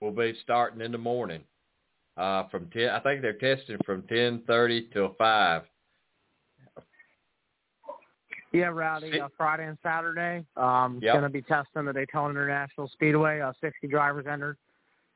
will 0.00 0.12
be 0.12 0.34
starting 0.42 0.80
in 0.80 0.92
the 0.92 0.98
morning. 0.98 1.42
Uh, 2.16 2.48
from 2.48 2.68
ten, 2.70 2.88
I 2.88 3.00
think 3.00 3.22
they're 3.22 3.32
testing 3.34 3.78
from 3.84 4.02
ten 4.02 4.42
thirty 4.46 4.88
till 4.92 5.14
five. 5.18 5.62
Yeah, 8.52 8.66
Rowdy, 8.66 9.20
uh, 9.20 9.28
Friday 9.36 9.66
and 9.66 9.76
Saturday. 9.82 10.44
Um, 10.56 10.98
Yep. 11.02 11.12
Going 11.12 11.22
to 11.24 11.28
be 11.28 11.42
testing 11.42 11.84
the 11.84 11.92
Daytona 11.92 12.30
International 12.30 12.88
Speedway. 12.88 13.40
Uh, 13.40 13.52
60 13.60 13.86
drivers 13.88 14.26
entered 14.26 14.56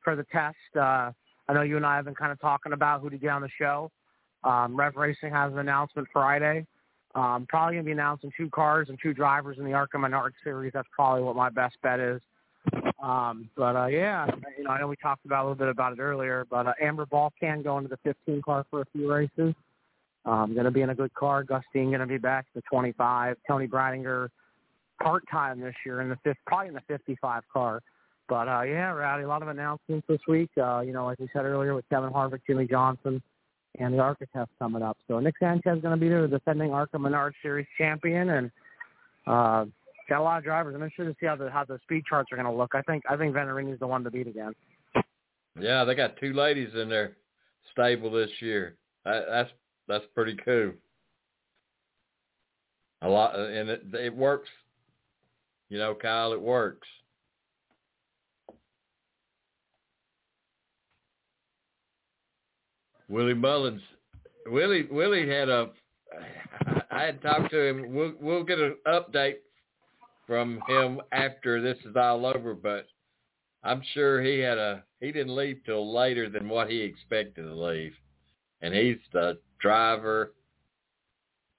for 0.03 0.15
the 0.15 0.23
test. 0.25 0.55
Uh, 0.75 1.11
I 1.49 1.53
know 1.53 1.63
you 1.63 1.77
and 1.77 1.85
I 1.85 1.95
have 1.95 2.05
been 2.05 2.13
kind 2.15 2.31
of 2.31 2.39
talking 2.39 2.73
about 2.73 3.01
who 3.01 3.09
to 3.09 3.17
get 3.17 3.29
on 3.29 3.41
the 3.41 3.49
show. 3.57 3.91
Um, 4.43 4.75
Rev 4.75 4.95
Racing 4.95 5.31
has 5.31 5.51
an 5.51 5.57
announcement 5.59 6.07
Friday. 6.13 6.67
Um, 7.15 7.45
probably 7.49 7.75
going 7.75 7.85
to 7.85 7.87
be 7.87 7.91
announcing 7.91 8.31
two 8.37 8.49
cars 8.49 8.89
and 8.89 8.99
two 9.01 9.13
drivers 9.13 9.57
in 9.57 9.65
the 9.65 9.73
ARCA 9.73 9.97
Menard 9.97 10.33
Series. 10.43 10.71
That's 10.73 10.87
probably 10.91 11.23
what 11.23 11.35
my 11.35 11.49
best 11.49 11.75
bet 11.81 11.99
is. 11.99 12.21
Um, 13.03 13.49
but 13.57 13.75
uh, 13.75 13.87
yeah, 13.87 14.25
you 14.57 14.63
know, 14.63 14.69
I 14.69 14.79
know 14.79 14.87
we 14.87 14.95
talked 14.95 15.25
about 15.25 15.41
a 15.41 15.45
little 15.49 15.57
bit 15.57 15.67
about 15.67 15.91
it 15.91 15.99
earlier, 15.99 16.47
but 16.49 16.67
uh, 16.67 16.73
Amber 16.81 17.05
Balcaen 17.05 17.61
go 17.61 17.77
into 17.77 17.89
the 17.89 17.97
15 17.97 18.41
car 18.41 18.65
for 18.71 18.81
a 18.81 18.85
few 18.93 19.11
races. 19.11 19.53
Um, 20.25 20.53
going 20.53 20.63
to 20.63 20.71
be 20.71 20.81
in 20.81 20.89
a 20.89 20.95
good 20.95 21.13
car. 21.13 21.43
Gus 21.43 21.63
Dean 21.73 21.89
going 21.89 21.99
to 21.99 22.07
be 22.07 22.17
back 22.17 22.45
to 22.53 22.61
25. 22.71 23.35
Toni 23.45 23.67
Breidinger 23.67 24.29
part 25.01 25.23
time 25.29 25.59
this 25.59 25.75
year 25.85 25.99
in 25.99 26.07
the 26.07 26.17
fifth, 26.23 26.37
probably 26.47 26.69
in 26.69 26.73
the 26.75 26.81
55 26.87 27.43
car. 27.51 27.81
But 28.29 28.47
uh, 28.47 28.61
yeah, 28.61 28.91
Rowdy, 28.91 29.23
a 29.23 29.27
lot 29.27 29.41
of 29.41 29.49
announcements 29.49 30.07
this 30.07 30.21
week. 30.29 30.49
Uh, 30.57 30.79
you 30.79 30.93
know, 30.93 31.03
like 31.03 31.19
we 31.19 31.27
said 31.33 31.43
earlier 31.43 31.75
with 31.75 31.83
Kevin 31.89 32.09
Harvick, 32.09 32.39
Jimmie 32.47 32.67
Johnson, 32.67 33.21
and 33.79 33.93
the 33.93 33.99
ARCA 33.99 34.27
test 34.33 34.49
coming 34.59 34.81
up. 34.81 34.97
So 35.09 35.19
Nick 35.19 35.35
Sanchez 35.41 35.75
is 35.75 35.81
going 35.81 35.93
to 35.93 35.99
be 35.99 36.07
there, 36.07 36.21
the 36.21 36.37
defending 36.37 36.71
ARCA 36.71 36.97
Menard 36.97 37.35
Series 37.41 37.67
champion, 37.77 38.29
and 38.29 38.51
uh, 39.27 39.65
got 40.09 40.19
a 40.19 40.23
lot 40.23 40.37
of 40.37 40.43
drivers. 40.43 40.75
I'm 40.75 40.83
interested 40.83 41.11
to 41.11 41.15
see 41.19 41.25
how 41.25 41.35
the 41.35 41.49
how 41.49 41.65
the 41.65 41.79
speed 41.83 42.03
charts 42.07 42.31
are 42.31 42.35
going 42.35 42.49
to 42.49 42.57
look. 42.57 42.75
I 42.75 42.81
think 42.81 43.03
I 43.09 43.17
think 43.17 43.35
Venturini 43.35 43.73
is 43.73 43.79
the 43.79 43.87
one 43.87 44.03
to 44.03 44.11
beat 44.11 44.27
again. 44.27 44.53
Yeah, 45.59 45.83
they 45.83 45.95
got 45.95 46.17
two 46.17 46.33
ladies 46.33 46.69
in 46.75 46.89
their 46.89 47.15
stable 47.71 48.11
this 48.11 48.31
year. 48.39 48.75
That, 49.05 49.25
that's 49.29 49.49
that's 49.87 50.05
pretty 50.15 50.37
cool. 50.43 50.73
A 53.01 53.07
lot, 53.07 53.35
and 53.35 53.69
it 53.69 53.83
it 53.93 54.15
works. 54.15 54.49
You 55.69 55.77
know, 55.77 55.95
Kyle, 55.95 56.33
it 56.33 56.41
works. 56.41 56.87
Willie 63.09 63.33
Mullins, 63.33 63.81
Willie 64.47 64.87
Willie 64.89 65.27
had 65.27 65.49
a. 65.49 65.69
I 66.91 67.03
had 67.03 67.21
talked 67.21 67.51
to 67.51 67.61
him. 67.61 67.93
We'll 67.93 68.13
we'll 68.19 68.43
get 68.43 68.59
an 68.59 68.75
update 68.87 69.35
from 70.27 70.61
him 70.67 71.01
after 71.11 71.61
this 71.61 71.77
is 71.85 71.95
all 71.95 72.25
over, 72.25 72.53
but 72.53 72.87
I'm 73.63 73.81
sure 73.93 74.21
he 74.21 74.39
had 74.39 74.57
a 74.57 74.83
he 74.99 75.11
didn't 75.11 75.35
leave 75.35 75.61
till 75.65 75.93
later 75.93 76.29
than 76.29 76.47
what 76.47 76.69
he 76.69 76.81
expected 76.81 77.43
to 77.43 77.53
leave, 77.53 77.93
and 78.61 78.73
he's 78.73 78.97
the 79.11 79.39
driver, 79.59 80.33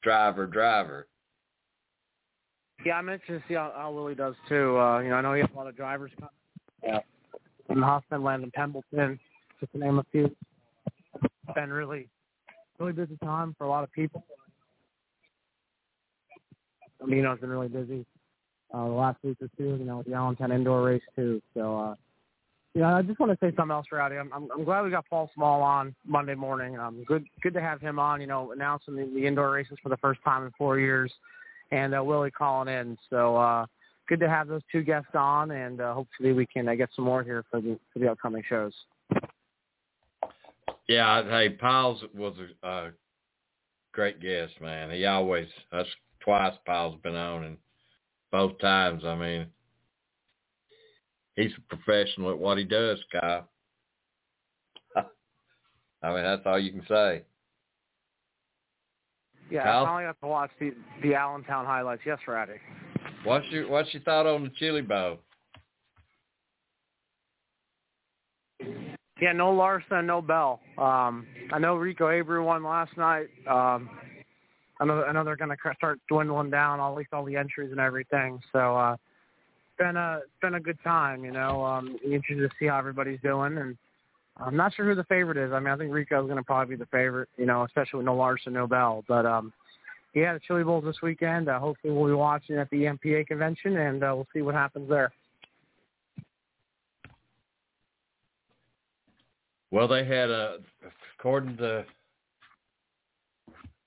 driver, 0.03 0.47
driver. 0.47 1.09
Yeah, 2.85 2.95
I'm 2.95 3.09
interested 3.09 3.41
to 3.41 3.49
see 3.49 3.55
how, 3.55 3.73
how 3.75 3.93
Willie 3.93 4.15
does 4.15 4.35
too. 4.49 4.79
Uh, 4.79 5.01
you 5.01 5.11
know, 5.11 5.17
I 5.17 5.21
know 5.21 5.35
he 5.35 5.41
has 5.41 5.51
a 5.55 5.57
lot 5.57 5.67
of 5.67 5.77
drivers 5.77 6.11
coming. 6.19 6.31
Yeah. 6.83 7.01
From 7.67 7.81
Hoffman, 7.81 8.43
and 8.43 8.53
Pembleton, 8.53 9.19
just 9.59 9.73
to 9.73 9.79
name 9.79 9.99
a 9.99 10.05
few. 10.13 10.35
It's 11.23 11.55
been 11.55 11.73
really, 11.73 12.09
really 12.79 12.93
busy 12.93 13.17
time 13.23 13.55
for 13.57 13.65
a 13.65 13.71
lot 13.71 13.85
of 13.85 13.93
people. 13.93 14.25
I 17.03 17.07
mean, 17.07 17.19
you 17.19 17.23
know, 17.23 17.33
it's 17.33 17.41
been 17.41 17.51
really 17.51 17.69
busy 17.69 18.05
uh, 18.75 18.89
the 18.89 18.95
last 18.95 19.19
week 19.23 19.37
or 19.41 19.49
two, 19.57 19.77
you 19.77 19.85
know, 19.85 19.99
with 19.99 20.07
the 20.07 20.15
Allentown 20.15 20.53
indoor 20.53 20.83
race 20.83 21.03
too. 21.15 21.41
So, 21.55 21.79
uh, 21.79 21.95
you 22.75 22.85
I 22.85 23.03
just 23.03 23.21
want 23.21 23.31
to 23.31 23.39
say 23.39 23.55
something 23.55 23.71
else, 23.71 23.87
Rowdy. 23.93 24.17
I'm, 24.17 24.33
I'm, 24.33 24.49
I'm 24.51 24.65
glad 24.65 24.83
we 24.83 24.91
got 24.91 25.09
Paul 25.09 25.31
Small 25.35 25.63
on 25.63 25.95
Monday 26.05 26.35
morning. 26.35 26.77
Um, 26.77 27.05
good, 27.07 27.25
good 27.41 27.55
to 27.55 27.61
have 27.61 27.81
him 27.81 28.01
on. 28.01 28.21
You 28.21 28.27
know, 28.27 28.51
announcing 28.51 28.97
the, 28.97 29.05
the 29.15 29.27
indoor 29.27 29.53
races 29.53 29.79
for 29.81 29.91
the 29.91 29.97
first 29.99 30.21
time 30.25 30.45
in 30.45 30.51
four 30.59 30.81
years, 30.81 31.13
and 31.71 31.95
uh, 31.95 32.03
Willie 32.03 32.33
calling 32.33 32.69
in. 32.69 32.99
So, 33.11 33.37
uh, 33.37 33.67
good 34.09 34.19
to 34.21 34.29
have 34.29 34.49
those 34.49 34.63
two 34.73 34.83
guests 34.83 35.15
on, 35.15 35.53
and 35.53 35.81
uh, 35.81 35.95
hopefully 35.95 36.33
we 36.33 36.47
can 36.47 36.69
uh, 36.69 36.75
get 36.75 36.89
some 36.97 37.05
more 37.05 37.23
here 37.23 37.45
for 37.51 37.61
the 37.61 37.79
for 37.93 38.01
the 38.01 38.11
upcoming 38.11 38.43
shows. 38.49 38.73
Yeah, 40.89 41.23
hey, 41.23 41.51
Piles 41.51 42.03
was 42.13 42.35
a, 42.63 42.67
a 42.67 42.91
great 43.93 44.21
guest, 44.21 44.61
man. 44.61 44.91
He 44.91 45.07
always 45.07 45.47
that's 45.71 45.89
twice 46.25 46.55
Piles 46.67 46.97
been 47.05 47.15
on, 47.15 47.45
and 47.45 47.57
both 48.35 48.59
times, 48.59 49.05
I 49.05 49.15
mean, 49.15 49.47
he's 51.37 51.53
a 51.57 51.77
professional 51.77 52.33
at 52.33 52.39
what 52.39 52.59
he 52.59 52.65
does, 52.65 52.99
Kyle. 53.13 53.49
I 54.97 56.13
mean, 56.13 56.25
that's 56.25 56.43
all 56.45 56.59
you 56.59 56.73
can 56.73 56.83
say. 56.89 57.23
Yeah, 59.53 59.63
Kyle? 59.63 59.85
I 59.85 59.87
finally 59.87 60.05
got 60.07 60.21
to 60.21 60.27
watch 60.27 60.51
the 60.59 60.75
the 61.01 61.15
Allentown 61.15 61.65
highlights. 61.65 62.03
Yes, 62.05 62.19
Rowdy. 62.27 62.55
What's 63.23 63.47
your 63.51 63.71
What's 63.71 63.95
your 63.95 64.03
thought 64.03 64.27
on 64.27 64.43
the 64.43 64.51
Chili 64.59 64.83
Bowl? 64.83 65.19
Yeah, 69.21 69.33
no 69.33 69.53
Larson, 69.53 70.09
no 70.09 70.21
Bell. 70.21 70.59
Um, 70.77 71.25
I 71.53 71.61
know 71.61 71.77
Rico 71.77 72.09
Abreu 72.09 72.45
won 72.45 72.65
last 72.65 72.97
night. 72.97 73.29
Um, 73.49 73.89
I 74.81 74.85
know, 74.85 75.05
I 75.05 75.13
know 75.13 75.25
they're 75.25 75.37
going 75.37 75.51
to 75.51 75.75
start 75.77 76.01
dwindling 76.09 76.51
down 76.51 76.81
at 76.81 76.95
least 76.95 77.13
all 77.13 77.25
the 77.25 77.37
entries 77.37 77.71
and 77.71 77.81
everything. 77.81 78.41
So 78.53 78.77
uh, 78.77 78.93
it's 78.95 79.79
been 79.79 79.97
a 79.97 80.21
it's 80.23 80.41
been 80.43 80.55
a 80.55 80.61
good 80.61 80.79
time. 80.83 81.25
You 81.25 81.33
know, 81.33 81.65
um, 81.65 81.97
interested 82.05 82.49
to 82.49 82.57
see 82.59 82.67
how 82.67 82.79
everybody's 82.79 83.21
doing, 83.23 83.57
and 83.59 83.77
I'm 84.37 84.57
not 84.57 84.75
sure 84.75 84.85
who 84.85 84.95
the 84.95 85.05
favorite 85.05 85.37
is. 85.37 85.53
I 85.53 85.61
mean, 85.61 85.69
I 85.69 85.77
think 85.77 85.93
Rico's 85.93 86.27
going 86.27 86.37
to 86.37 86.43
probably 86.43 86.77
be 86.77 86.79
the 86.79 86.87
favorite. 86.87 87.29
You 87.37 87.47
know, 87.47 87.65
especially 87.65 87.99
with 87.99 88.07
no 88.07 88.17
Larson, 88.17 88.53
no 88.53 88.67
Bell. 88.67 89.05
But 89.07 89.27
um, 89.27 89.53
yeah, 90.15 90.35
the 90.35 90.41
Chili 90.41 90.65
Bowls 90.65 90.85
this 90.85 91.03
weekend. 91.03 91.49
Uh, 91.49 91.59
hopefully, 91.59 91.93
we'll 91.93 92.07
be 92.07 92.15
watching 92.15 92.57
at 92.57 92.71
the 92.71 92.85
EMPA 92.85 93.27
convention, 93.27 93.77
and 93.77 94.03
uh, 94.03 94.13
we'll 94.15 94.29
see 94.33 94.43
what 94.43 94.55
happens 94.55 94.89
there. 94.89 95.13
Well, 99.71 99.89
they 99.89 100.05
had 100.05 100.31
a, 100.31 100.59
according 101.19 101.57
to, 101.57 101.85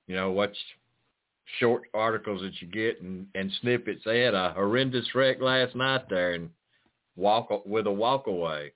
you 0.08 0.16
know, 0.16 0.32
what 0.32 0.54
short 1.60 1.84
articles 1.94 2.42
that 2.42 2.62
you 2.62 2.68
get 2.68 3.02
and, 3.02 3.28
and 3.36 3.52
snippets, 3.62 4.02
they 4.06 4.22
had 4.22 4.34
a 4.34 4.54
horrendous 4.54 5.14
wreck 5.16 5.42
last 5.42 5.76
night 5.76 6.10
there 6.10 6.34
and 6.34 6.50
walk 7.16 7.50
with 7.66 7.88
a 7.88 7.92
walk 7.92 8.28
away 8.28 8.72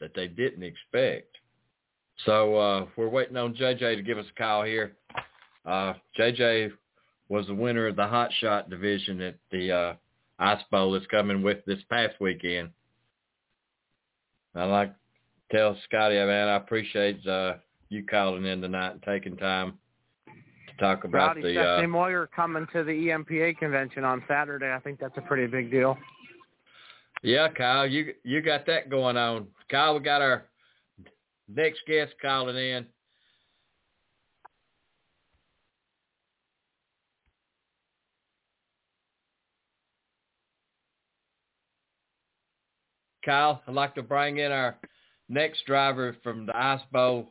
that 0.00 0.14
they 0.14 0.26
didn't 0.26 0.62
expect. 0.62 1.36
So 2.24 2.56
uh, 2.56 2.86
we're 2.96 3.08
waiting 3.08 3.36
on 3.36 3.54
JJ 3.54 3.96
to 3.96 4.02
give 4.02 4.18
us 4.18 4.26
a 4.34 4.38
call 4.38 4.64
here. 4.64 4.96
Uh, 5.64 5.94
JJ 6.18 6.72
was 7.28 7.46
the 7.46 7.54
winner 7.54 7.86
of 7.86 7.96
the 7.96 8.06
Hot 8.06 8.30
Shot 8.40 8.68
division 8.70 9.20
at 9.20 9.36
the 9.50 9.72
uh, 9.72 9.94
Ice 10.38 10.62
Bowl 10.70 10.92
that's 10.92 11.06
coming 11.06 11.42
with 11.42 11.64
this 11.66 11.80
past 11.88 12.14
weekend. 12.20 12.70
I'd 14.54 14.64
like 14.64 14.92
to 14.92 15.56
tell 15.56 15.76
Scottie, 15.84 16.16
man, 16.16 16.48
I 16.48 16.56
appreciate 16.56 17.24
uh, 17.26 17.54
you 17.90 18.04
calling 18.04 18.46
in 18.46 18.62
tonight 18.62 18.92
and 18.92 19.02
taking 19.02 19.36
time 19.36 19.74
to 20.26 20.76
talk 20.82 21.04
about 21.04 21.36
Rowdy 21.36 21.42
the 21.42 21.52
Stephanie 21.52 21.86
uh, 21.86 21.88
Moyer 21.88 22.28
coming 22.34 22.66
to 22.72 22.84
the 22.84 22.92
EMPA 22.92 23.58
convention 23.58 24.04
on 24.04 24.22
Saturday. 24.26 24.72
I 24.72 24.78
think 24.78 25.00
that's 25.00 25.16
a 25.18 25.22
pretty 25.22 25.46
big 25.48 25.70
deal. 25.70 25.98
Yeah, 27.22 27.48
Kyle, 27.48 27.86
you 27.86 28.14
you 28.22 28.40
got 28.40 28.64
that 28.66 28.88
going 28.88 29.16
on. 29.16 29.48
Kyle, 29.68 29.94
we 29.94 30.00
got 30.00 30.22
our 30.22 30.46
next 31.48 31.80
guest 31.86 32.14
calling 32.22 32.56
in. 32.56 32.86
Kyle, 43.22 43.60
I'd 43.66 43.74
like 43.74 43.94
to 43.96 44.02
bring 44.02 44.38
in 44.38 44.50
our 44.50 44.78
next 45.28 45.66
driver 45.66 46.16
from 46.22 46.46
the 46.46 46.56
Ice 46.56 46.80
Bowl 46.90 47.28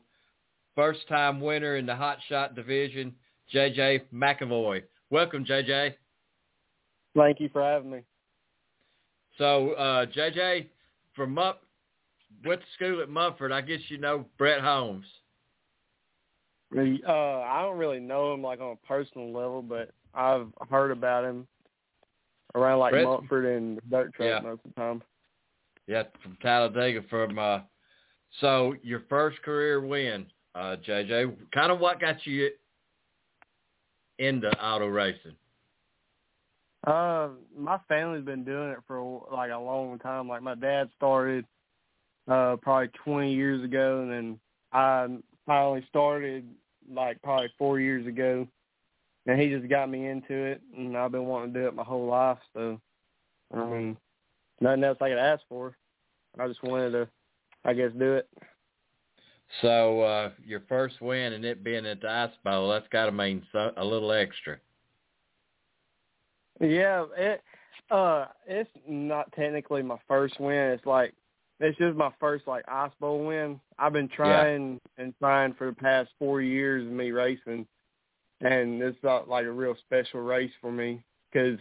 first 0.76 1.08
time 1.08 1.40
winner 1.42 1.76
in 1.78 1.86
the 1.86 1.96
Hot 1.96 2.18
Shot 2.28 2.56
division, 2.56 3.14
JJ 3.54 4.02
McAvoy. 4.14 4.84
Welcome, 5.10 5.46
JJ. 5.46 5.94
Thank 7.16 7.40
you 7.40 7.50
for 7.50 7.62
having 7.62 7.92
me. 7.92 8.00
So, 9.38 9.72
uh, 9.72 10.06
JJ, 10.06 10.68
from 11.16 11.38
up, 11.38 11.64
went 12.46 12.62
to 12.62 12.68
school 12.76 13.02
at 13.02 13.10
Munford. 13.10 13.52
I 13.52 13.62
guess 13.62 13.80
you 13.90 13.98
know 13.98 14.26
Bret 14.38 14.62
Holmes. 14.62 15.06
Uh, 16.76 16.82
I 17.12 17.62
don't 17.64 17.78
really 17.78 18.00
know 18.00 18.34
him 18.34 18.44
like 18.44 18.60
on 18.62 18.78
a 18.82 18.88
personal 18.88 19.34
level, 19.34 19.64
but 19.64 19.92
I've 20.14 20.48
heard 20.70 20.92
about 20.92 21.26
him 21.26 21.48
around 22.56 22.80
like 22.80 22.92
Brett? 22.92 23.06
Munford 23.06 23.46
and 23.46 23.80
dirt 23.90 24.14
track 24.14 24.44
Yeah. 24.44 24.50
most 24.50 24.62
of 24.66 24.74
the 24.74 24.80
time. 24.80 25.02
Yeah, 25.88 26.04
from 26.22 26.38
Talladega. 26.42 27.02
From 27.10 27.40
uh, 27.40 27.62
so 28.40 28.76
your 28.84 29.02
first 29.10 29.42
career 29.42 29.82
win, 29.82 30.28
uh, 30.56 30.76
JJ. 30.88 31.36
Kind 31.54 31.72
of 31.72 31.80
what 31.80 32.00
got 32.00 32.26
you 32.26 32.50
into 34.18 34.50
auto 34.64 34.88
racing? 34.88 35.36
Uh, 36.86 37.30
my 37.58 37.78
family's 37.88 38.24
been 38.24 38.44
doing 38.44 38.70
it 38.70 38.80
for 38.88 39.24
like 39.32 39.52
a 39.52 39.58
long 39.58 40.00
time. 40.00 40.28
Like 40.28 40.42
my 40.42 40.56
dad 40.56 40.90
started 40.96 41.46
uh 42.30 42.58
probably 42.62 42.90
20 43.04 43.34
years 43.34 43.64
ago, 43.64 44.02
and 44.02 44.12
then 44.12 44.40
I 44.72 45.08
finally 45.46 45.86
started 45.90 46.48
like 46.92 47.22
probably 47.22 47.50
four 47.58 47.80
years 47.80 48.08
ago. 48.08 48.48
And 49.26 49.40
he 49.40 49.50
just 49.50 49.70
got 49.70 49.90
me 49.90 50.08
into 50.08 50.34
it, 50.34 50.62
and 50.76 50.98
I've 50.98 51.12
been 51.12 51.26
wanting 51.26 51.54
to 51.54 51.60
do 51.60 51.68
it 51.68 51.76
my 51.76 51.84
whole 51.84 52.08
life. 52.08 52.38
So, 52.54 52.80
I 53.54 53.66
mean, 53.66 53.98
nothing 54.60 54.84
else 54.84 54.98
I 55.02 55.10
could 55.10 55.20
ask 55.20 55.44
for. 55.50 55.76
I 56.40 56.48
just 56.48 56.64
wanted 56.64 56.92
to, 56.92 57.08
I 57.66 57.74
guess, 57.74 57.92
do 58.00 58.14
it. 58.14 58.30
So 59.62 60.02
uh, 60.02 60.32
your 60.46 60.62
first 60.70 61.02
win 61.02 61.34
and 61.34 61.44
it 61.44 61.64
being 61.64 61.86
at 61.86 62.02
the 62.02 62.10
Ice 62.10 62.30
Bowl, 62.44 62.70
that's 62.70 62.88
got 62.90 63.08
to 63.08 63.12
mean 63.12 63.44
so, 63.52 63.72
a 63.78 63.84
little 63.84 64.12
extra. 64.12 64.58
Yeah, 66.62 67.06
it 67.18 67.42
uh 67.90 68.26
it's 68.46 68.70
not 68.88 69.32
technically 69.34 69.82
my 69.82 69.98
first 70.08 70.40
win. 70.40 70.72
It's 70.72 70.86
like 70.86 71.14
it's 71.60 71.78
just 71.78 71.98
my 71.98 72.12
first 72.20 72.48
like 72.48 72.64
ice 72.68 72.92
bowl 73.00 73.26
win. 73.26 73.60
I've 73.78 73.94
been 73.94 74.10
trying 74.10 74.80
and 74.98 75.14
trying 75.20 75.54
for 75.54 75.68
the 75.68 75.76
past 75.76 76.10
four 76.20 76.42
years 76.42 76.86
of 76.86 76.92
me 76.92 77.12
racing, 77.12 77.66
and 78.42 78.82
it's 78.82 78.98
not 79.04 79.30
like 79.30 79.46
a 79.46 79.52
real 79.52 79.76
special 79.86 80.22
race 80.22 80.52
for 80.62 80.72
me 80.72 81.02
because 81.32 81.60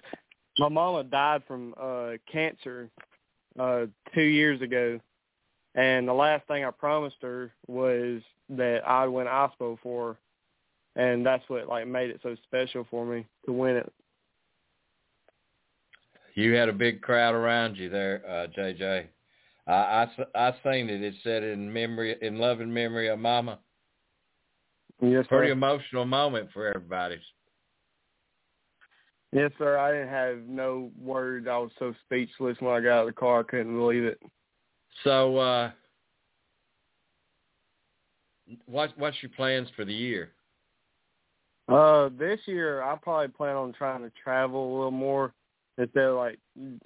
my 0.58 0.68
mama 0.68 1.04
died 1.04 1.42
from 1.46 1.74
uh 1.80 2.12
cancer 2.30 2.90
uh 3.58 3.86
two 4.14 4.22
years 4.22 4.60
ago, 4.60 5.00
and 5.74 6.08
the 6.08 6.12
last 6.12 6.46
thing 6.46 6.64
I 6.64 6.70
promised 6.70 7.16
her 7.22 7.52
was 7.66 8.22
that 8.50 8.80
I'd 8.86 9.06
win 9.06 9.26
bowl 9.58 9.78
for 9.82 10.18
her, 10.96 11.02
and 11.02 11.24
that's 11.24 11.44
what 11.48 11.68
like 11.68 11.86
made 11.86 12.10
it 12.10 12.20
so 12.22 12.36
special 12.44 12.86
for 12.90 13.04
me 13.04 13.26
to 13.46 13.52
win 13.52 13.76
it. 13.76 13.92
You 16.34 16.54
had 16.54 16.68
a 16.68 16.72
big 16.72 17.02
crowd 17.02 17.34
around 17.34 17.76
you 17.76 17.88
there, 17.88 18.22
uh, 18.28 18.46
JJ. 18.56 19.06
I, 19.66 19.72
I, 19.72 20.08
I 20.34 20.50
seen 20.64 20.88
it. 20.88 21.02
It 21.02 21.14
said 21.22 21.42
in 21.42 21.72
memory, 21.72 22.16
in 22.22 22.38
loving 22.38 22.72
memory 22.72 23.08
of 23.08 23.18
Mama. 23.18 23.58
Yes, 25.00 25.24
sir. 25.24 25.38
Pretty 25.38 25.52
emotional 25.52 26.04
moment 26.04 26.50
for 26.52 26.66
everybody. 26.68 27.20
Yes, 29.32 29.50
sir. 29.58 29.76
I 29.76 29.92
didn't 29.92 30.08
have 30.08 30.48
no 30.48 30.90
words. 30.98 31.46
I 31.48 31.58
was 31.58 31.70
so 31.78 31.94
speechless 32.06 32.56
when 32.60 32.74
I 32.74 32.80
got 32.80 33.00
out 33.00 33.08
of 33.08 33.14
the 33.14 33.20
car. 33.20 33.40
I 33.40 33.42
couldn't 33.42 33.76
believe 33.76 34.04
it. 34.04 34.20
So, 35.04 35.36
uh, 35.36 35.70
what 38.66 38.96
what's 38.98 39.16
your 39.22 39.30
plans 39.30 39.68
for 39.76 39.84
the 39.84 39.94
year? 39.94 40.32
Uh, 41.68 42.08
this 42.18 42.40
year 42.46 42.82
I 42.82 42.96
probably 42.96 43.28
plan 43.28 43.56
on 43.56 43.72
trying 43.72 44.02
to 44.02 44.12
travel 44.22 44.72
a 44.72 44.74
little 44.76 44.90
more. 44.90 45.34
Instead 45.76 46.04
of 46.04 46.16
like, 46.16 46.38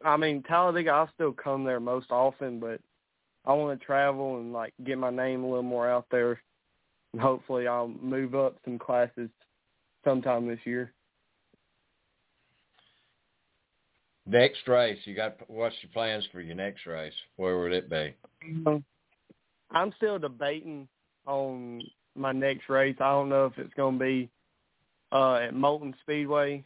I 0.05 0.17
mean, 0.17 0.43
Talladega, 0.43 0.91
I'll 0.91 1.11
still 1.15 1.33
come 1.33 1.65
there 1.65 1.81
most 1.81 2.11
often, 2.11 2.61
but 2.61 2.81
I 3.47 3.55
want 3.55 3.79
to 3.79 3.87
travel 3.87 4.39
and 4.39 4.53
like 4.53 4.75
get 4.85 4.99
my 4.99 5.11
name 5.11 5.45
a 5.45 5.47
little 5.47 5.63
more 5.63 5.89
out 5.89 6.07
there, 6.11 6.41
and 7.13 7.23
hopefully 7.23 7.67
I'll 7.67 7.89
move 7.89 8.35
up 8.35 8.57
some 8.65 8.79
classes 8.79 9.31
sometime 10.05 10.47
this 10.47 10.61
year. 10.65 10.93
Next 14.27 14.69
race, 14.69 14.99
you 15.05 15.17
got 15.17 15.37
what's 15.49 15.75
your 15.83 15.91
plans 15.93 16.27
for 16.31 16.41
your 16.41 16.55
next 16.55 16.87
race? 16.87 17.15
Where 17.37 17.61
would 17.61 17.73
it 17.73 17.91
be? 17.91 18.15
Um, 18.67 18.85
I'm 19.73 19.93
still 19.97 20.19
debating 20.19 20.87
on 21.27 21.83
my 22.15 22.33
next 22.33 22.69
race. 22.69 22.97
I 23.01 23.11
don't 23.11 23.29
know 23.29 23.47
if 23.47 23.59
it's 23.59 23.75
going 23.75 23.99
to 23.99 24.05
be 24.05 24.31
uh, 25.11 25.35
at 25.37 25.55
Moulton 25.55 25.95
Speedway, 26.03 26.65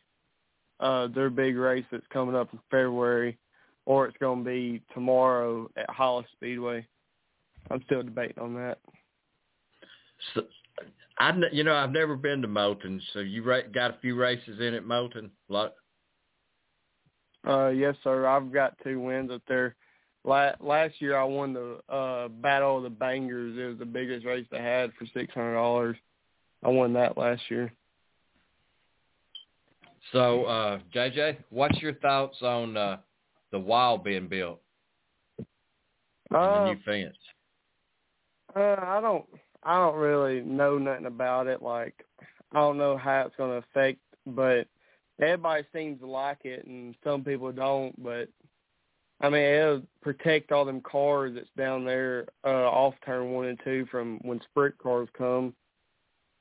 uh, 0.80 1.08
their 1.08 1.30
big 1.30 1.56
race 1.56 1.84
that's 1.90 2.06
coming 2.12 2.34
up 2.34 2.52
in 2.52 2.58
February, 2.70 3.38
or 3.86 4.06
it's 4.06 4.18
going 4.18 4.44
to 4.44 4.50
be 4.50 4.82
tomorrow 4.92 5.70
at 5.76 5.88
Hollis 5.88 6.26
Speedway. 6.32 6.86
I'm 7.70 7.82
still 7.86 8.02
debating 8.02 8.38
on 8.38 8.54
that. 8.54 8.78
So, 10.34 10.42
I 11.18 11.32
kn- 11.32 11.50
you 11.52 11.64
know 11.64 11.74
I've 11.74 11.92
never 11.92 12.16
been 12.16 12.42
to 12.42 12.48
Moulton, 12.48 13.00
so 13.12 13.20
you 13.20 13.42
ra- 13.42 13.62
got 13.72 13.92
a 13.92 13.98
few 14.00 14.14
races 14.14 14.60
in 14.60 14.74
at 14.74 14.84
Moulton. 14.84 15.30
Lot. 15.48 15.74
Uh, 17.46 17.68
yes, 17.68 17.94
sir. 18.02 18.26
I've 18.26 18.52
got 18.52 18.76
two 18.82 19.00
wins 19.00 19.30
up 19.30 19.42
there. 19.46 19.76
La- 20.24 20.54
last 20.60 21.00
year 21.00 21.16
I 21.16 21.24
won 21.24 21.52
the 21.52 21.78
uh, 21.92 22.28
Battle 22.28 22.78
of 22.78 22.82
the 22.82 22.90
Bangers. 22.90 23.56
It 23.56 23.68
was 23.68 23.78
the 23.78 23.84
biggest 23.84 24.26
race 24.26 24.46
they 24.50 24.58
had 24.58 24.92
for 24.98 25.06
six 25.14 25.32
hundred 25.32 25.54
dollars. 25.54 25.96
I 26.64 26.68
won 26.68 26.92
that 26.94 27.16
last 27.16 27.42
year. 27.48 27.72
So, 30.12 30.44
uh, 30.44 30.78
JJ, 30.94 31.38
what's 31.50 31.80
your 31.80 31.94
thoughts 31.94 32.38
on 32.42 32.76
uh, 32.76 32.98
the 33.52 33.58
wall 33.58 33.98
being 33.98 34.28
built 34.28 34.60
and 35.38 35.46
Uh, 36.36 36.52
the 36.52 36.68
new 36.70 36.78
fence? 36.84 37.16
Uh, 38.54 38.76
I 38.80 39.00
don't. 39.00 39.24
I 39.62 39.74
don't 39.74 39.96
really 39.96 40.42
know 40.42 40.78
nothing 40.78 41.06
about 41.06 41.48
it. 41.48 41.60
Like, 41.60 42.04
I 42.52 42.60
don't 42.60 42.78
know 42.78 42.96
how 42.96 43.22
it's 43.22 43.36
going 43.36 43.50
to 43.50 43.66
affect, 43.68 43.98
but 44.26 44.68
everybody 45.20 45.64
seems 45.72 46.00
to 46.00 46.06
like 46.06 46.44
it, 46.44 46.66
and 46.66 46.94
some 47.04 47.24
people 47.24 47.52
don't. 47.52 47.94
But 48.02 48.28
I 49.20 49.28
mean, 49.28 49.42
it'll 49.42 49.82
protect 50.02 50.52
all 50.52 50.64
them 50.64 50.80
cars 50.80 51.32
that's 51.34 51.48
down 51.56 51.84
there 51.84 52.26
uh, 52.44 52.68
off 52.68 52.94
turn 53.04 53.32
one 53.32 53.46
and 53.46 53.60
two 53.64 53.86
from 53.90 54.18
when 54.22 54.40
sprint 54.50 54.76
cars 54.78 55.08
come. 55.16 55.54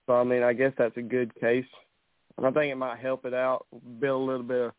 So 0.08 0.14
I 0.14 0.24
mean, 0.24 0.44
I 0.44 0.54
guess 0.54 0.74
that's 0.78 0.98
a 0.98 1.02
good 1.02 1.34
case. 1.40 1.66
And 2.38 2.46
I 2.46 2.52
think 2.52 2.72
it 2.72 2.76
might 2.76 3.00
help 3.00 3.26
it 3.26 3.34
out, 3.34 3.66
build 4.00 4.22
a 4.22 4.26
little 4.26 4.44
bit 4.44 4.72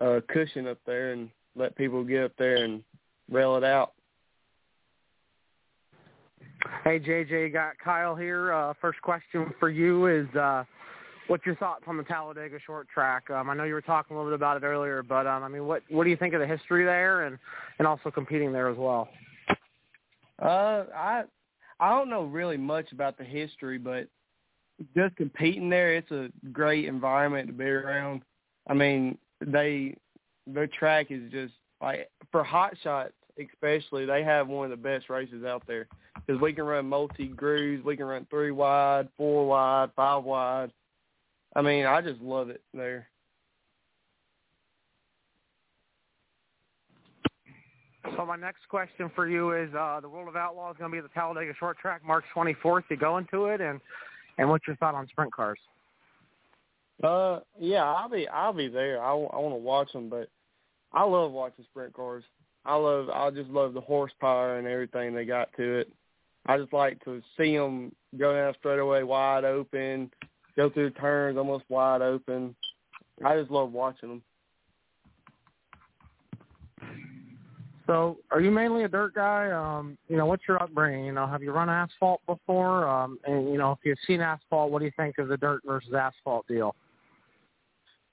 of 0.00 0.16
uh, 0.16 0.20
cushion 0.32 0.66
up 0.66 0.78
there, 0.86 1.12
and 1.12 1.30
let 1.54 1.76
people 1.76 2.02
get 2.02 2.24
up 2.24 2.32
there 2.36 2.64
and 2.64 2.82
rail 3.30 3.56
it 3.56 3.64
out. 3.64 3.92
Hey 6.84 7.00
JJ, 7.00 7.52
got 7.52 7.78
Kyle 7.82 8.14
here. 8.14 8.52
Uh, 8.52 8.74
first 8.80 9.00
question 9.02 9.52
for 9.58 9.70
you 9.70 10.06
is, 10.06 10.26
uh, 10.34 10.64
what's 11.30 11.46
your 11.46 11.54
thoughts 11.54 11.84
on 11.86 11.96
the 11.96 12.02
Talladega 12.02 12.58
short 12.66 12.88
track? 12.88 13.30
Um, 13.30 13.48
I 13.48 13.54
know 13.54 13.62
you 13.62 13.74
were 13.74 13.80
talking 13.80 14.16
a 14.16 14.18
little 14.18 14.32
bit 14.32 14.34
about 14.34 14.60
it 14.60 14.66
earlier, 14.66 15.02
but 15.04 15.28
um, 15.28 15.44
I 15.44 15.48
mean, 15.48 15.64
what 15.64 15.82
what 15.88 16.04
do 16.04 16.10
you 16.10 16.16
think 16.16 16.34
of 16.34 16.40
the 16.40 16.46
history 16.46 16.84
there, 16.84 17.26
and 17.26 17.38
and 17.78 17.86
also 17.86 18.10
competing 18.10 18.52
there 18.52 18.68
as 18.68 18.76
well? 18.76 19.08
Uh, 20.42 20.84
I 20.94 21.22
I 21.78 21.90
don't 21.90 22.10
know 22.10 22.24
really 22.24 22.56
much 22.56 22.90
about 22.90 23.16
the 23.16 23.24
history, 23.24 23.78
but 23.78 24.08
just 24.96 25.14
competing 25.16 25.70
there, 25.70 25.94
it's 25.94 26.10
a 26.10 26.30
great 26.52 26.86
environment 26.86 27.46
to 27.46 27.52
be 27.52 27.64
around. 27.64 28.22
I 28.66 28.74
mean, 28.74 29.16
they 29.40 29.96
their 30.48 30.66
track 30.66 31.06
is 31.10 31.30
just 31.30 31.54
like 31.80 32.10
for 32.32 32.42
hot 32.42 32.74
shots, 32.82 33.12
especially. 33.38 34.04
They 34.04 34.24
have 34.24 34.48
one 34.48 34.64
of 34.64 34.70
the 34.70 34.82
best 34.82 35.08
races 35.08 35.44
out 35.44 35.62
there 35.68 35.86
because 36.26 36.40
we 36.42 36.52
can 36.52 36.64
run 36.64 36.88
multi 36.88 37.28
grooves, 37.28 37.84
we 37.84 37.96
can 37.96 38.06
run 38.06 38.26
three 38.30 38.50
wide, 38.50 39.08
four 39.16 39.46
wide, 39.46 39.90
five 39.94 40.24
wide. 40.24 40.72
I 41.56 41.62
mean, 41.62 41.86
I 41.86 42.00
just 42.00 42.20
love 42.20 42.48
it 42.48 42.62
there. 42.72 43.08
So 48.16 48.24
my 48.24 48.36
next 48.36 48.68
question 48.68 49.10
for 49.14 49.28
you 49.28 49.52
is, 49.52 49.72
uh, 49.74 50.00
the 50.00 50.08
World 50.08 50.28
of 50.28 50.36
Outlaws 50.36 50.74
is 50.74 50.78
going 50.78 50.90
to 50.90 50.94
be 50.94 50.98
at 50.98 51.04
the 51.04 51.14
Talladega 51.14 51.52
short 51.58 51.78
track 51.78 52.02
March 52.04 52.24
24th. 52.34 52.84
You 52.88 52.96
going 52.96 53.26
to 53.30 53.46
it, 53.46 53.60
and 53.60 53.80
and 54.38 54.48
what's 54.48 54.66
your 54.66 54.76
thought 54.76 54.94
on 54.94 55.06
sprint 55.08 55.32
cars? 55.32 55.58
Uh, 57.02 57.40
yeah, 57.58 57.84
I'll 57.84 58.08
be 58.08 58.28
I'll 58.28 58.52
be 58.52 58.68
there. 58.68 59.02
I, 59.02 59.10
I 59.10 59.14
want 59.14 59.54
to 59.54 59.58
watch 59.58 59.92
them, 59.92 60.08
but 60.08 60.28
I 60.92 61.04
love 61.04 61.32
watching 61.32 61.64
sprint 61.70 61.92
cars. 61.92 62.24
I 62.64 62.74
love 62.76 63.08
I 63.10 63.30
just 63.30 63.50
love 63.50 63.74
the 63.74 63.80
horsepower 63.80 64.58
and 64.58 64.66
everything 64.66 65.14
they 65.14 65.24
got 65.24 65.48
to 65.56 65.78
it. 65.78 65.92
I 66.46 66.58
just 66.58 66.72
like 66.72 67.02
to 67.04 67.22
see 67.38 67.56
them 67.56 67.92
go 68.18 68.34
down 68.34 68.54
straightaway 68.58 69.02
wide 69.02 69.44
open, 69.44 70.10
go 70.60 70.68
through 70.68 70.90
turns 70.90 71.38
almost 71.38 71.64
wide 71.70 72.02
open. 72.02 72.54
I 73.24 73.38
just 73.38 73.50
love 73.50 73.72
watching 73.72 74.08
them. 74.10 74.22
So, 77.86 78.18
are 78.30 78.40
you 78.40 78.50
mainly 78.50 78.84
a 78.84 78.88
dirt 78.88 79.14
guy? 79.14 79.50
Um, 79.50 79.96
you 80.08 80.16
know, 80.16 80.26
what's 80.26 80.42
your 80.46 80.62
upbringing? 80.62 81.06
You 81.06 81.12
know, 81.12 81.26
have 81.26 81.42
you 81.42 81.50
run 81.50 81.70
asphalt 81.70 82.20
before? 82.26 82.86
Um, 82.86 83.18
and 83.26 83.48
you 83.48 83.58
know, 83.58 83.72
if 83.72 83.78
you've 83.84 83.98
seen 84.06 84.20
asphalt, 84.20 84.70
what 84.70 84.80
do 84.80 84.84
you 84.84 84.92
think 84.96 85.18
of 85.18 85.28
the 85.28 85.36
dirt 85.36 85.62
versus 85.64 85.92
asphalt 85.94 86.46
deal? 86.46 86.76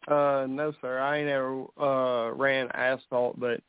Uh, 0.08 0.46
no, 0.50 0.74
sir. 0.82 1.00
I 1.00 1.18
ain't 1.18 1.30
ever 1.30 1.66
uh 1.78 2.34
ran 2.34 2.70
asphalt, 2.74 3.40
but 3.40 3.60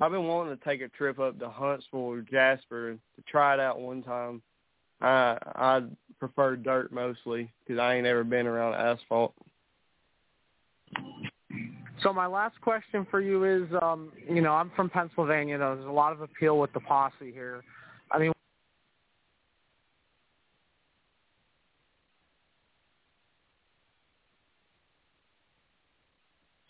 I've 0.00 0.10
been 0.10 0.26
wanting 0.26 0.58
to 0.58 0.64
take 0.64 0.80
a 0.82 0.88
trip 0.88 1.20
up 1.20 1.38
to 1.38 1.48
Huntsville 1.48 2.00
or 2.00 2.20
Jasper 2.20 2.94
to 2.94 3.22
try 3.28 3.54
it 3.54 3.60
out 3.60 3.80
one 3.80 4.02
time. 4.02 4.42
I 5.00 5.38
I 5.54 5.82
prefer 6.28 6.56
dirt 6.56 6.92
mostly 6.92 7.52
because 7.66 7.78
I 7.78 7.94
ain't 7.94 8.06
ever 8.06 8.24
been 8.24 8.46
around 8.46 8.74
asphalt. 8.74 9.34
So 12.02 12.12
my 12.12 12.26
last 12.26 12.60
question 12.60 13.06
for 13.10 13.20
you 13.20 13.44
is, 13.44 13.68
um, 13.82 14.10
you 14.28 14.40
know, 14.40 14.52
I'm 14.52 14.70
from 14.74 14.90
Pennsylvania. 14.90 15.58
Though. 15.58 15.74
There's 15.74 15.86
a 15.86 15.92
lot 15.92 16.12
of 16.12 16.22
appeal 16.22 16.58
with 16.58 16.72
the 16.72 16.80
posse 16.80 17.32
here. 17.32 17.62
I 18.10 18.18
mean, 18.18 18.32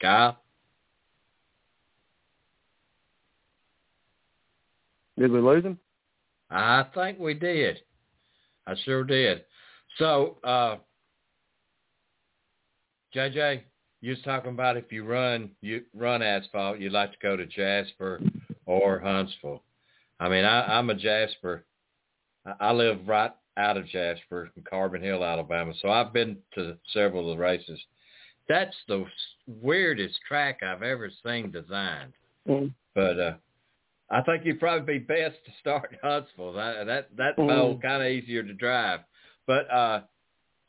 Kyle? 0.00 0.38
Did 5.16 5.30
we 5.30 5.40
lose 5.40 5.64
him? 5.64 5.78
I 6.50 6.84
think 6.94 7.18
we 7.18 7.34
did. 7.34 7.78
I 8.66 8.74
sure 8.84 9.04
did. 9.04 9.44
So, 9.98 10.38
uh, 10.42 10.76
JJ, 13.14 13.62
you 14.00 14.10
was 14.10 14.22
talking 14.22 14.50
about 14.50 14.76
if 14.76 14.90
you 14.90 15.04
run 15.04 15.50
you 15.60 15.82
run 15.94 16.22
asphalt, 16.22 16.78
you'd 16.78 16.92
like 16.92 17.12
to 17.12 17.18
go 17.22 17.36
to 17.36 17.46
Jasper 17.46 18.20
or 18.66 19.00
Huntsville. 19.00 19.62
I 20.20 20.28
mean, 20.28 20.44
I, 20.44 20.78
I'm 20.78 20.90
a 20.90 20.94
Jasper. 20.94 21.64
I, 22.60 22.72
live 22.72 22.98
right 23.06 23.30
out 23.56 23.76
of 23.76 23.86
Jasper 23.86 24.50
in 24.56 24.62
Carbon 24.62 25.02
Hill, 25.02 25.24
Alabama. 25.24 25.72
So 25.80 25.88
I've 25.88 26.12
been 26.12 26.36
to 26.54 26.76
several 26.92 27.30
of 27.30 27.38
the 27.38 27.42
races. 27.42 27.80
That's 28.48 28.76
the 28.88 29.06
weirdest 29.46 30.18
track 30.28 30.60
I've 30.62 30.82
ever 30.82 31.10
seen 31.24 31.50
designed. 31.50 32.12
Mm. 32.46 32.74
But 32.94 33.18
uh, 33.18 33.34
I 34.14 34.22
think 34.22 34.44
you'd 34.44 34.60
probably 34.60 34.98
be 35.00 35.04
best 35.04 35.36
to 35.44 35.50
start 35.60 35.90
in 35.92 35.98
Huntsville. 36.08 36.52
That 36.52 36.86
that 36.86 37.16
that 37.16 37.36
Mm. 37.36 37.48
bowl 37.48 37.78
kind 37.80 38.00
of 38.02 38.08
easier 38.08 38.44
to 38.44 38.54
drive. 38.54 39.00
But 39.46 39.68
uh, 39.70 40.02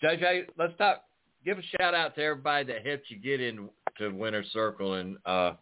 JJ, 0.02 0.48
let's 0.58 0.76
talk. 0.78 1.04
Give 1.46 1.60
a 1.60 1.62
shout 1.62 1.94
out 1.94 2.16
to 2.16 2.24
everybody 2.24 2.66
that 2.74 2.86
helped 2.86 3.10
you 3.12 3.18
get 3.18 3.40
into 3.40 3.70
Winter 4.00 4.44
Circle 4.52 4.96
and 4.96 5.18
uh, 5.28 5.54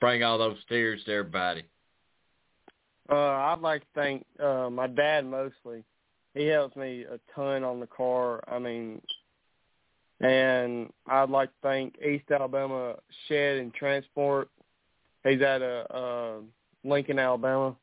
bring 0.00 0.22
all 0.22 0.38
those 0.38 0.56
steers 0.62 1.04
to 1.04 1.12
everybody. 1.12 1.64
Uh, 3.10 3.16
I'd 3.16 3.60
like 3.60 3.82
to 3.82 3.86
thank 3.94 4.24
uh, 4.42 4.70
my 4.70 4.86
dad 4.86 5.26
mostly. 5.26 5.84
He 6.32 6.46
helps 6.46 6.76
me 6.76 7.04
a 7.04 7.20
ton 7.34 7.62
on 7.62 7.78
the 7.78 7.86
car. 7.86 8.42
I 8.48 8.58
mean, 8.58 9.02
and 10.20 10.90
I'd 11.06 11.28
like 11.28 11.50
to 11.50 11.56
thank 11.62 11.96
East 12.00 12.30
Alabama 12.30 12.96
Shed 13.28 13.58
and 13.58 13.74
Transport. 13.74 14.48
He's 15.24 15.42
at 15.42 15.62
a 15.62 15.94
uh, 15.94 16.32
Lincoln, 16.84 17.18
Alabama. 17.18 17.76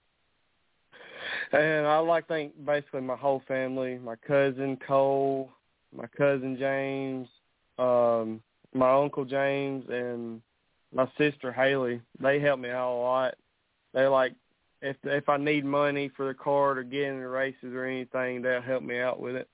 And 1.52 1.86
I'd 1.86 2.00
like 2.00 2.28
to 2.28 2.34
thank 2.34 2.66
basically 2.66 3.02
my 3.02 3.16
whole 3.16 3.42
family, 3.48 4.00
my 4.00 4.16
cousin 4.16 4.78
Cole, 4.88 5.50
my 5.96 6.08
cousin 6.18 6.58
James, 6.58 7.28
um, 7.78 8.42
my 8.74 8.92
uncle 8.94 9.26
James, 9.26 9.86
and 9.90 10.42
my 10.94 11.10
sister 11.18 11.52
Haley. 11.52 12.02
They 12.20 12.40
help 12.40 12.60
me 12.60 12.70
out 12.70 12.94
a 12.94 13.00
lot. 13.00 13.36
They 13.94 14.08
like 14.08 14.34
if 14.82 14.96
if 15.04 15.30
I 15.30 15.38
need 15.38 15.66
money 15.66 16.12
for 16.16 16.28
the 16.28 16.34
car 16.34 16.76
to 16.76 16.84
get 16.84 17.04
in 17.04 17.20
the 17.20 17.28
races 17.28 17.74
or 17.74 17.86
anything, 17.86 18.42
they'll 18.42 18.62
help 18.62 18.84
me 18.84 19.00
out 19.00 19.20
with 19.20 19.36
it. 19.36 19.50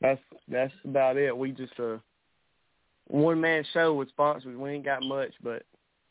That's 0.00 0.20
that's 0.48 0.72
about 0.84 1.16
it. 1.16 1.36
We 1.36 1.52
just 1.52 1.78
a 1.78 2.00
one 3.06 3.40
man 3.40 3.64
show 3.72 3.94
with 3.94 4.08
sponsors. 4.08 4.56
We 4.56 4.70
ain't 4.70 4.84
got 4.84 5.02
much, 5.02 5.32
but 5.42 5.64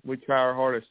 we 0.05 0.17
try 0.17 0.39
our 0.39 0.53
hardest. 0.53 0.87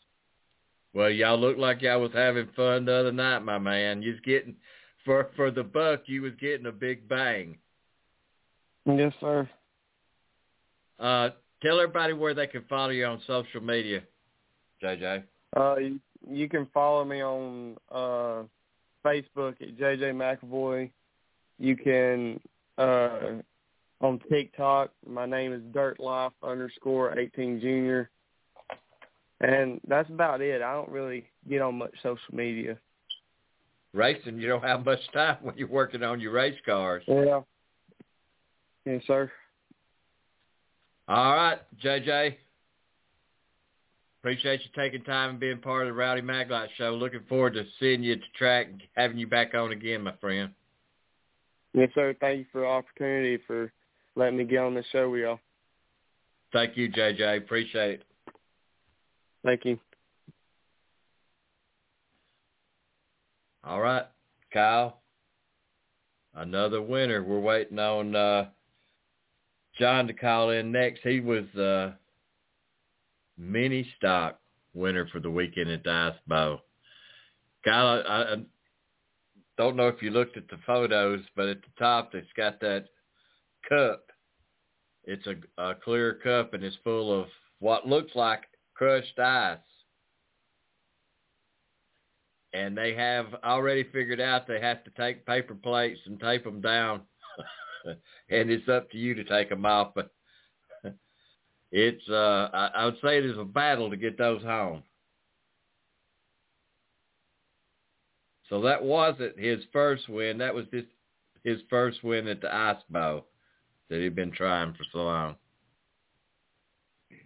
Well, 0.95 1.11
y'all 1.11 1.39
look 1.39 1.59
like 1.59 1.83
y'all 1.83 2.01
was 2.01 2.13
having 2.13 2.49
fun 2.57 2.87
the 2.87 2.95
other 2.95 3.13
night, 3.13 3.41
my 3.41 3.59
man. 3.59 4.03
You 4.03 4.13
was 4.13 4.21
getting 4.25 4.57
for 5.05 5.31
for 5.37 5.51
the 5.51 5.63
buck, 5.63 6.03
you 6.07 6.23
was 6.23 6.33
getting 6.41 6.67
a 6.67 6.73
big 6.73 7.09
bang. 7.09 7.59
Yes, 8.87 9.13
sir. 9.21 9.49
Uh, 10.99 11.31
tell 11.63 11.79
everybody 11.81 12.13
where 12.13 12.35
they 12.35 12.47
can 12.47 12.65
follow 12.69 12.91
you 12.91 13.05
on 13.05 13.21
social 13.27 13.61
media, 13.61 14.03
JJ. 14.83 15.23
Uh, 15.57 15.77
you, 15.77 16.01
you 16.29 16.49
can 16.49 16.67
follow 16.73 17.05
me 17.05 17.23
on 17.23 17.77
uh, 17.91 18.43
Facebook 19.05 19.61
at 19.61 19.77
JJ 19.77 20.13
McAvoy. 20.15 20.91
You 21.59 21.77
can 21.77 22.41
uh, 22.77 23.41
on 24.01 24.21
TikTok. 24.31 24.91
My 25.07 25.27
name 25.27 25.53
is 25.53 25.63
Dirt 25.73 26.01
Life 26.01 26.33
underscore 26.43 27.19
eighteen 27.19 27.61
Junior, 27.61 28.11
and 29.41 29.81
that's 29.87 30.09
about 30.11 30.41
it. 30.41 30.63
I 30.63 30.73
don't 30.73 30.91
really 30.91 31.25
get 31.49 31.63
on 31.63 31.79
much 31.79 31.95
social 32.03 32.35
media. 32.35 32.79
Racing, 33.95 34.39
you 34.39 34.49
don't 34.49 34.65
have 34.65 34.85
much 34.85 35.01
time 35.13 35.39
when 35.43 35.57
you're 35.57 35.69
working 35.69 36.03
on 36.03 36.21
your 36.21 36.33
race 36.33 36.59
cars. 36.67 37.03
Yeah. 37.07 37.41
Yes, 38.85 39.03
sir. 39.07 39.31
All 41.09 41.35
right, 41.35 41.59
JJ. 41.83 42.37
Appreciate 44.21 44.61
you 44.61 44.71
taking 44.77 45.03
time 45.05 45.31
and 45.31 45.41
being 45.41 45.59
part 45.59 45.87
of 45.87 45.95
the 45.95 45.99
Rowdy 45.99 46.21
Maglite 46.21 46.69
Show. 46.77 46.91
Looking 46.91 47.23
forward 47.29 47.55
to 47.55 47.65
seeing 47.79 48.03
you 48.03 48.15
at 48.15 48.19
the 48.19 48.27
track 48.37 48.67
and 48.69 48.83
having 48.95 49.17
you 49.17 49.27
back 49.27 49.55
on 49.55 49.73
again, 49.73 50.03
my 50.03 50.13
friend. 50.21 50.51
Yes, 51.73 51.91
sir. 51.95 52.15
Thank 52.21 52.41
you 52.41 52.47
for 52.51 52.63
the 52.63 52.67
opportunity 52.67 53.39
for 53.47 53.73
letting 54.17 54.37
me 54.37 54.45
get 54.45 54.59
on 54.59 54.75
the 54.75 54.85
show 54.91 55.09
with 55.09 55.21
y'all. 55.21 55.39
Thank 56.53 56.77
you, 56.77 56.91
JJ. 56.91 57.39
Appreciate 57.39 58.01
it. 58.01 58.08
Thank 59.45 59.65
you. 59.65 59.79
All 63.65 63.81
right, 63.81 64.07
Kyle. 64.53 65.01
Another 66.35 66.81
winner. 66.81 67.23
We're 67.23 67.41
waiting 67.41 67.79
on 67.79 68.15
uh, 68.15 68.47
John 69.79 70.07
to 70.07 70.13
call 70.13 70.51
in 70.51 70.73
next. 70.73 71.01
He 71.03 71.21
was 71.21 71.45
uh, 71.55 71.93
mini 73.37 73.87
stock 73.97 74.39
winner 74.75 75.07
for 75.13 75.21
the 75.21 75.31
weekend 75.31 75.71
at 75.71 75.83
Dice 75.83 76.15
Bow. 76.27 76.61
Kyle, 77.65 78.03
I, 78.07 78.23
I 78.23 78.37
don't 79.57 79.77
know 79.77 79.89
if 79.89 80.01
you 80.03 80.11
looked 80.11 80.37
at 80.37 80.49
the 80.49 80.59
photos, 80.67 81.21
but 81.37 81.49
at 81.49 81.61
the 81.61 81.79
top 81.79 82.15
it's 82.15 82.33
got 82.37 82.61
that 82.61 82.87
cup. 83.69 84.05
It's 85.05 85.27
a, 85.27 85.63
a 85.63 85.75
clear 85.75 86.15
cup 86.23 86.55
and 86.55 86.63
it's 86.63 86.77
full 86.85 87.21
of 87.21 87.29
what 87.59 87.87
looks 87.89 88.15
like 88.15 88.43
crushed 88.79 89.19
ice. 89.19 89.59
And 92.55 92.79
they 92.79 92.95
have 92.95 93.27
already 93.45 93.85
figured 93.85 94.21
out 94.21 94.47
they 94.47 94.61
have 94.61 94.83
to 94.85 94.91
take 94.91 95.27
paper 95.27 95.55
plates 95.55 96.01
and 96.07 96.19
tape 96.19 96.45
them 96.45 96.63
down. 96.63 97.03
and 98.31 98.51
it's 98.51 98.69
up 98.69 98.91
to 98.91 98.97
you 98.97 99.15
to 99.15 99.25
take 99.25 99.51
them 99.51 99.67
off. 99.67 99.93
But 99.95 100.11
it's, 101.73 102.09
uh, 102.09 102.49
I, 102.55 102.71
I 102.75 102.85
would 102.87 102.97
say 103.03 103.19
it 103.19 103.27
is 103.27 103.37
a 103.37 103.45
battle 103.45 103.91
to 103.91 103.97
get 103.97 104.17
those 104.17 104.43
home. 104.43 104.83
So 108.49 108.63
that 108.63 108.83
wasn't 108.83 109.39
his 109.39 109.59
first 109.73 110.09
win. 110.09 110.39
That 110.39 110.55
was 110.55 110.65
just 110.73 110.87
his 111.45 111.59
first 111.69 112.03
win 112.03 112.29
at 112.29 112.41
the 112.41 112.55
Ice 112.55 112.83
Bowl 112.89 113.27
that 113.91 114.01
he'd 114.01 114.17
been 114.17 114.33
trying 114.33 114.73
for 114.73 114.85
so 114.91 115.01
long. 115.01 115.37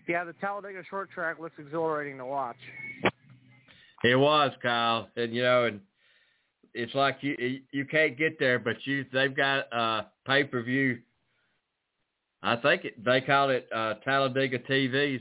Yeah, 0.08 0.24
the 0.24 0.32
Talladega 0.34 0.82
short 0.90 1.10
track 1.10 1.38
looks 1.38 1.54
exhilarating 1.58 2.18
to 2.18 2.26
watch. 2.26 2.56
It 4.04 4.16
was 4.16 4.50
Kyle, 4.60 5.08
and 5.16 5.32
you 5.32 5.42
know, 5.42 5.66
and 5.66 5.80
it's 6.74 6.94
like 6.94 7.18
you 7.20 7.60
you 7.70 7.84
can't 7.84 8.18
get 8.18 8.38
there, 8.38 8.58
but 8.58 8.76
you 8.84 9.04
they've 9.12 9.34
got 9.34 9.72
uh 9.72 10.02
pay 10.26 10.44
per 10.44 10.62
view. 10.62 10.98
I 12.42 12.56
think 12.56 12.84
it, 12.84 13.04
they 13.04 13.20
call 13.20 13.50
it 13.50 13.68
uh 13.74 13.94
Talladega 14.04 14.58
TVs, 14.58 15.20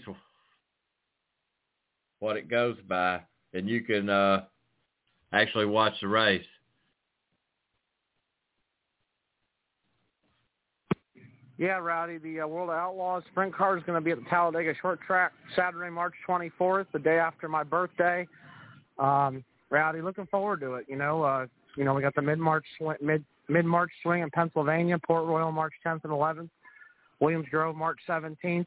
what 2.19 2.37
it 2.37 2.49
goes 2.49 2.77
by, 2.89 3.21
and 3.53 3.69
you 3.69 3.81
can 3.81 4.09
uh 4.09 4.45
actually 5.31 5.65
watch 5.65 5.93
the 6.01 6.07
race. 6.07 6.45
Yeah, 11.61 11.77
Rowdy, 11.77 12.17
the 12.17 12.41
uh, 12.41 12.47
World 12.47 12.71
of 12.71 12.75
Outlaws 12.75 13.21
sprint 13.29 13.53
car 13.53 13.77
is 13.77 13.83
going 13.83 13.95
to 13.95 14.03
be 14.03 14.09
at 14.09 14.17
the 14.17 14.27
Talladega 14.31 14.73
short 14.81 14.99
track 15.05 15.31
Saturday, 15.55 15.91
March 15.91 16.15
24th, 16.27 16.87
the 16.91 16.97
day 16.97 17.19
after 17.19 17.47
my 17.47 17.61
birthday. 17.61 18.27
Um, 18.97 19.43
Rowdy, 19.69 20.01
looking 20.01 20.25
forward 20.25 20.59
to 20.61 20.73
it. 20.73 20.87
You 20.89 20.95
know, 20.95 21.21
uh, 21.21 21.45
you 21.77 21.83
know, 21.83 21.93
we 21.93 22.01
got 22.01 22.15
the 22.15 22.21
mid 22.23 22.39
March 22.39 22.65
sw- 22.79 22.99
mid 22.99 23.23
mid 23.47 23.65
March 23.65 23.91
swing 24.01 24.23
in 24.23 24.31
Pennsylvania, 24.31 24.97
Port 25.05 25.27
Royal 25.27 25.51
March 25.51 25.73
10th 25.85 26.03
and 26.03 26.11
11th, 26.11 26.49
Williams 27.19 27.45
Grove 27.51 27.75
March 27.75 27.99
17th, 28.09 28.65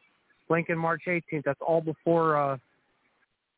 Lincoln 0.48 0.78
March 0.78 1.02
18th. 1.08 1.42
That's 1.44 1.60
all 1.66 1.80
before 1.80 2.36
uh, 2.36 2.56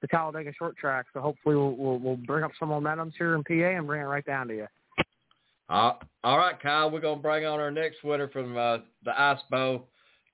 the 0.01 0.07
Talladega 0.07 0.51
short 0.59 0.79
track. 0.79 1.05
So 1.13 1.21
hopefully 1.21 1.57
we'll, 1.57 1.77
we'll 1.77 1.99
we'll 1.99 2.17
bring 2.17 2.43
up 2.43 2.53
some 2.59 2.71
momentum 2.71 3.13
here 3.19 3.35
in 3.35 3.45
PA 3.45 3.53
and 3.53 3.87
bring 3.87 4.01
it 4.01 4.05
right 4.05 4.25
down 4.25 4.49
to 4.49 4.55
you. 4.55 4.67
Uh, 5.69 5.93
all 6.23 6.39
right, 6.39 6.61
Kyle, 6.61 6.91
we're 6.91 7.01
going 7.01 7.19
to 7.19 7.23
bring 7.23 7.45
on 7.45 7.59
our 7.59 7.71
next 7.71 8.05
winner 8.05 8.29
from 8.29 8.57
uh, 8.57 8.79
the 9.05 9.21
Ice 9.21 9.41
Bowl 9.51 9.89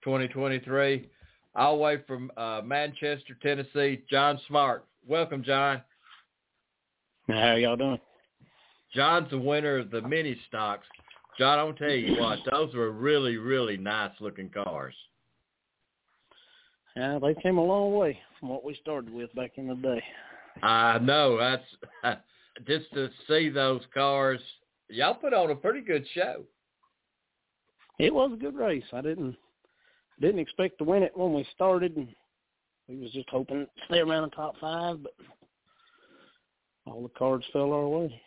2023, 0.05 1.09
all 1.55 1.76
the 1.76 1.83
way 1.83 1.97
from 2.07 2.30
uh, 2.37 2.61
Manchester, 2.62 3.37
Tennessee, 3.43 4.03
John 4.11 4.39
Smartt. 4.47 4.83
Welcome, 5.07 5.43
John. 5.43 5.80
How 7.28 7.55
y'all 7.55 7.76
doing? 7.76 7.99
John's 8.95 9.30
the 9.30 9.39
winner 9.39 9.78
of 9.78 9.91
the 9.91 10.03
mini 10.03 10.37
stocks. 10.49 10.87
John, 11.39 11.59
I'm 11.59 11.74
tell 11.76 11.89
you 11.89 12.20
what, 12.20 12.41
those 12.51 12.74
were 12.74 12.91
really, 12.93 13.39
really 13.39 13.78
nice 13.78 14.12
looking 14.20 14.51
cars. 14.51 14.95
Yeah, 16.95 17.18
they 17.18 17.35
came 17.43 17.57
a 17.57 17.64
long 17.64 17.95
way 17.95 18.18
from 18.39 18.51
what 18.51 18.64
we 18.64 18.76
started 18.83 19.14
with 19.14 19.35
back 19.35 19.53
in 19.57 19.66
the 19.66 19.76
day. 19.76 20.03
I 20.62 20.99
know 20.99 21.39
that's 21.39 22.20
just 22.66 22.93
to 22.93 23.09
see 23.26 23.49
those 23.49 23.80
cars. 23.95 24.41
Y'all 24.93 25.14
put 25.14 25.32
on 25.32 25.51
a 25.51 25.55
pretty 25.55 25.80
good 25.80 26.07
show. 26.14 26.43
It 27.99 28.12
was 28.12 28.30
a 28.32 28.36
good 28.36 28.55
race. 28.55 28.84
I 28.93 29.01
didn't 29.01 29.36
didn't 30.20 30.40
expect 30.40 30.78
to 30.78 30.84
win 30.84 31.03
it 31.03 31.16
when 31.16 31.32
we 31.32 31.47
started, 31.55 31.97
and 31.97 32.09
we 32.88 32.99
was 32.99 33.11
just 33.12 33.28
hoping 33.30 33.61
to 33.61 33.84
stay 33.86 34.01
around 34.01 34.30
the 34.30 34.36
top 34.36 34.55
five, 34.61 35.03
but 35.03 35.14
all 36.84 37.03
the 37.03 37.09
cards 37.18 37.45
fell 37.53 37.72
our 37.72 37.88
way. 37.88 38.20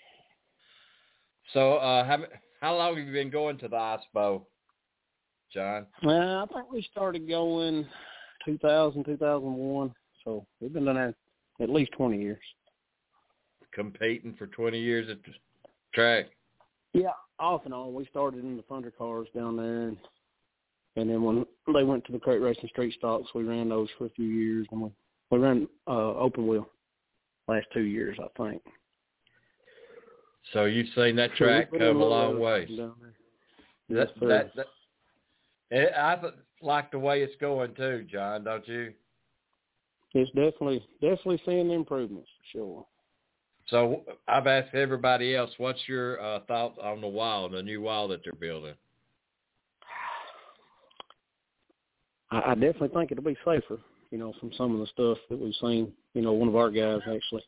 So, 1.54 1.76
uh, 1.76 2.04
how 2.04 2.24
how 2.62 2.76
long 2.76 2.98
have 2.98 3.06
you 3.06 3.14
been 3.14 3.30
going 3.30 3.60
to 3.60 3.68
the 3.68 3.78
Ice 3.78 4.00
Bowl, 4.12 4.50
John? 5.54 5.86
Uh, 6.04 6.44
I 6.44 6.46
think 6.52 6.72
we 6.72 6.82
started 6.92 7.28
going 7.28 7.86
2000, 8.44 9.04
2001. 9.04 9.94
So 10.24 10.48
we've 10.60 10.74
been 10.74 10.86
doing 10.86 10.96
that 10.96 11.14
at 11.62 11.70
least 11.70 11.92
20 11.92 12.20
years. 12.20 12.40
Competing 13.72 14.34
for 14.36 14.48
20 14.48 14.80
years 14.80 15.12
at 15.12 15.24
the 15.24 15.32
track. 15.94 16.26
Yeah, 16.96 17.10
off 17.40 17.66
and 17.66 17.74
on. 17.74 17.94
We 17.94 18.06
started 18.06 18.46
in 18.46 18.56
the 18.56 18.64
Thunder 18.64 18.90
cars 18.90 19.28
down 19.36 19.58
there, 19.58 19.90
and 19.90 19.98
and 20.96 21.10
then 21.10 21.22
when 21.24 21.46
they 21.74 21.84
went 21.84 22.06
to 22.06 22.14
the 22.14 22.20
crate 22.20 22.42
racing 22.42 22.70
street 22.70 22.96
stocks, 22.98 23.28
we 23.36 23.44
ran 23.44 23.68
those 23.68 23.90
for 23.98 24.06
a 24.06 24.10
few 24.12 24.28
years, 24.28 24.66
and 24.72 24.82
we 24.82 24.92
we 25.30 25.40
ran 25.40 25.68
uh, 25.88 26.14
open 26.16 26.48
wheel 26.48 26.70
last 27.50 27.68
two 27.74 27.82
years, 27.82 28.18
I 28.18 28.28
think. 28.42 28.62
So 30.54 30.66
you've 30.66 30.88
seen 30.96 31.18
that 31.18 31.36
track 31.36 31.68
so 31.74 31.80
come 31.80 32.02
a 32.02 32.06
long 32.06 32.40
ways. 32.40 32.70
Yes, 33.90 34.08
That, 34.20 34.28
that, 34.28 34.56
that, 34.56 34.66
it, 35.72 35.94
I 35.94 36.18
like 36.62 36.92
the 36.92 37.00
way 37.00 37.24
it's 37.24 37.36
going 37.42 37.76
too, 37.76 38.06
John. 38.10 38.46
Don't 38.46 38.66
you? 38.68 38.94
It's 40.14 40.32
definitely 40.32 40.82
definitely 41.02 41.42
seeing 41.46 41.68
the 41.68 41.74
improvements 41.74 42.30
for 42.38 42.58
sure. 42.58 42.86
So 43.68 44.04
I've 44.28 44.48
asked 44.48 44.76
everybody 44.76 45.36
else, 45.36 45.50
what's 45.58 45.80
your 45.88 46.22
uh, 46.22 46.42
thoughts 46.42 46.78
on 46.82 47.02
the 47.02 47.08
wall, 47.08 47.50
the 47.50 47.64
new 47.64 47.82
wall 47.82 48.08
that 48.10 48.22
they're 48.24 48.34
building? 48.34 48.76
I, 52.32 52.52
I 52.52 52.54
definitely 52.54 52.90
think 52.90 53.12
it'll 53.12 53.24
be 53.24 53.38
safer. 53.46 53.80
You 54.12 54.20
know, 54.20 54.34
from 54.40 54.52
some 54.58 54.74
of 54.74 54.80
the 54.80 54.88
stuff 54.88 55.18
that 55.30 55.40
we've 55.40 55.54
seen. 55.60 55.92
You 56.14 56.22
know, 56.22 56.34
one 56.34 56.48
of 56.48 56.56
our 56.56 56.70
guys 56.70 57.00
actually 57.02 57.44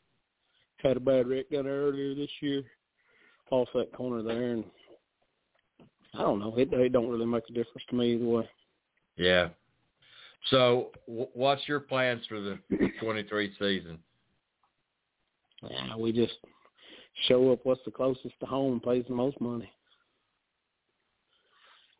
had 0.78 0.98
a 0.98 1.00
bad 1.00 1.28
wreck 1.28 1.50
down 1.50 1.66
there 1.66 1.88
earlier 1.88 2.16
this 2.16 2.30
year, 2.42 2.64
off 3.52 3.70
that 3.74 3.94
corner 3.94 4.22
there, 4.24 4.54
and 4.54 4.64
I 6.14 6.22
don't 6.22 6.40
know. 6.40 6.54
It, 6.58 6.74
it 6.74 6.92
don't 6.92 7.10
really 7.10 7.26
make 7.26 7.44
a 7.50 7.54
difference 7.54 7.84
to 7.90 7.96
me 7.96 8.16
either 8.16 8.26
way. 8.26 8.50
Yeah. 9.18 9.50
So 10.50 10.92
w- 11.08 11.28
what's 11.34 11.68
your 11.68 11.80
plans 11.80 12.26
for 12.28 12.40
the 12.40 12.60
23 13.02 13.54
season? 13.60 14.00
Yeah, 15.64 15.96
we 15.96 16.12
just 16.12 16.34
show 17.28 17.52
up 17.52 17.60
what's 17.64 17.82
the 17.86 17.92
closest 17.92 18.40
to 18.40 18.46
home, 18.46 18.74
and 18.74 18.84
pays 18.84 19.06
the 19.08 19.16
most 19.16 19.40
money. 19.42 19.72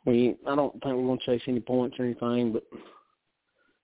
We 0.06 0.36
I 0.48 0.56
don't 0.56 0.72
think 0.74 0.96
we're 0.96 1.08
gonna 1.08 1.20
chase 1.26 1.42
any 1.48 1.60
points 1.60 1.98
or 2.00 2.06
anything, 2.06 2.54
but 2.54 2.64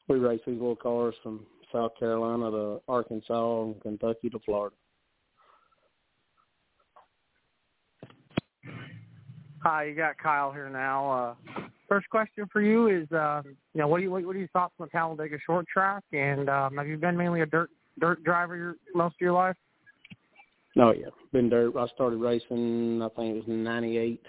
we 0.07 0.19
race 0.19 0.41
these 0.45 0.59
little 0.59 0.75
cars 0.75 1.15
from 1.23 1.45
South 1.71 1.91
Carolina 1.97 2.51
to 2.51 2.81
Arkansas 2.87 3.63
and 3.63 3.81
Kentucky 3.81 4.29
to 4.29 4.39
Florida. 4.45 4.75
Hi, 9.63 9.85
you 9.85 9.95
got 9.95 10.17
Kyle 10.17 10.51
here 10.51 10.69
now. 10.69 11.35
Uh, 11.49 11.61
first 11.87 12.09
question 12.09 12.47
for 12.51 12.61
you 12.61 12.87
is, 12.87 13.09
uh, 13.11 13.41
you 13.45 13.79
know, 13.81 13.87
what 13.87 13.97
do 13.97 14.03
you 14.03 14.11
what, 14.11 14.23
what 14.25 14.35
are 14.35 14.39
your 14.39 14.49
thoughts 14.49 14.73
on 14.79 14.87
the 14.87 14.89
Talladega 14.91 15.37
short 15.45 15.65
track? 15.67 16.03
And 16.11 16.49
um, 16.49 16.77
have 16.77 16.87
you 16.87 16.97
been 16.97 17.17
mainly 17.17 17.41
a 17.41 17.45
dirt 17.45 17.69
dirt 17.99 18.23
driver 18.23 18.55
your, 18.55 18.75
most 18.95 19.15
of 19.15 19.21
your 19.21 19.33
life? 19.33 19.55
Oh 20.79 20.91
yeah, 20.91 21.09
been 21.31 21.49
dirt. 21.49 21.75
I 21.77 21.87
started 21.87 22.17
racing. 22.17 23.01
I 23.01 23.09
think 23.09 23.35
it 23.35 23.37
was 23.37 23.47
in 23.47 23.63
'98, 23.63 24.21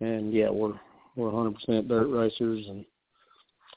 and 0.00 0.32
yeah, 0.32 0.48
we're 0.50 0.74
we're 1.16 1.30
100% 1.30 1.88
dirt 1.88 2.08
racers 2.08 2.66
and 2.68 2.84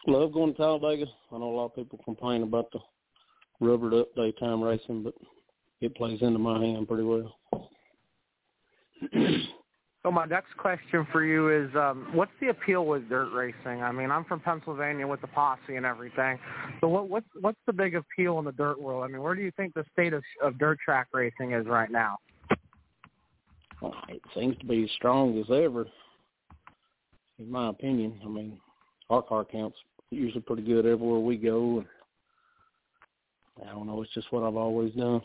love 0.07 0.33
going 0.33 0.53
to 0.53 0.57
Talladega. 0.57 1.05
I 1.31 1.37
know 1.37 1.51
a 1.51 1.55
lot 1.55 1.65
of 1.65 1.75
people 1.75 1.99
complain 2.03 2.43
about 2.43 2.71
the 2.71 2.79
rubbered 3.59 3.93
up 3.93 4.13
daytime 4.15 4.61
racing, 4.61 5.03
but 5.03 5.13
it 5.81 5.95
plays 5.95 6.21
into 6.21 6.39
my 6.39 6.59
hand 6.59 6.87
pretty 6.87 7.03
well. 7.03 7.39
So 10.07 10.11
my 10.11 10.23
next 10.23 10.55
question 10.55 11.05
for 11.11 11.21
you 11.21 11.49
is, 11.49 11.69
um, 11.75 12.07
what's 12.13 12.31
the 12.39 12.47
appeal 12.47 12.85
with 12.85 13.09
dirt 13.09 13.29
racing? 13.33 13.83
I 13.83 13.91
mean, 13.91 14.09
I'm 14.09 14.23
from 14.23 14.39
Pennsylvania 14.39 15.05
with 15.05 15.19
the 15.19 15.27
posse 15.27 15.75
and 15.75 15.85
everything. 15.85 16.39
So 16.79 16.87
what 16.87 17.09
what's 17.09 17.27
what's 17.41 17.59
the 17.65 17.73
big 17.73 17.93
appeal 17.93 18.39
in 18.39 18.45
the 18.45 18.53
dirt 18.53 18.81
world? 18.81 19.03
I 19.03 19.07
mean, 19.07 19.21
where 19.21 19.35
do 19.35 19.41
you 19.41 19.51
think 19.57 19.73
the 19.73 19.83
state 19.91 20.13
of, 20.13 20.23
of 20.41 20.57
dirt 20.57 20.79
track 20.79 21.07
racing 21.11 21.51
is 21.51 21.67
right 21.67 21.91
now? 21.91 22.19
Well, 23.81 23.93
it 24.07 24.21
seems 24.33 24.57
to 24.59 24.65
be 24.65 24.85
as 24.85 24.91
strong 24.91 25.37
as 25.39 25.51
ever, 25.51 25.85
in 27.37 27.51
my 27.51 27.67
opinion. 27.67 28.17
I 28.23 28.29
mean, 28.29 28.61
our 29.09 29.21
car 29.21 29.43
count's 29.43 29.75
usually 30.09 30.39
pretty 30.39 30.61
good 30.61 30.85
everywhere 30.85 31.19
we 31.19 31.35
go. 31.35 31.83
And 33.59 33.69
I 33.69 33.73
don't 33.73 33.87
know. 33.87 34.01
It's 34.03 34.13
just 34.13 34.31
what 34.31 34.43
I've 34.43 34.55
always 34.55 34.93
done. 34.93 35.21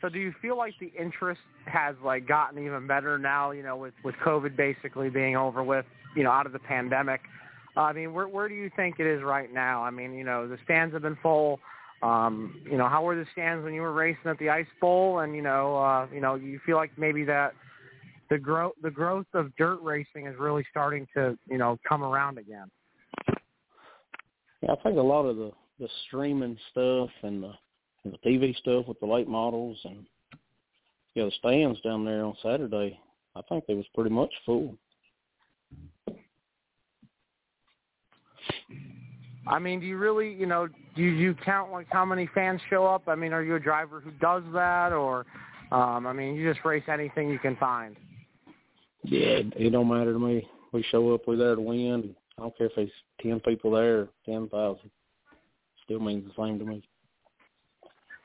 So 0.00 0.08
do 0.08 0.18
you 0.18 0.34
feel 0.42 0.56
like 0.56 0.74
the 0.78 0.92
interest 0.98 1.40
has 1.66 1.94
like 2.04 2.28
gotten 2.28 2.64
even 2.64 2.86
better 2.86 3.18
now? 3.18 3.50
You 3.52 3.62
know, 3.62 3.76
with 3.76 3.94
with 4.04 4.14
COVID 4.24 4.56
basically 4.56 5.10
being 5.10 5.36
over 5.36 5.62
with, 5.62 5.86
you 6.14 6.22
know, 6.22 6.30
out 6.30 6.46
of 6.46 6.52
the 6.52 6.58
pandemic. 6.58 7.20
Uh, 7.76 7.80
I 7.80 7.92
mean, 7.92 8.12
where 8.12 8.28
where 8.28 8.48
do 8.48 8.54
you 8.54 8.70
think 8.76 8.96
it 8.98 9.06
is 9.06 9.22
right 9.22 9.52
now? 9.52 9.82
I 9.82 9.90
mean, 9.90 10.12
you 10.12 10.24
know, 10.24 10.46
the 10.46 10.58
stands 10.64 10.92
have 10.94 11.02
been 11.02 11.18
full. 11.22 11.60
Um, 12.02 12.60
you 12.70 12.76
know, 12.76 12.88
how 12.88 13.02
were 13.02 13.16
the 13.16 13.26
stands 13.32 13.64
when 13.64 13.72
you 13.72 13.80
were 13.80 13.92
racing 13.92 14.26
at 14.30 14.38
the 14.38 14.50
Ice 14.50 14.66
Bowl? 14.80 15.20
And 15.20 15.34
you 15.34 15.42
know, 15.42 15.76
uh, 15.76 16.06
you 16.12 16.20
know, 16.20 16.34
you 16.34 16.60
feel 16.66 16.76
like 16.76 16.90
maybe 16.98 17.24
that 17.24 17.54
the 18.28 18.38
growth 18.38 18.74
the 18.82 18.90
growth 18.90 19.26
of 19.34 19.54
dirt 19.56 19.80
racing 19.82 20.26
is 20.26 20.34
really 20.38 20.64
starting 20.70 21.06
to 21.14 21.38
you 21.48 21.58
know 21.58 21.78
come 21.88 22.02
around 22.02 22.38
again. 22.38 22.70
Yeah, 24.62 24.72
I 24.72 24.76
think 24.82 24.98
a 24.98 25.02
lot 25.02 25.24
of 25.24 25.36
the 25.36 25.52
the 25.78 25.88
streaming 26.06 26.56
stuff 26.70 27.10
and 27.22 27.42
the 27.42 27.52
and 28.06 28.18
the 28.22 28.28
TV 28.28 28.56
stuff 28.56 28.86
with 28.86 29.00
the 29.00 29.06
late 29.06 29.28
models 29.28 29.78
and 29.84 30.06
yeah, 31.14 31.24
the 31.24 31.30
stands 31.38 31.80
down 31.80 32.04
there 32.04 32.24
on 32.24 32.36
Saturday, 32.42 32.98
I 33.34 33.40
think 33.48 33.64
they 33.66 33.74
was 33.74 33.86
pretty 33.94 34.10
much 34.10 34.32
full. 34.44 34.76
I 39.48 39.58
mean, 39.58 39.80
do 39.80 39.86
you 39.86 39.96
really, 39.96 40.32
you 40.32 40.46
know, 40.46 40.68
do 40.94 41.02
you, 41.02 41.34
count 41.44 41.72
like 41.72 41.86
how 41.90 42.04
many 42.04 42.28
fans 42.34 42.60
show 42.68 42.84
up? 42.86 43.04
I 43.06 43.14
mean, 43.14 43.32
are 43.32 43.42
you 43.42 43.54
a 43.54 43.60
driver 43.60 44.00
who 44.00 44.10
does 44.12 44.42
that, 44.52 44.92
or, 44.92 45.24
um, 45.70 46.06
I 46.06 46.12
mean, 46.12 46.34
you 46.34 46.52
just 46.52 46.64
race 46.64 46.82
anything 46.88 47.30
you 47.30 47.38
can 47.38 47.56
find? 47.56 47.96
Yeah, 49.04 49.40
it, 49.56 49.70
don't 49.70 49.88
matter 49.88 50.12
to 50.12 50.18
me. 50.18 50.48
We 50.72 50.84
show 50.90 51.14
up, 51.14 51.22
we're 51.26 51.36
there 51.36 51.54
to 51.54 51.60
win. 51.60 52.14
I 52.38 52.42
don't 52.42 52.58
care 52.58 52.66
if 52.66 52.74
there's 52.74 52.90
ten 53.22 53.40
people 53.40 53.70
there, 53.70 54.00
or 54.00 54.08
ten 54.26 54.48
thousand. 54.48 54.90
Still 55.84 56.00
means 56.00 56.24
the 56.26 56.44
same 56.44 56.58
to 56.58 56.64
me. 56.64 56.82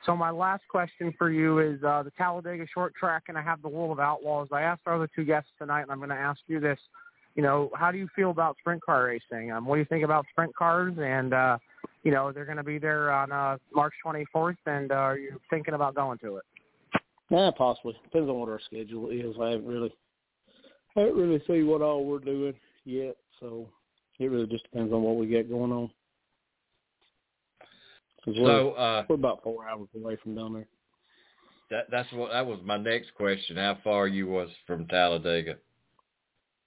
So 0.06 0.16
my 0.16 0.32
last 0.32 0.64
question 0.70 1.14
for 1.18 1.30
you 1.30 1.60
is 1.60 1.84
uh, 1.84 2.04
the 2.04 2.12
Talladega 2.12 2.66
short 2.74 2.94
track, 2.96 3.24
and 3.28 3.38
I 3.38 3.42
have 3.42 3.62
the 3.62 3.70
World 3.70 3.92
of 3.92 4.00
Outlaws. 4.00 4.48
I 4.52 4.62
asked 4.62 4.82
our 4.88 4.96
other 4.96 5.10
two 5.16 5.24
guests 5.24 5.52
tonight, 5.60 5.84
and 5.84 5.92
I'm 5.92 6.00
going 6.00 6.10
to 6.10 6.16
ask 6.16 6.40
you 6.48 6.60
this. 6.60 6.80
You 7.36 7.44
know, 7.44 7.70
how 7.76 7.92
do 7.92 7.98
you 7.98 8.10
feel 8.16 8.32
about 8.32 8.58
sprint 8.60 8.84
car 8.84 9.06
racing? 9.06 9.52
Um, 9.52 9.66
what 9.66 9.76
do 9.76 9.80
you 9.80 9.86
think 9.86 10.04
about 10.04 10.26
sprint 10.32 10.54
cars? 10.56 10.96
And 10.98 11.34
uh, 11.34 11.58
you 12.04 12.12
know, 12.12 12.32
they're 12.32 12.46
going 12.46 12.58
to 12.58 12.64
be 12.64 12.80
there 12.80 13.12
on 13.12 13.32
uh, 13.32 13.58
March 13.74 13.94
24th, 14.06 14.58
and 14.66 14.92
uh, 14.92 14.96
are 14.96 15.18
you 15.18 15.40
thinking 15.50 15.74
about 15.74 15.96
going 15.96 16.18
to 16.20 16.38
it? 16.38 16.44
Yeah, 17.30 17.52
possibly. 17.56 17.96
Depends 18.04 18.30
on 18.30 18.36
what 18.36 18.50
our 18.50 18.60
schedule 18.66 19.10
is. 19.10 19.36
I 19.42 19.52
haven't 19.52 19.68
really, 19.68 19.94
I 20.96 21.02
haven't 21.02 21.16
really 21.16 21.42
seen 21.48 21.68
what 21.68 21.82
all 21.82 22.06
we're 22.06 22.20
doing 22.20 22.54
yet, 22.86 23.16
so 23.40 23.70
it 24.20 24.26
really 24.26 24.48
just 24.48 24.64
depends 24.64 24.92
on 24.92 25.04
what 25.04 25.16
we 25.16 25.28
get 25.28 25.50
going 25.50 25.72
on. 25.72 25.90
We're, 28.26 28.36
So 28.36 28.72
uh, 28.72 29.06
we're 29.08 29.16
about 29.16 29.44
four 29.44 29.68
hours 29.68 29.88
away 29.96 30.18
from 30.22 30.36
down 30.36 30.54
there. 30.54 30.68
that 31.70 31.86
that's 31.92 32.12
what 32.14 32.32
that 32.32 32.46
was 32.46 32.60
my 32.64 32.78
next 32.78 33.14
question. 33.16 33.58
How 33.58 33.78
far 33.84 34.08
you 34.08 34.28
was 34.28 34.50
from 34.68 34.88
Talladega? 34.88 35.56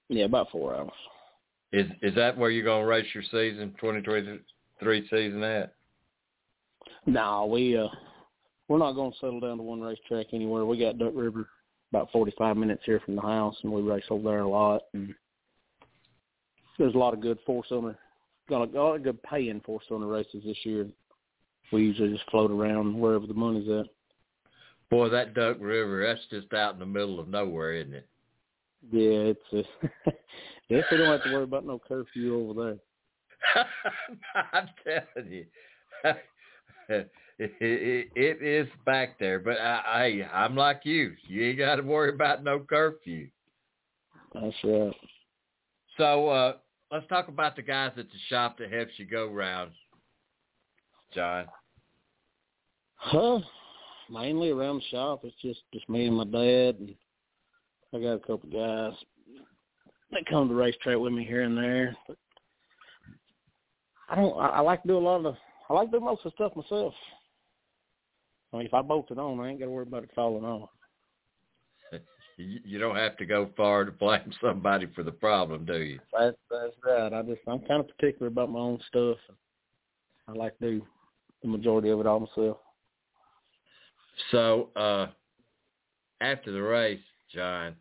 Yeah, 0.08 0.24
about 0.24 0.50
four 0.50 0.74
hours. 0.74 0.90
Is 1.72 1.86
is 2.02 2.14
that 2.14 2.36
where 2.36 2.50
you're 2.50 2.64
gonna 2.64 2.86
race 2.86 3.06
your 3.14 3.24
season, 3.24 3.74
2023 3.80 5.08
season 5.08 5.42
at? 5.42 5.74
No, 7.06 7.46
we 7.46 7.76
uh 7.76 7.88
we're 8.68 8.78
not 8.78 8.92
going 8.92 9.12
to 9.12 9.18
settle 9.18 9.40
down 9.40 9.58
to 9.58 9.62
one 9.62 9.80
racetrack 9.80 10.28
anywhere. 10.32 10.64
We 10.64 10.78
got 10.78 10.98
Duck 10.98 11.12
River 11.14 11.46
about 11.92 12.10
45 12.12 12.56
minutes 12.56 12.82
here 12.84 13.00
from 13.04 13.14
the 13.14 13.22
house, 13.22 13.56
and 13.62 13.72
we 13.72 13.82
race 13.82 14.04
over 14.10 14.30
there 14.30 14.40
a 14.40 14.48
lot. 14.48 14.82
And 14.94 15.14
there's 16.78 16.94
a 16.94 16.98
lot 16.98 17.14
of 17.14 17.20
good 17.20 17.38
four 17.44 17.62
cylinder, 17.68 17.98
got 18.48 18.68
a 18.68 18.80
lot 18.80 18.96
of 18.96 19.02
good 19.02 19.22
paying 19.22 19.60
four 19.64 19.80
cylinder 19.86 20.08
races 20.08 20.42
this 20.44 20.56
year. 20.64 20.86
We 21.72 21.82
usually 21.82 22.12
just 22.12 22.30
float 22.30 22.50
around 22.50 22.98
wherever 22.98 23.26
the 23.26 23.34
money's 23.34 23.68
at. 23.68 23.86
Boy, 24.90 25.08
that 25.08 25.34
Duck 25.34 25.56
River, 25.60 26.06
that's 26.06 26.26
just 26.30 26.52
out 26.52 26.74
in 26.74 26.80
the 26.80 26.86
middle 26.86 27.18
of 27.18 27.28
nowhere, 27.28 27.74
isn't 27.74 27.94
it? 27.94 28.08
Yeah, 28.92 29.32
it's 29.32 29.40
just, 29.50 29.68
yes, 30.68 30.84
we 30.90 30.98
don't 30.98 31.10
have 31.10 31.24
to 31.24 31.32
worry 31.32 31.44
about 31.44 31.66
no 31.66 31.80
curfew 31.80 32.50
over 32.50 32.64
there. 32.64 33.64
I'm 34.52 34.68
telling 34.84 35.32
you, 35.32 35.46
it, 36.88 37.10
it, 37.38 38.10
it 38.14 38.42
is 38.42 38.68
back 38.84 39.18
there. 39.18 39.38
But 39.38 39.58
I, 39.58 40.22
I, 40.32 40.44
I'm 40.44 40.54
like 40.54 40.82
you. 40.84 41.14
You 41.26 41.48
ain't 41.48 41.58
got 41.58 41.76
to 41.76 41.82
worry 41.82 42.10
about 42.10 42.44
no 42.44 42.58
curfew. 42.58 43.28
That's 44.34 44.54
right. 44.64 44.94
So 45.96 46.28
uh, 46.28 46.52
let's 46.90 47.06
talk 47.08 47.28
about 47.28 47.56
the 47.56 47.62
guys 47.62 47.92
at 47.96 48.06
the 48.06 48.18
shop 48.28 48.58
that 48.58 48.72
helps 48.72 48.92
you 48.96 49.06
go 49.06 49.26
round, 49.26 49.70
John. 51.14 51.46
Huh? 52.96 53.40
Mainly 54.10 54.50
around 54.50 54.76
the 54.76 54.84
shop. 54.90 55.20
It's 55.24 55.36
just 55.40 55.60
just 55.72 55.88
me 55.88 56.06
and 56.06 56.16
my 56.16 56.24
dad, 56.24 56.76
and 56.78 56.94
I 57.92 57.98
got 57.98 58.14
a 58.14 58.18
couple 58.18 58.48
guys 58.50 58.98
that 60.10 60.26
come 60.28 60.48
to 60.48 60.54
the 60.54 60.60
racetrack 60.60 60.98
with 60.98 61.12
me 61.12 61.24
here 61.24 61.42
and 61.42 61.56
there. 61.56 61.96
But 62.06 62.16
I 64.08 64.16
don't. 64.16 64.38
I, 64.38 64.48
I 64.48 64.60
like 64.60 64.82
to 64.82 64.88
do 64.88 64.96
a 64.96 64.98
lot 64.98 65.16
of 65.16 65.22
the. 65.22 65.36
I 65.68 65.72
like 65.72 65.90
to 65.90 65.98
do 65.98 66.04
most 66.04 66.24
of 66.24 66.32
the 66.32 66.44
stuff 66.44 66.56
myself. 66.56 66.94
I 68.52 68.58
mean, 68.58 68.66
if 68.66 68.74
I 68.74 68.82
bolt 68.82 69.10
it 69.10 69.18
on, 69.18 69.40
I 69.40 69.48
ain't 69.48 69.58
got 69.58 69.66
to 69.66 69.70
worry 69.70 69.82
about 69.82 70.04
it 70.04 70.10
falling 70.14 70.44
off. 70.44 70.70
You 72.36 72.58
you 72.64 72.78
don't 72.80 72.96
have 72.96 73.16
to 73.18 73.26
go 73.26 73.48
far 73.56 73.84
to 73.84 73.92
blame 73.92 74.32
somebody 74.42 74.88
for 74.92 75.04
the 75.04 75.12
problem, 75.12 75.64
do 75.64 75.76
you? 75.76 76.00
That's 76.12 76.36
that's 76.50 76.74
right. 76.84 77.12
I 77.12 77.22
just 77.22 77.42
I'm 77.46 77.60
kind 77.60 77.78
of 77.78 77.86
particular 77.96 78.26
about 78.26 78.50
my 78.50 78.58
own 78.58 78.80
stuff. 78.88 79.18
I 80.26 80.32
like 80.32 80.58
to 80.58 80.68
do 80.68 80.86
the 81.44 81.50
majority 81.50 81.90
of 81.90 82.00
it 82.00 82.06
all 82.06 82.20
myself. 82.20 82.56
So 84.30 84.70
uh 84.74 85.08
after 86.20 86.50
the 86.50 86.62
race, 86.62 87.00
John, 87.32 87.76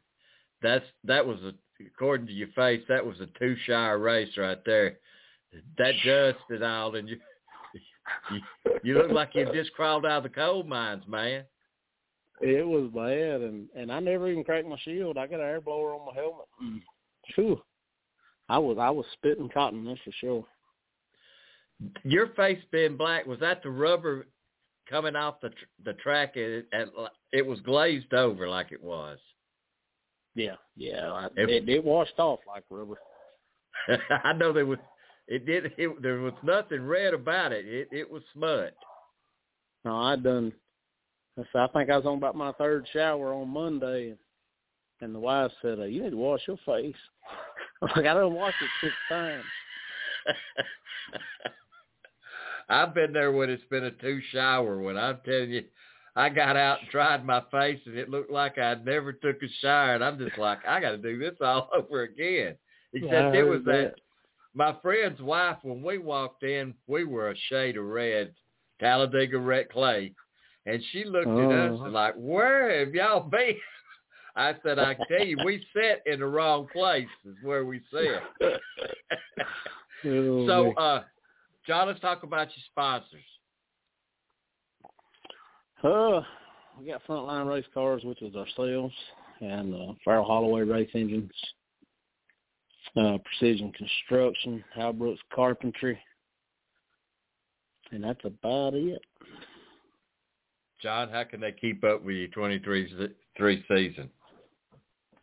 that's 0.62 0.86
that 1.06 1.26
was 1.26 1.40
a 1.42 1.54
according 1.88 2.28
to 2.28 2.34
your 2.34 2.50
face, 2.50 2.84
that 2.90 3.06
was 3.06 3.20
a 3.22 3.28
two 3.40 3.56
shire 3.66 3.98
race 3.98 4.38
right 4.38 4.60
there. 4.66 4.98
That 5.78 5.94
dust 6.06 6.40
and 6.50 6.64
all, 6.64 6.96
and 6.96 7.08
you, 7.08 7.18
you 8.32 8.42
you 8.84 8.94
look 8.96 9.12
like 9.12 9.30
you 9.34 9.48
just 9.54 9.74
crawled 9.74 10.06
out 10.06 10.18
of 10.18 10.24
the 10.24 10.30
coal 10.30 10.64
mines, 10.64 11.04
man. 11.08 11.44
It 12.42 12.68
was 12.68 12.90
bad, 12.94 13.42
and 13.42 13.68
and 13.76 13.92
I 13.92 14.00
never 14.00 14.30
even 14.30 14.44
cracked 14.44 14.68
my 14.68 14.78
shield. 14.84 15.18
I 15.18 15.28
got 15.28 15.40
an 15.40 15.46
air 15.46 15.62
blower 15.62 15.94
on 15.94 16.08
my 16.08 16.14
helmet. 16.14 16.82
Phew. 17.36 17.62
I 18.50 18.58
was 18.58 18.78
I 18.80 18.90
was 18.90 19.06
spitting 19.14 19.50
cotton, 19.54 19.86
that's 19.86 20.00
for 20.04 20.12
sure. 20.20 20.46
Your 22.04 22.28
face 22.30 22.60
being 22.72 22.96
black 22.98 23.26
was 23.26 23.40
that 23.40 23.62
the 23.64 23.70
rubber 23.70 24.26
coming 24.90 25.16
off 25.16 25.42
the 25.42 25.50
tr- 25.50 25.66
the 25.86 25.94
track? 25.94 26.36
It, 26.36 26.68
it 26.72 26.90
it 27.32 27.46
was 27.46 27.60
glazed 27.62 28.14
over 28.14 28.48
like 28.48 28.72
it 28.72 28.82
was. 28.84 29.18
Yeah, 30.36 30.56
yeah. 30.76 31.12
I, 31.12 31.26
If- 31.36 31.50
it, 31.50 31.70
it 31.70 31.84
washed 31.84 32.18
off 32.20 32.40
like 32.48 32.64
rubber. 32.70 32.98
I 34.24 34.34
know 34.34 34.54
there 34.54 34.66
was. 34.66 34.80
It 35.28 35.46
did. 35.46 35.74
It, 35.78 36.02
there 36.02 36.20
was 36.20 36.34
nothing 36.44 36.86
red 36.86 37.14
about 37.14 37.52
it. 37.52 37.66
It 37.66 37.88
it 37.92 38.10
was 38.10 38.24
smut. 38.34 38.74
No, 39.86 39.96
I 39.98 40.16
done. 40.16 40.54
I 41.38 41.42
I 41.64 41.68
think 41.68 41.90
I 41.90 41.98
was 41.98 42.06
on 42.06 42.18
about 42.18 42.36
my 42.36 42.52
third 42.54 42.88
shower 42.94 43.34
on 43.34 43.50
Monday, 43.50 44.10
and, 44.10 44.18
and 45.02 45.16
the 45.16 45.20
wife 45.20 45.52
said, 45.62 45.80
uh, 45.80 45.84
"You 45.84 46.04
need 46.04 46.12
to 46.12 46.18
wash 46.18 46.42
your 46.48 46.58
face." 46.66 46.96
I'm 47.82 47.90
like, 47.96 48.06
I 48.06 48.14
done 48.14 48.34
washed 48.34 48.56
it 48.62 48.70
six 48.82 48.94
times. 49.10 49.44
I've 52.70 52.94
been 52.94 53.14
there 53.14 53.32
when 53.32 53.50
it's 53.50 53.64
been 53.70 53.84
a 53.86 53.92
two 53.92 54.20
shower. 54.32 54.80
When 54.82 54.98
I'm 54.98 55.20
telling 55.26 55.52
you, 55.52 55.64
I 56.16 56.30
got 56.30 56.56
out 56.56 56.80
and 56.82 56.90
tried 56.90 57.26
my 57.26 57.42
face, 57.52 57.80
and 57.86 57.98
it 57.98 58.10
looked 58.10 58.32
like 58.32 58.58
I'd 58.58 58.86
never 58.86 59.14
took 59.14 59.42
a 59.42 59.48
shower. 59.62 59.96
And 59.96 60.04
I'm 60.04 60.18
just 60.20 60.38
like, 60.38 60.60
I 60.68 60.80
got 60.80 60.92
to 60.92 60.98
do 60.98 61.18
this 61.20 61.36
all 61.42 61.70
over 61.76 62.04
again. 62.04 62.56
Except 62.94 63.34
Yeah, 63.36 63.42
it 63.42 63.48
was 63.48 63.64
that. 63.66 63.72
that. 63.72 63.96
My 64.56 64.76
friend's 64.84 65.20
wife, 65.20 65.58
when 65.64 65.82
we 65.82 65.98
walked 65.98 66.44
in, 66.44 66.76
we 66.86 67.06
were 67.06 67.32
a 67.32 67.36
shade 67.50 67.76
of 67.78 67.86
red, 67.86 68.34
Talladega 68.80 69.40
red 69.40 69.70
clay, 69.72 70.14
and 70.68 70.80
she 70.92 71.04
looked 71.06 71.28
at 71.28 71.52
us 71.52 71.78
Oh. 71.80 71.84
and 71.86 71.94
like, 71.94 72.14
"Where 72.16 72.80
have 72.86 72.94
y'all 72.94 73.22
been?" 73.30 73.56
I 74.36 74.54
said, 74.64 74.78
"I 74.78 74.96
tell 75.08 75.26
you, 75.26 75.38
we 75.44 75.66
sat 75.76 76.02
in 76.06 76.20
the 76.20 76.28
wrong 76.28 76.68
place. 76.72 77.08
Is 77.26 77.36
where 77.42 77.66
we 77.66 77.82
sat." 77.92 78.22
Oh, 80.06 80.46
so, 80.48 80.74
uh, 80.74 81.04
John, 81.66 81.88
let's 81.88 82.00
talk 82.02 82.24
about 82.24 82.48
your 82.48 82.64
sponsors. 82.72 83.24
Uh, 85.84 86.22
we 86.80 86.88
got 86.88 87.02
Frontline 87.08 87.48
Race 87.48 87.66
Cars, 87.74 88.04
which 88.04 88.22
is 88.22 88.36
ourselves, 88.36 88.94
and 89.40 89.74
uh, 89.74 89.94
Farrell 90.04 90.26
Holloway 90.26 90.62
Race 90.62 90.90
Engines, 90.94 91.32
uh, 92.98 93.18
Precision 93.24 93.72
Construction, 93.72 94.64
Hal 94.76 94.94
Brooks 94.94 95.22
Carpentry, 95.34 95.98
and 97.92 98.04
that's 98.04 98.24
about 98.26 98.74
it. 98.74 99.02
John, 100.82 101.10
how 101.10 101.24
can 101.24 101.40
they 101.40 101.54
keep 101.54 101.84
up 101.86 102.04
with 102.04 102.16
your 102.16 102.28
23 102.28 103.14
three 103.38 103.64
season? 103.70 104.10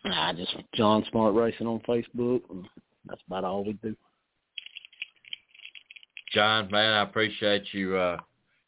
I 0.05 0.33
just 0.33 0.57
John 0.75 1.05
Smartt 1.11 1.35
Racing 1.35 1.67
on 1.67 1.81
Facebook, 1.81 2.41
and 2.49 2.67
that's 3.05 3.21
about 3.27 3.45
all 3.45 3.65
we 3.65 3.75
do. 3.75 3.95
John, 6.33 6.69
man, 6.71 6.93
I 6.93 7.03
appreciate 7.03 7.65
you 7.73 7.97
uh, 7.97 8.19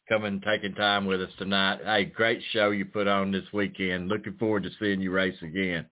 coming 0.09 0.33
and 0.33 0.43
taking 0.43 0.73
time 0.75 1.05
with 1.05 1.21
us 1.21 1.31
tonight. 1.37 1.79
Hey, 1.83 2.05
great 2.05 2.41
show 2.51 2.71
you 2.71 2.85
put 2.85 3.07
on 3.07 3.31
this 3.31 3.45
weekend. 3.53 4.09
Looking 4.09 4.33
forward 4.33 4.63
to 4.63 4.69
seeing 4.79 5.01
you 5.01 5.11
race 5.11 5.37
again. 5.41 5.85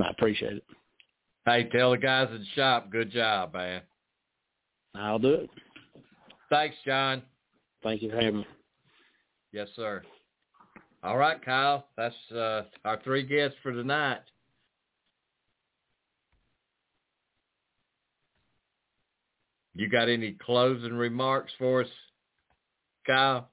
I 0.00 0.10
appreciate 0.10 0.54
it. 0.54 0.64
Hey, 1.46 1.68
tell 1.70 1.90
the 1.90 1.98
guys 1.98 2.28
in 2.30 2.38
the 2.38 2.46
shop, 2.54 2.90
good 2.90 3.10
job, 3.10 3.52
man. 3.52 3.82
I'll 4.94 5.18
do 5.18 5.34
it. 5.34 5.50
Thanks, 6.50 6.76
John. 6.86 7.22
Thank 7.82 8.02
you 8.02 8.10
for 8.10 8.16
having 8.16 8.38
me. 8.38 8.46
Yes, 9.52 9.68
sir. 9.76 10.02
All 11.02 11.18
right, 11.18 11.44
Kyle. 11.44 11.88
That's 11.96 12.14
uh, 12.34 12.62
our 12.84 13.00
three 13.04 13.24
guests 13.24 13.56
for 13.62 13.72
tonight. 13.72 14.20
You 19.74 19.88
got 19.88 20.08
any 20.08 20.32
closing 20.32 20.92
remarks 20.94 21.52
for 21.58 21.82
us, 21.82 21.88
Kyle? 23.06 23.50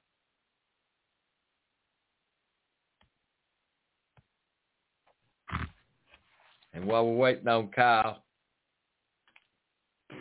And 6.74 6.86
while 6.86 7.06
we're 7.06 7.16
waiting 7.16 7.48
on 7.48 7.68
Kyle, 7.68 8.22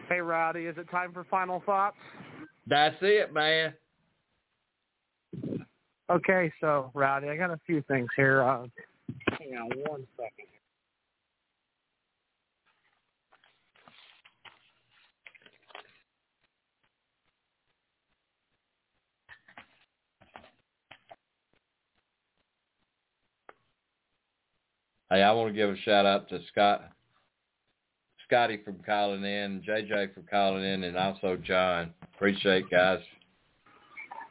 Hey, 0.09 0.19
Rowdy, 0.19 0.65
is 0.65 0.77
it 0.77 0.89
time 0.91 1.13
for 1.13 1.23
final 1.25 1.61
thoughts? 1.65 1.95
that's 2.67 2.97
it, 3.01 3.33
man. 3.33 3.73
Okay, 6.09 6.51
so 6.59 6.91
Rowdy, 6.93 7.29
I 7.29 7.37
got 7.37 7.51
a 7.51 7.59
few 7.65 7.81
things 7.83 8.09
here. 8.17 8.41
Uh, 8.43 8.65
hang 9.39 9.55
on 9.55 9.69
one 9.87 10.05
second. 10.17 10.40
Hey, 25.11 25.23
I 25.23 25.33
want 25.33 25.49
to 25.49 25.53
give 25.53 25.69
a 25.69 25.75
shout 25.79 26.05
out 26.05 26.29
to 26.29 26.39
Scott, 26.49 26.89
Scottie 28.25 28.61
from 28.63 28.77
calling 28.85 29.25
in, 29.25 29.61
JJ 29.67 30.13
from 30.13 30.23
calling 30.31 30.63
in, 30.63 30.85
and 30.85 30.95
also 30.95 31.35
John. 31.35 31.91
Appreciate 32.15 32.69
guys. 32.69 33.01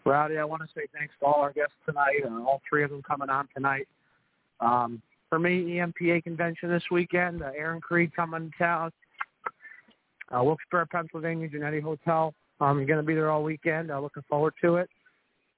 Rowdy, 0.07 0.39
I 0.39 0.45
want 0.45 0.62
to 0.62 0.68
say 0.74 0.87
thanks 0.99 1.12
to 1.20 1.26
all 1.26 1.43
our 1.43 1.53
guests 1.53 1.74
tonight, 1.85 2.22
all 2.24 2.62
three 2.66 2.83
of 2.83 2.89
them 2.89 3.03
coming 3.03 3.28
on 3.28 3.47
tonight. 3.55 3.89
Um, 4.61 5.03
for 5.28 5.39
me, 5.39 5.64
EMPA 5.64 6.24
convention 6.24 6.70
this 6.70 6.85
weekend, 6.91 7.43
uh, 7.43 7.51
Aaron 7.55 7.83
Creed 7.83 8.16
coming 8.16 8.51
to 8.51 8.59
town. 8.59 8.91
Uh, 10.35 10.43
Wilkes-Barre, 10.43 10.87
Pennsylvania, 10.87 11.47
Genetti 11.47 11.83
Hotel. 11.83 12.33
I'm 12.59 12.87
going 12.87 12.97
to 12.97 13.03
be 13.03 13.14
there 13.14 13.31
all 13.31 13.43
weekend. 13.43 13.91
Uh, 13.91 14.01
looking 14.01 14.24
forward 14.31 14.55
to 14.62 14.76
it. 14.76 14.89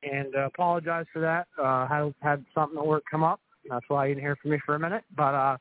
And 0.02 0.34
uh, 0.34 0.46
apologize 0.46 1.06
for 1.12 1.20
that. 1.20 1.46
Uh, 1.62 1.86
had 1.86 2.12
had 2.22 2.44
something 2.56 2.76
at 2.76 2.84
work 2.84 3.04
come 3.08 3.22
up. 3.22 3.38
That's 3.68 3.84
why 3.88 4.06
you 4.06 4.14
didn't 4.14 4.24
hear 4.24 4.36
from 4.36 4.52
me 4.52 4.58
for 4.64 4.74
a 4.74 4.78
minute. 4.78 5.04
But 5.16 5.34
uh, 5.34 5.56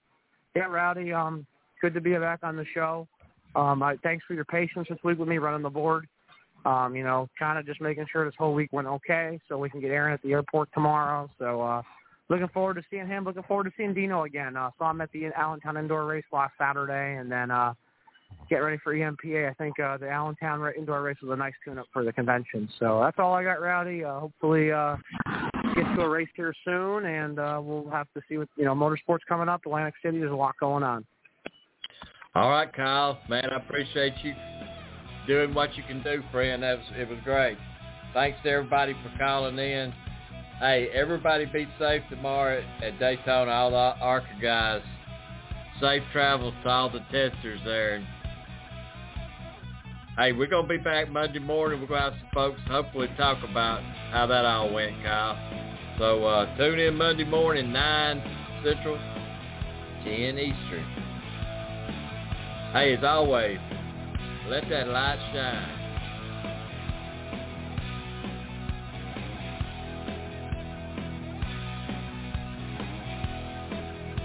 yeah, 0.55 0.63
Rowdy, 0.63 1.13
um, 1.13 1.45
good 1.81 1.93
to 1.93 2.01
be 2.01 2.15
back 2.15 2.39
on 2.43 2.55
the 2.55 2.65
show. 2.73 3.07
Um, 3.55 3.83
I, 3.83 3.97
thanks 4.03 4.23
for 4.27 4.33
your 4.33 4.45
patience 4.45 4.87
this 4.89 4.99
week 5.03 5.17
with 5.17 5.27
me 5.27 5.37
running 5.37 5.61
the 5.61 5.69
board. 5.69 6.07
Um, 6.65 6.95
you 6.95 7.03
know, 7.03 7.27
kind 7.39 7.57
of 7.57 7.65
just 7.65 7.81
making 7.81 8.05
sure 8.11 8.23
this 8.25 8.35
whole 8.37 8.53
week 8.53 8.71
went 8.71 8.87
okay, 8.87 9.39
so 9.49 9.57
we 9.57 9.69
can 9.69 9.81
get 9.81 9.89
Aaron 9.89 10.13
at 10.13 10.21
the 10.21 10.31
airport 10.31 10.69
tomorrow. 10.73 11.29
So 11.39 11.61
uh, 11.61 11.81
looking 12.29 12.49
forward 12.49 12.75
to 12.75 12.83
seeing 12.89 13.07
him. 13.07 13.25
Looking 13.25 13.43
forward 13.43 13.63
to 13.63 13.71
seeing 13.75 13.93
Dino 13.93 14.23
again. 14.23 14.55
Uh, 14.55 14.69
saw 14.77 14.91
him 14.91 15.01
at 15.01 15.11
the 15.11 15.31
Allentown 15.35 15.77
Indoor 15.77 16.05
Race 16.05 16.23
last 16.31 16.53
Saturday, 16.59 17.19
and 17.19 17.31
then 17.31 17.49
uh, 17.49 17.73
get 18.49 18.57
ready 18.57 18.77
for 18.83 18.93
EMPA. 18.93 19.49
I 19.49 19.53
think 19.55 19.79
uh, 19.79 19.97
the 19.97 20.09
Allentown 20.09 20.61
Indoor 20.77 21.01
Race 21.01 21.17
was 21.23 21.31
a 21.31 21.35
nice 21.35 21.53
tune-up 21.65 21.87
for 21.91 22.03
the 22.03 22.13
convention. 22.13 22.69
So 22.79 23.01
that's 23.03 23.17
all 23.17 23.33
I 23.33 23.43
got, 23.43 23.59
Rowdy. 23.59 24.03
Uh, 24.03 24.19
hopefully, 24.19 24.71
uh, 24.71 24.97
get 25.75 25.95
to 25.95 26.01
a 26.01 26.09
race 26.09 26.29
here 26.35 26.53
soon, 26.65 27.05
and 27.05 27.39
uh, 27.39 27.59
we'll 27.63 27.89
have 27.89 28.07
to 28.13 28.21
see 28.27 28.37
what 28.37 28.47
you 28.57 28.65
know. 28.65 28.73
Motorsports 28.73 29.19
coming 29.27 29.49
up, 29.49 29.61
Atlantic 29.65 29.93
City. 30.03 30.19
There's 30.19 30.31
a 30.31 30.35
lot 30.35 30.55
going 30.59 30.83
on. 30.83 31.05
All 32.33 32.49
right, 32.49 32.71
Kyle. 32.73 33.19
Man, 33.29 33.45
I 33.51 33.57
appreciate 33.57 34.13
you 34.23 34.33
doing 35.27 35.53
what 35.53 35.75
you 35.75 35.83
can 35.83 36.01
do, 36.01 36.23
friend. 36.31 36.63
That 36.63 36.77
was, 36.77 36.87
it 36.95 37.09
was 37.09 37.19
great. 37.23 37.57
Thanks 38.13 38.39
to 38.43 38.49
everybody 38.49 38.93
for 38.93 39.17
calling 39.17 39.57
in. 39.57 39.93
Hey, 40.59 40.89
everybody 40.93 41.45
be 41.45 41.67
safe 41.79 42.03
tomorrow 42.09 42.63
at 42.83 42.99
Daytona. 42.99 43.51
All 43.51 43.71
the 43.71 43.77
ARCA 43.77 44.27
guys. 44.41 44.81
Safe 45.81 46.03
travels 46.11 46.53
to 46.63 46.69
all 46.69 46.89
the 46.89 46.99
testers 47.11 47.59
there. 47.65 48.07
Hey, 50.17 50.33
we're 50.33 50.47
to 50.47 50.63
be 50.67 50.77
back 50.77 51.09
Monday 51.09 51.39
morning. 51.39 51.81
We're 51.81 51.87
to 51.87 51.99
have 51.99 52.13
some 52.13 52.29
folks 52.33 52.59
hopefully 52.67 53.09
talk 53.17 53.37
about 53.49 53.81
how 54.11 54.27
that 54.27 54.45
all 54.45 54.71
went, 54.71 55.01
Kyle. 55.03 55.35
So 56.01 56.25
uh, 56.25 56.57
tune 56.57 56.79
in 56.79 56.95
Monday 56.95 57.25
morning, 57.25 57.71
9 57.71 58.23
Central, 58.63 58.97
10 60.03 60.39
Eastern. 60.39 60.83
Hey, 62.73 62.95
as 62.97 63.03
always, 63.03 63.59
let 64.47 64.67
that 64.71 64.87
light 64.87 65.19
shine. 65.31 65.77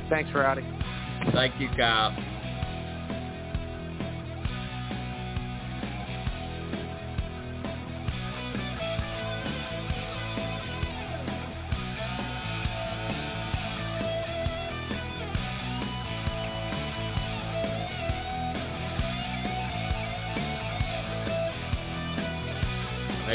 Thanks, 0.08 0.30
Rowdy. 0.34 0.62
Thank 1.34 1.60
you, 1.60 1.68
Kyle. 1.76 2.35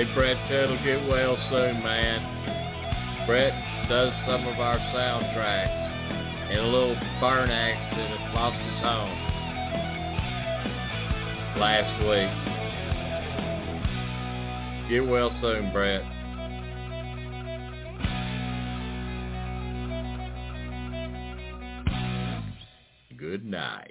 Hey, 0.01 0.09
Brett 0.15 0.37
Tuttle, 0.49 0.83
get 0.83 1.07
well 1.07 1.37
soon, 1.51 1.83
man. 1.83 3.27
Brett 3.27 3.53
does 3.87 4.11
some 4.25 4.47
of 4.47 4.59
our 4.59 4.79
soundtracks. 4.79 6.49
In 6.49 6.57
a 6.57 6.65
little 6.65 6.95
burn 7.19 7.51
accident, 7.51 8.33
lost 8.33 8.57
his 8.57 8.81
home 8.81 9.13
last 11.59 12.01
week. 12.01 12.31
Get 14.89 15.07
well 15.07 15.29
soon, 15.39 15.71
Brett. 15.71 16.01
Good 23.19 23.45
night. 23.45 23.90